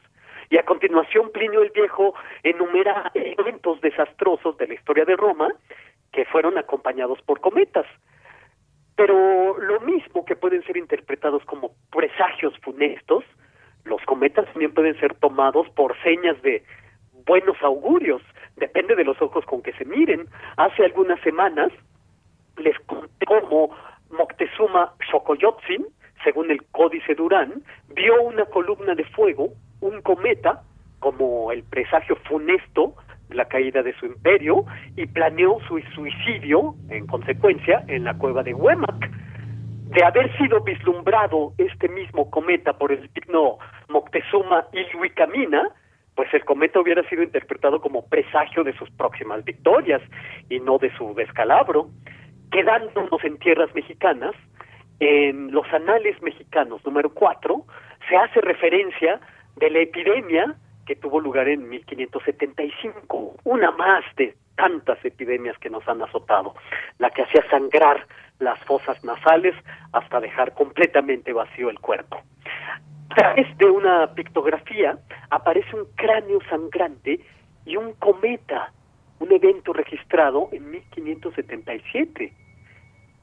[0.50, 5.50] Y a continuación Plinio el Viejo enumera eventos desastrosos de la historia de Roma
[6.10, 7.86] que fueron acompañados por cometas.
[8.96, 13.22] Pero lo mismo que pueden ser interpretados como presagios funestos,
[13.84, 16.64] los cometas también pueden ser tomados por señas de
[17.28, 18.22] buenos augurios,
[18.56, 20.26] depende de los ojos con que se miren.
[20.56, 21.70] Hace algunas semanas
[22.56, 23.70] les conté cómo
[24.10, 25.86] Moctezuma Xocoyotzin,
[26.24, 27.62] según el Códice Durán,
[27.94, 29.50] vio una columna de fuego,
[29.80, 30.62] un cometa,
[30.98, 32.94] como el presagio funesto
[33.28, 34.64] de la caída de su imperio,
[34.96, 39.10] y planeó su suicidio, en consecuencia, en la cueva de Huemac.
[39.90, 45.70] De haber sido vislumbrado este mismo cometa por el digno Moctezuma Ilhuicamina,
[46.18, 50.02] pues el cometa hubiera sido interpretado como presagio de sus próximas victorias
[50.50, 51.90] y no de su descalabro.
[52.50, 54.34] Quedándonos en tierras mexicanas,
[54.98, 57.64] en los anales mexicanos número 4,
[58.08, 59.20] se hace referencia
[59.58, 65.86] de la epidemia que tuvo lugar en 1575, una más de tantas epidemias que nos
[65.86, 66.56] han azotado,
[66.98, 68.08] la que hacía sangrar
[68.40, 69.54] las fosas nasales
[69.92, 72.20] hasta dejar completamente vacío el cuerpo
[73.14, 74.98] través de una pictografía
[75.30, 77.20] aparece un cráneo sangrante
[77.64, 78.72] y un cometa,
[79.20, 82.32] un evento registrado en 1577.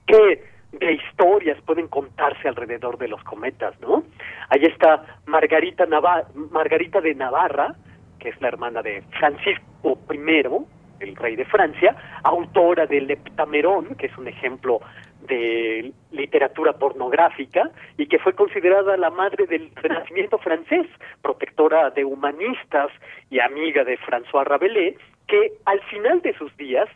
[0.06, 0.44] ¿Qué
[0.80, 4.04] de historias pueden contarse alrededor de los cometas, no?
[4.50, 7.76] Ahí está Margarita, de Navarra,
[8.20, 10.66] que es la hermana de Francisco I,
[11.00, 14.80] el rey de Francia, autora del Heptamerón, que es un ejemplo
[15.28, 20.88] de literatura pornográfica y que fue considerada la madre del Renacimiento francés,
[21.22, 22.92] protectora de humanistas
[23.30, 24.98] y amiga de François Rabelais,
[25.28, 26.88] que al final de sus días,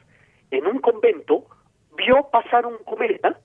[0.51, 1.45] en un convento,
[1.95, 3.39] vio pasar un cometa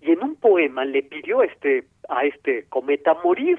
[0.00, 3.58] y en un poema le pidió a este, a este cometa morir.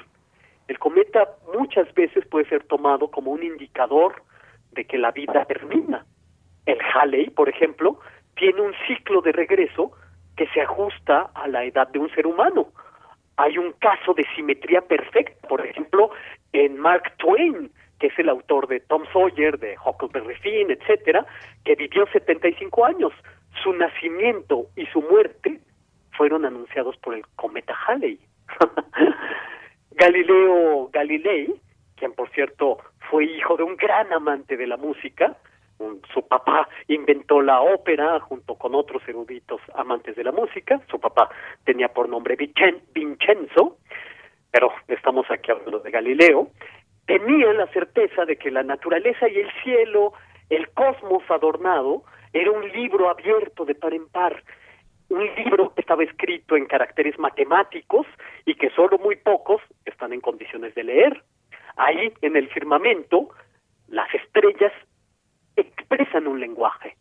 [0.67, 4.23] El cometa muchas veces puede ser tomado como un indicador
[4.71, 6.05] de que la vida termina.
[6.65, 7.99] El Halley, por ejemplo,
[8.35, 9.91] tiene un ciclo de regreso
[10.39, 12.69] que se ajusta a la edad de un ser humano.
[13.35, 16.11] Hay un caso de simetría perfecta, por ejemplo,
[16.53, 21.25] en Mark Twain, que es el autor de Tom Sawyer, de Huckleberry Finn, etcétera,
[21.65, 23.11] que vivió 75 años.
[23.61, 25.59] Su nacimiento y su muerte
[26.13, 28.17] fueron anunciados por el cometa Halley.
[29.91, 31.53] Galileo Galilei,
[31.97, 32.77] quien por cierto
[33.09, 35.35] fue hijo de un gran amante de la música,
[36.13, 40.81] su papá inventó la ópera junto con otros eruditos amantes de la música.
[40.89, 41.29] Su papá
[41.63, 42.35] tenía por nombre
[42.93, 43.77] Vincenzo,
[44.51, 46.49] pero estamos aquí hablando de Galileo.
[47.05, 50.13] Tenía la certeza de que la naturaleza y el cielo,
[50.49, 52.03] el cosmos adornado,
[52.33, 54.43] era un libro abierto de par en par,
[55.09, 58.05] un libro que estaba escrito en caracteres matemáticos
[58.45, 61.23] y que solo muy pocos están en condiciones de leer.
[61.77, 63.29] Ahí, en el firmamento,
[63.87, 64.71] las estrellas
[65.89, 66.95] expresan un lenguaje.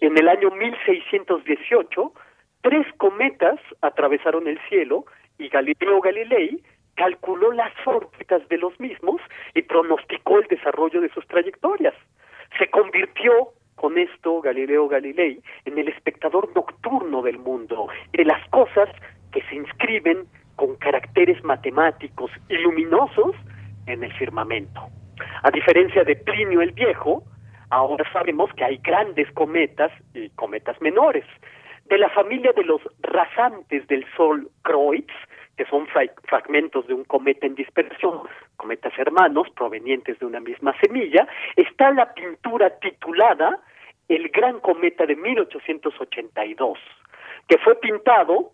[0.00, 2.12] En el año 1618,
[2.60, 5.06] tres cometas atravesaron el cielo
[5.38, 6.62] y Galileo Galilei
[6.94, 9.20] calculó las órbitas de los mismos
[9.54, 11.94] y pronosticó el desarrollo de sus trayectorias.
[12.58, 18.88] Se convirtió con esto Galileo Galilei en el espectador nocturno del mundo de las cosas
[19.32, 20.26] que se inscriben
[20.56, 23.36] con caracteres matemáticos y luminosos
[23.86, 24.80] en el firmamento.
[25.42, 27.22] A diferencia de Plinio el Viejo,
[27.70, 31.24] Ahora sabemos que hay grandes cometas y cometas menores.
[31.84, 35.12] De la familia de los rasantes del Sol Kreutz,
[35.56, 35.86] que son
[36.24, 38.22] fragmentos de un cometa en dispersión,
[38.56, 41.26] cometas hermanos provenientes de una misma semilla,
[41.56, 43.60] está la pintura titulada
[44.08, 46.78] El Gran Cometa de 1882,
[47.48, 48.52] que fue pintado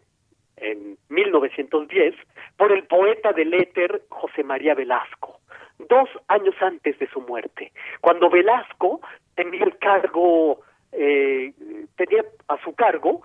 [0.56, 2.14] en 1910
[2.56, 5.40] por el poeta del éter José María Velasco
[5.88, 9.00] dos años antes de su muerte, cuando Velasco
[9.34, 10.60] tenía el cargo,
[10.92, 11.52] eh,
[11.96, 13.22] tenía a su cargo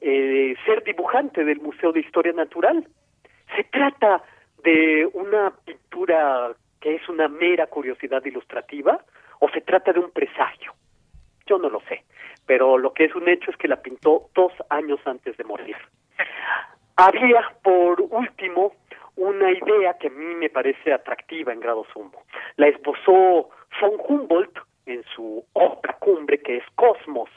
[0.00, 2.86] eh, ser dibujante del Museo de Historia Natural.
[3.56, 4.22] Se trata
[4.62, 9.04] de una pintura que es una mera curiosidad ilustrativa
[9.40, 10.72] o se trata de un presagio.
[11.46, 12.04] Yo no lo sé,
[12.46, 15.76] pero lo que es un hecho es que la pintó dos años antes de morir.
[16.96, 18.72] Había, por último,
[19.18, 22.24] una idea que a mí me parece atractiva en grado sumo.
[22.56, 23.50] La esbozó
[23.80, 27.30] von Humboldt en su obra cumbre que es Cosmos.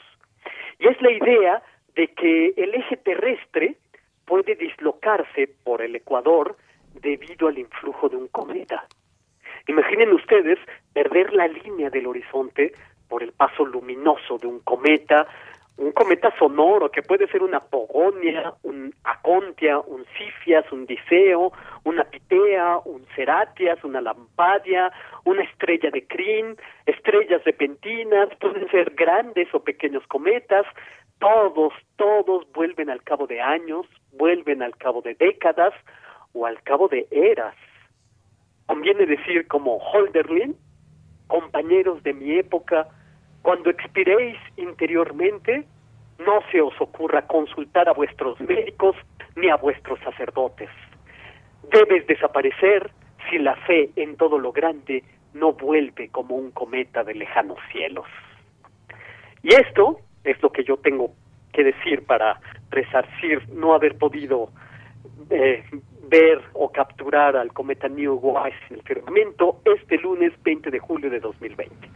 [0.78, 1.62] Y es la idea
[1.94, 3.76] de que el eje terrestre
[4.24, 6.56] puede dislocarse por el ecuador
[6.94, 8.86] debido al influjo de un cometa.
[9.66, 10.58] Imaginen ustedes
[10.92, 12.72] perder la línea del horizonte
[13.08, 15.26] por el paso luminoso de un cometa
[15.82, 21.52] un cometa sonoro que puede ser una pogonia, un acontia, un cifias, un diseo,
[21.82, 24.92] una pitea, un ceratias, una lampadia,
[25.24, 26.56] una estrella de crin,
[26.86, 30.64] estrellas repentinas, pueden ser grandes o pequeños cometas,
[31.18, 35.74] todos, todos vuelven al cabo de años, vuelven al cabo de décadas
[36.32, 37.56] o al cabo de eras.
[38.66, 40.56] Conviene decir como Holderlin,
[41.26, 42.86] compañeros de mi época,
[43.42, 45.66] cuando expiréis interiormente,
[46.24, 48.96] no se os ocurra consultar a vuestros médicos
[49.36, 50.68] ni a vuestros sacerdotes.
[51.70, 52.90] Debes desaparecer
[53.28, 55.04] si la fe en todo lo grande
[55.34, 58.06] no vuelve como un cometa de lejanos cielos.
[59.42, 61.12] Y esto es lo que yo tengo
[61.52, 62.40] que decir para
[62.70, 64.50] resarcir no haber podido
[65.30, 65.64] eh,
[66.08, 71.10] ver o capturar al cometa New Wise en el firmamento este lunes 20 de julio
[71.10, 71.88] de 2020.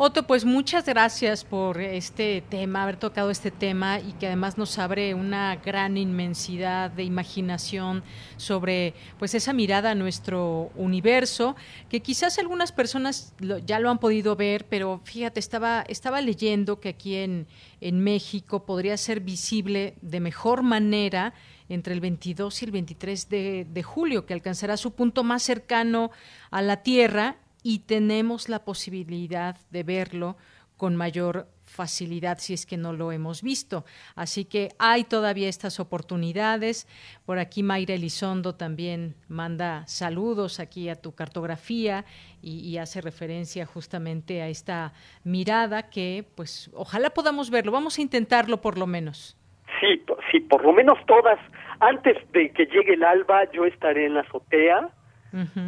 [0.00, 4.78] Otto, pues muchas gracias por este tema, haber tocado este tema y que además nos
[4.78, 8.04] abre una gran inmensidad de imaginación
[8.36, 11.56] sobre pues esa mirada a nuestro universo,
[11.88, 13.34] que quizás algunas personas
[13.66, 17.48] ya lo han podido ver, pero fíjate, estaba, estaba leyendo que aquí en,
[17.80, 21.34] en México podría ser visible de mejor manera
[21.68, 26.12] entre el 22 y el 23 de, de julio, que alcanzará su punto más cercano
[26.52, 27.38] a la Tierra
[27.68, 30.38] y tenemos la posibilidad de verlo
[30.78, 33.84] con mayor facilidad si es que no lo hemos visto.
[34.16, 36.86] Así que hay todavía estas oportunidades.
[37.26, 42.06] Por aquí Mayra Elizondo también manda saludos aquí a tu cartografía
[42.40, 47.70] y, hace referencia justamente a esta mirada que pues ojalá podamos verlo.
[47.70, 49.36] Vamos a intentarlo por lo menos.
[49.78, 51.38] Sí, sí, por lo menos todas.
[51.80, 54.88] Antes de que llegue el alba yo estaré en la azotea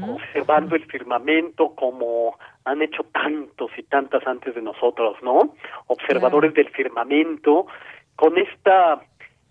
[0.03, 5.55] observando el firmamento como han hecho tantos y tantas antes de nosotros, ¿no?
[5.87, 7.66] Observadores del firmamento,
[8.16, 9.01] con esta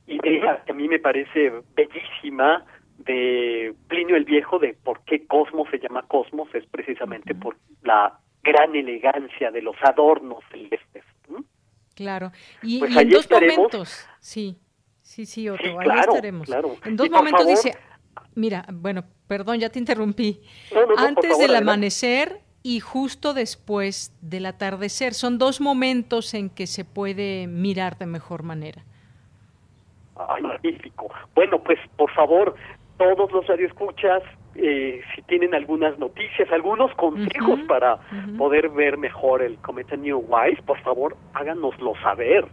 [0.08, 2.66] idea que a mí me parece bellísima
[2.98, 8.20] de Plinio el Viejo de por qué Cosmos se llama Cosmos, es precisamente por la
[8.44, 11.04] gran elegancia de los adornos celestes.
[11.96, 12.32] Claro,
[12.62, 14.58] y, pues en dos momentos, sí,
[15.02, 16.48] sí, sí, Otto, ahí estaremos.
[16.86, 17.78] En dos momentos dice,
[18.36, 20.42] mira, bueno, Perdón, ya te interrumpí.
[20.98, 25.14] Antes del amanecer y justo después del atardecer.
[25.14, 28.84] Son dos momentos en que se puede mirar de mejor manera.
[30.16, 31.12] Ay, magnífico.
[31.36, 32.56] Bueno, pues por favor,
[32.98, 34.24] todos los radioescuchas,
[34.56, 38.00] eh, si tienen algunas noticias, algunos consejos para
[38.36, 42.48] poder ver mejor el cometa New Wise, por favor, háganoslo saber.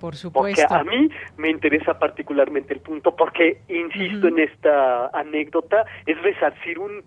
[0.00, 0.62] Por supuesto.
[0.68, 6.78] Porque a mí me interesa particularmente el punto, porque, insisto en esta anécdota, es resarcir
[6.78, 7.02] un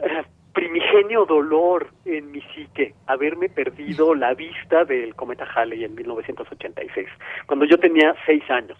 [0.00, 0.22] eh,
[0.52, 7.08] primigenio dolor en mi psique, haberme perdido la vista del cometa Halley en 1986,
[7.46, 8.78] cuando yo tenía seis años.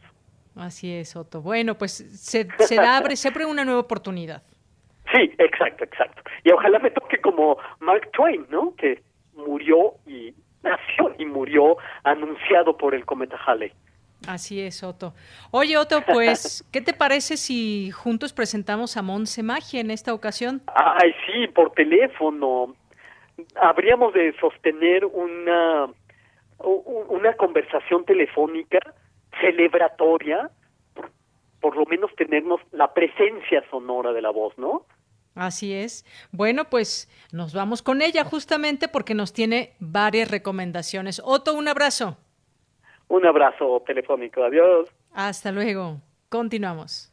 [0.54, 1.40] Así es, Otto.
[1.40, 4.42] Bueno, pues se, se abre siempre una nueva oportunidad.
[5.14, 6.22] Sí, exacto, exacto.
[6.44, 8.74] Y ojalá me toque como Mark Twain, ¿no?
[8.76, 9.02] Que
[9.34, 13.72] murió y nació y murió anunciado por el cometa Halley.
[14.28, 15.14] Así es, Otto.
[15.50, 20.62] Oye, Otto, pues, ¿qué te parece si juntos presentamos a Monse Magia en esta ocasión?
[20.74, 22.74] Ay, sí, por teléfono.
[23.60, 25.88] Habríamos de sostener una,
[26.58, 28.78] una conversación telefónica
[29.40, 30.50] celebratoria,
[30.94, 31.10] por,
[31.60, 34.86] por lo menos tenernos la presencia sonora de la voz, ¿no?
[35.34, 36.04] Así es.
[36.30, 41.20] Bueno, pues nos vamos con ella justamente porque nos tiene varias recomendaciones.
[41.24, 42.18] Otto, un abrazo.
[43.08, 44.42] Un abrazo telefónico.
[44.44, 44.88] Adiós.
[45.12, 46.00] Hasta luego.
[46.28, 47.12] Continuamos.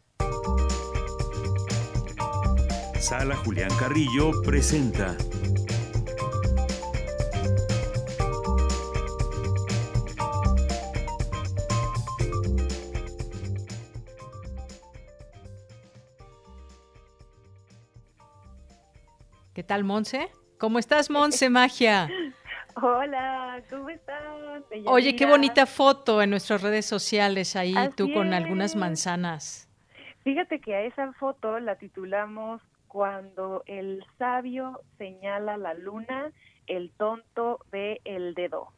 [2.99, 5.15] Sala Julián Carrillo presenta.
[19.59, 20.29] ¿Qué tal, Monse?
[20.57, 22.09] ¿Cómo estás, Monse Magia?
[22.81, 24.23] Hola, ¿cómo estás?
[24.85, 29.67] Oye, qué bonita foto en nuestras redes sociales ahí, tú con algunas manzanas.
[30.23, 36.31] Fíjate que a esa foto la titulamos Cuando el sabio señala la luna,
[36.67, 38.71] el tonto ve el dedo.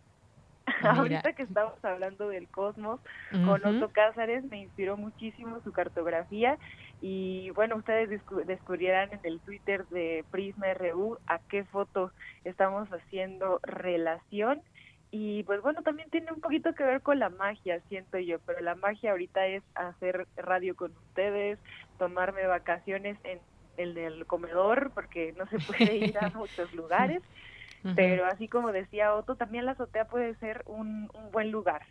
[0.83, 2.99] Ahorita que estamos hablando del cosmos
[3.31, 6.57] con Otto Cázares, me inspiró muchísimo su cartografía
[7.01, 12.11] y bueno, ustedes descubrirán en el Twitter de Prisma RU a qué foto
[12.43, 14.61] estamos haciendo relación.
[15.09, 18.61] Y pues bueno, también tiene un poquito que ver con la magia, siento yo, pero
[18.61, 21.59] la magia ahorita es hacer radio con ustedes,
[21.97, 23.39] tomarme vacaciones en
[23.75, 27.21] el del comedor, porque no se puede ir a muchos lugares.
[27.95, 31.81] Pero así como decía Otto, también la azotea puede ser un, un buen lugar.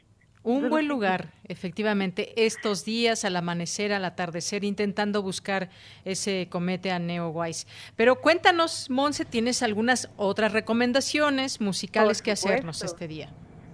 [0.43, 5.69] Un buen lugar, efectivamente, estos días al amanecer, al atardecer, intentando buscar
[6.07, 7.67] ese comete a Neowise.
[7.95, 13.29] Pero cuéntanos, Monse, ¿tienes algunas otras recomendaciones musicales que hacernos este día?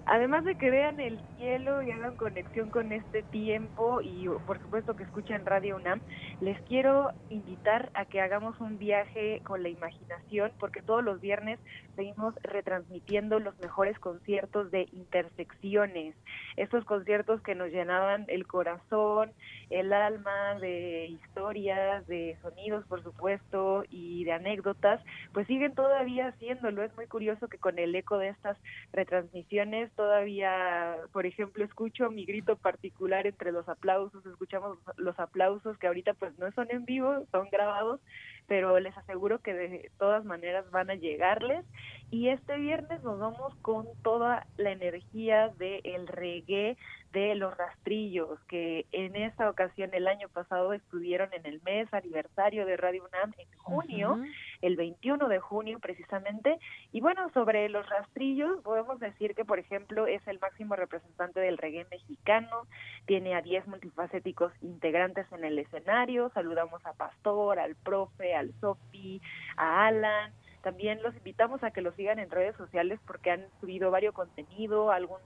[0.09, 4.95] Además de que vean el cielo y hagan conexión con este tiempo y por supuesto
[4.95, 5.99] que escuchen Radio UNAM,
[6.39, 11.59] les quiero invitar a que hagamos un viaje con la imaginación porque todos los viernes
[11.97, 16.15] seguimos retransmitiendo los mejores conciertos de intersecciones,
[16.55, 19.33] estos conciertos que nos llenaban el corazón,
[19.69, 25.01] el alma de historias, de sonidos por supuesto y de anécdotas,
[25.33, 26.83] pues siguen todavía haciéndolo.
[26.83, 28.57] Es muy curioso que con el eco de estas
[28.93, 35.87] retransmisiones todavía, por ejemplo, escucho mi grito particular entre los aplausos, escuchamos los aplausos que
[35.87, 37.99] ahorita pues no son en vivo, son grabados,
[38.45, 41.65] pero les aseguro que de todas maneras van a llegarles.
[42.11, 46.77] Y este viernes nos vamos con toda la energía del el reggae
[47.11, 52.65] de los rastrillos, que en esta ocasión el año pasado estuvieron en el mes aniversario
[52.65, 54.19] de Radio UNAM en junio,
[54.61, 56.59] el 21 de junio precisamente.
[56.91, 61.57] Y bueno, sobre los rastrillos, podemos decir que, por ejemplo, es el máximo representante del
[61.57, 62.67] reggae mexicano,
[63.05, 69.21] tiene a 10 multifacéticos integrantes en el escenario, saludamos a Pastor, al Profe, al Sofi,
[69.55, 73.91] a Alan, también los invitamos a que los sigan en redes sociales porque han subido
[73.91, 75.21] varios contenido, algunos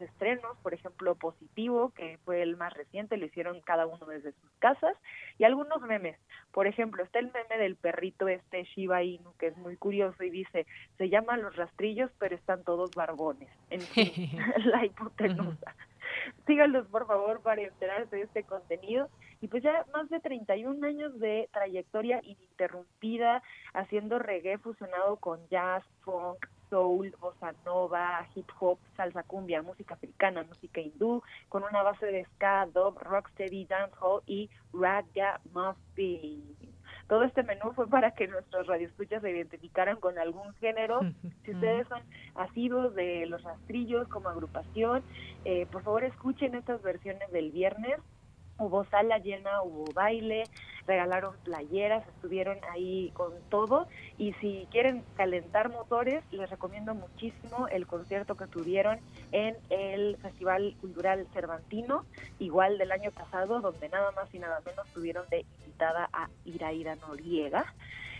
[0.00, 4.50] estrenos, por ejemplo, Positivo, que fue el más reciente, lo hicieron cada uno desde sus
[4.58, 4.96] casas,
[5.38, 6.18] y algunos memes.
[6.52, 10.30] Por ejemplo, está el meme del perrito este Shiba Inu, que es muy curioso y
[10.30, 10.66] dice,
[10.98, 13.50] se llaman los rastrillos, pero están todos barbones.
[13.70, 14.12] En fin,
[14.64, 15.74] la hipotenusa.
[16.46, 19.08] Síganlos, por favor, para enterarse de este contenido
[19.40, 23.42] y pues ya más de 31 años de trayectoria ininterrumpida
[23.74, 30.42] haciendo reggae fusionado con jazz, funk, soul, bossa nova, hip hop, salsa cumbia, música africana,
[30.44, 36.42] música hindú, con una base de ska, dub, rocksteady, dancehall y ragamuffin.
[37.08, 41.00] Todo este menú fue para que nuestros radioescuchas se identificaran con algún género.
[41.44, 42.00] Si ustedes son
[42.36, 45.02] asiduos de los rastrillos como agrupación,
[45.44, 48.00] eh, por favor escuchen estas versiones del viernes
[48.58, 50.44] hubo sala llena, hubo baile,
[50.86, 57.86] regalaron playeras, estuvieron ahí con todo y si quieren calentar motores, les recomiendo muchísimo el
[57.86, 58.98] concierto que tuvieron
[59.32, 62.04] en el Festival Cultural Cervantino,
[62.38, 65.44] igual del año pasado, donde nada más y nada menos tuvieron de
[65.74, 67.64] invitada a Iraida Noriega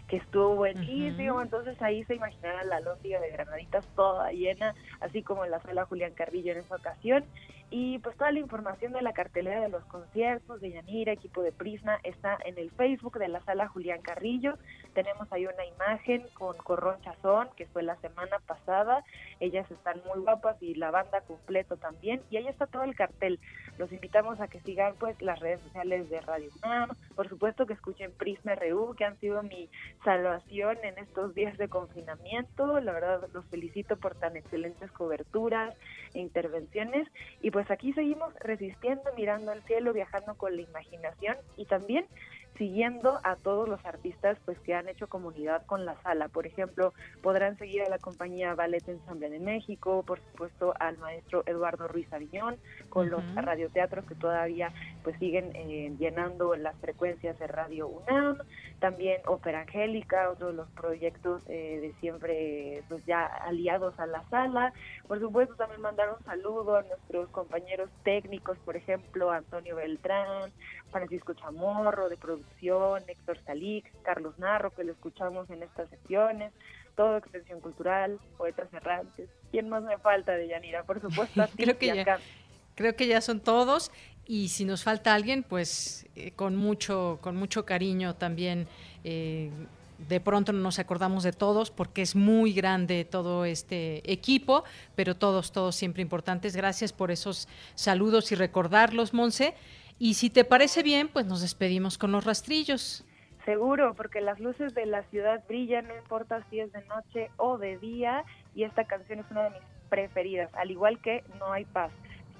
[0.09, 5.47] que estuvo buenísimo, entonces ahí se imaginarán la lóndiga de granaditas toda llena, así como
[5.47, 7.24] en la sala Julián Carrillo en esa ocasión,
[7.70, 11.52] y pues toda la información de la cartelera de los conciertos de Yanira, equipo de
[11.52, 14.58] Prisma, está en el Facebook de la sala Julián Carrillo.
[14.94, 19.04] Tenemos ahí una imagen con Corrón Chazón, que fue la semana pasada.
[19.40, 22.22] Ellas están muy guapas y la banda completo también.
[22.30, 23.40] Y ahí está todo el cartel.
[23.76, 26.90] Los invitamos a que sigan pues las redes sociales de Radio UNAM.
[27.16, 29.68] Por supuesto que escuchen Prisma RU, que han sido mi
[30.04, 32.78] salvación en estos días de confinamiento.
[32.80, 35.74] La verdad los felicito por tan excelentes coberturas
[36.14, 37.06] intervenciones.
[37.40, 42.06] Y pues aquí seguimos resistiendo, mirando al cielo, viajando con la imaginación y también
[42.56, 46.28] siguiendo a todos los artistas pues que han hecho comunidad con la sala.
[46.28, 51.42] Por ejemplo, podrán seguir a la compañía Ballet Ensamble de México, por supuesto al maestro
[51.46, 52.56] Eduardo Ruiz Aviñón,
[52.94, 54.72] con los radioteatros que todavía
[55.02, 58.38] pues siguen eh, llenando las frecuencias de Radio UNAM,
[58.78, 64.22] también Ópera Angélica, otro de los proyectos eh, de siempre pues ya aliados a la
[64.30, 64.72] sala.
[65.08, 70.52] Por supuesto también mandar un saludo a nuestros compañeros técnicos, por ejemplo, Antonio Beltrán,
[70.92, 76.52] Francisco Chamorro de producción, Héctor Salix, Carlos Narro, que lo escuchamos en estas sesiones,
[76.94, 79.28] todo Extensión Cultural, Poetas Errantes.
[79.50, 80.84] ¿Quién más me falta de Yanira?
[80.84, 82.18] Por supuesto, creo que ya,
[82.74, 83.90] creo que ya son todos
[84.26, 88.66] y si nos falta alguien, pues eh, con mucho con mucho cariño también.
[89.05, 89.51] Eh,
[90.09, 94.64] de pronto no nos acordamos de todos porque es muy grande todo este equipo,
[94.96, 96.56] pero todos, todos siempre importantes.
[96.56, 99.55] Gracias por esos saludos y recordarlos, Monse.
[99.98, 103.05] Y si te parece bien, pues nos despedimos con los rastrillos.
[103.44, 107.59] Seguro, porque las luces de la ciudad brillan, no importa si es de noche o
[107.59, 108.24] de día,
[108.55, 109.60] y esta canción es una de mis
[109.90, 111.92] preferidas, al igual que No hay paz.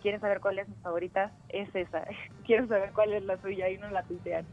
[0.05, 2.05] Quieren saber cuál es mi favorita, es esa.
[2.45, 4.45] Quiero saber cuál es la suya y no la tuitean.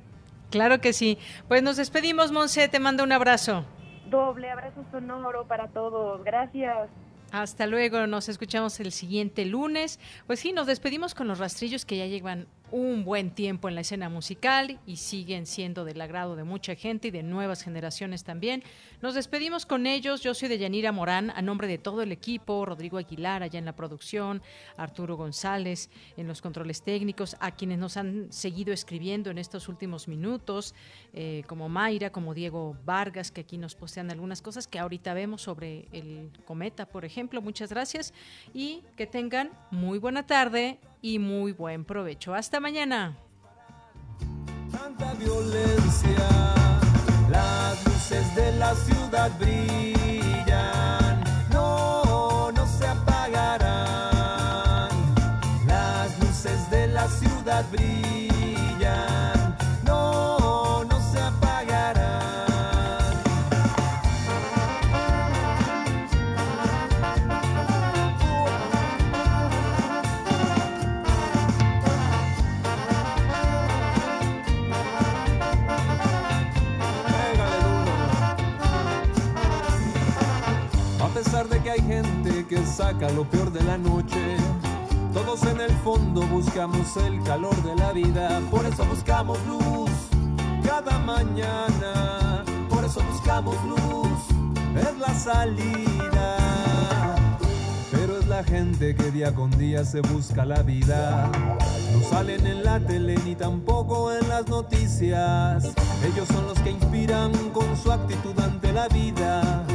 [0.49, 1.17] Claro que sí.
[1.49, 3.65] Pues nos despedimos, Monse, te mando un abrazo.
[4.09, 6.23] Doble abrazo sonoro para todos.
[6.23, 6.87] Gracias.
[7.33, 9.99] Hasta luego, nos escuchamos el siguiente lunes.
[10.25, 13.81] Pues sí, nos despedimos con los rastrillos que ya llevan un buen tiempo en la
[13.81, 18.63] escena musical y siguen siendo del agrado de mucha gente y de nuevas generaciones también.
[19.01, 20.21] Nos despedimos con ellos.
[20.21, 23.65] Yo soy de Yanira Morán, a nombre de todo el equipo, Rodrigo Aguilar allá en
[23.65, 24.41] la producción,
[24.77, 30.07] Arturo González en los controles técnicos, a quienes nos han seguido escribiendo en estos últimos
[30.07, 30.73] minutos,
[31.13, 35.41] eh, como Mayra, como Diego Vargas, que aquí nos postean algunas cosas que ahorita vemos
[35.41, 37.41] sobre el cometa, por ejemplo.
[37.41, 38.13] Muchas gracias
[38.53, 42.33] y que tengan muy buena tarde y muy buen provecho.
[42.33, 43.15] Hasta mañana.
[44.71, 46.27] Tanta violencia,
[47.29, 54.89] las luces de la ciudad brillan, no, no se apagarán.
[55.67, 58.20] Las luces de la ciudad brillan.
[81.71, 84.35] Hay gente que saca lo peor de la noche,
[85.13, 89.89] todos en el fondo buscamos el calor de la vida, por eso buscamos luz
[90.65, 94.19] cada mañana, por eso buscamos luz,
[94.75, 96.35] es la salida.
[97.89, 101.29] Pero es la gente que día con día se busca la vida.
[101.93, 105.65] No salen en la tele ni tampoco en las noticias.
[106.05, 109.65] Ellos son los que inspiran con su actitud ante la vida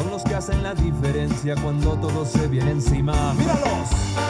[0.00, 3.34] son los que hacen la diferencia cuando todo se viene encima.
[3.34, 4.29] ¡Míralos!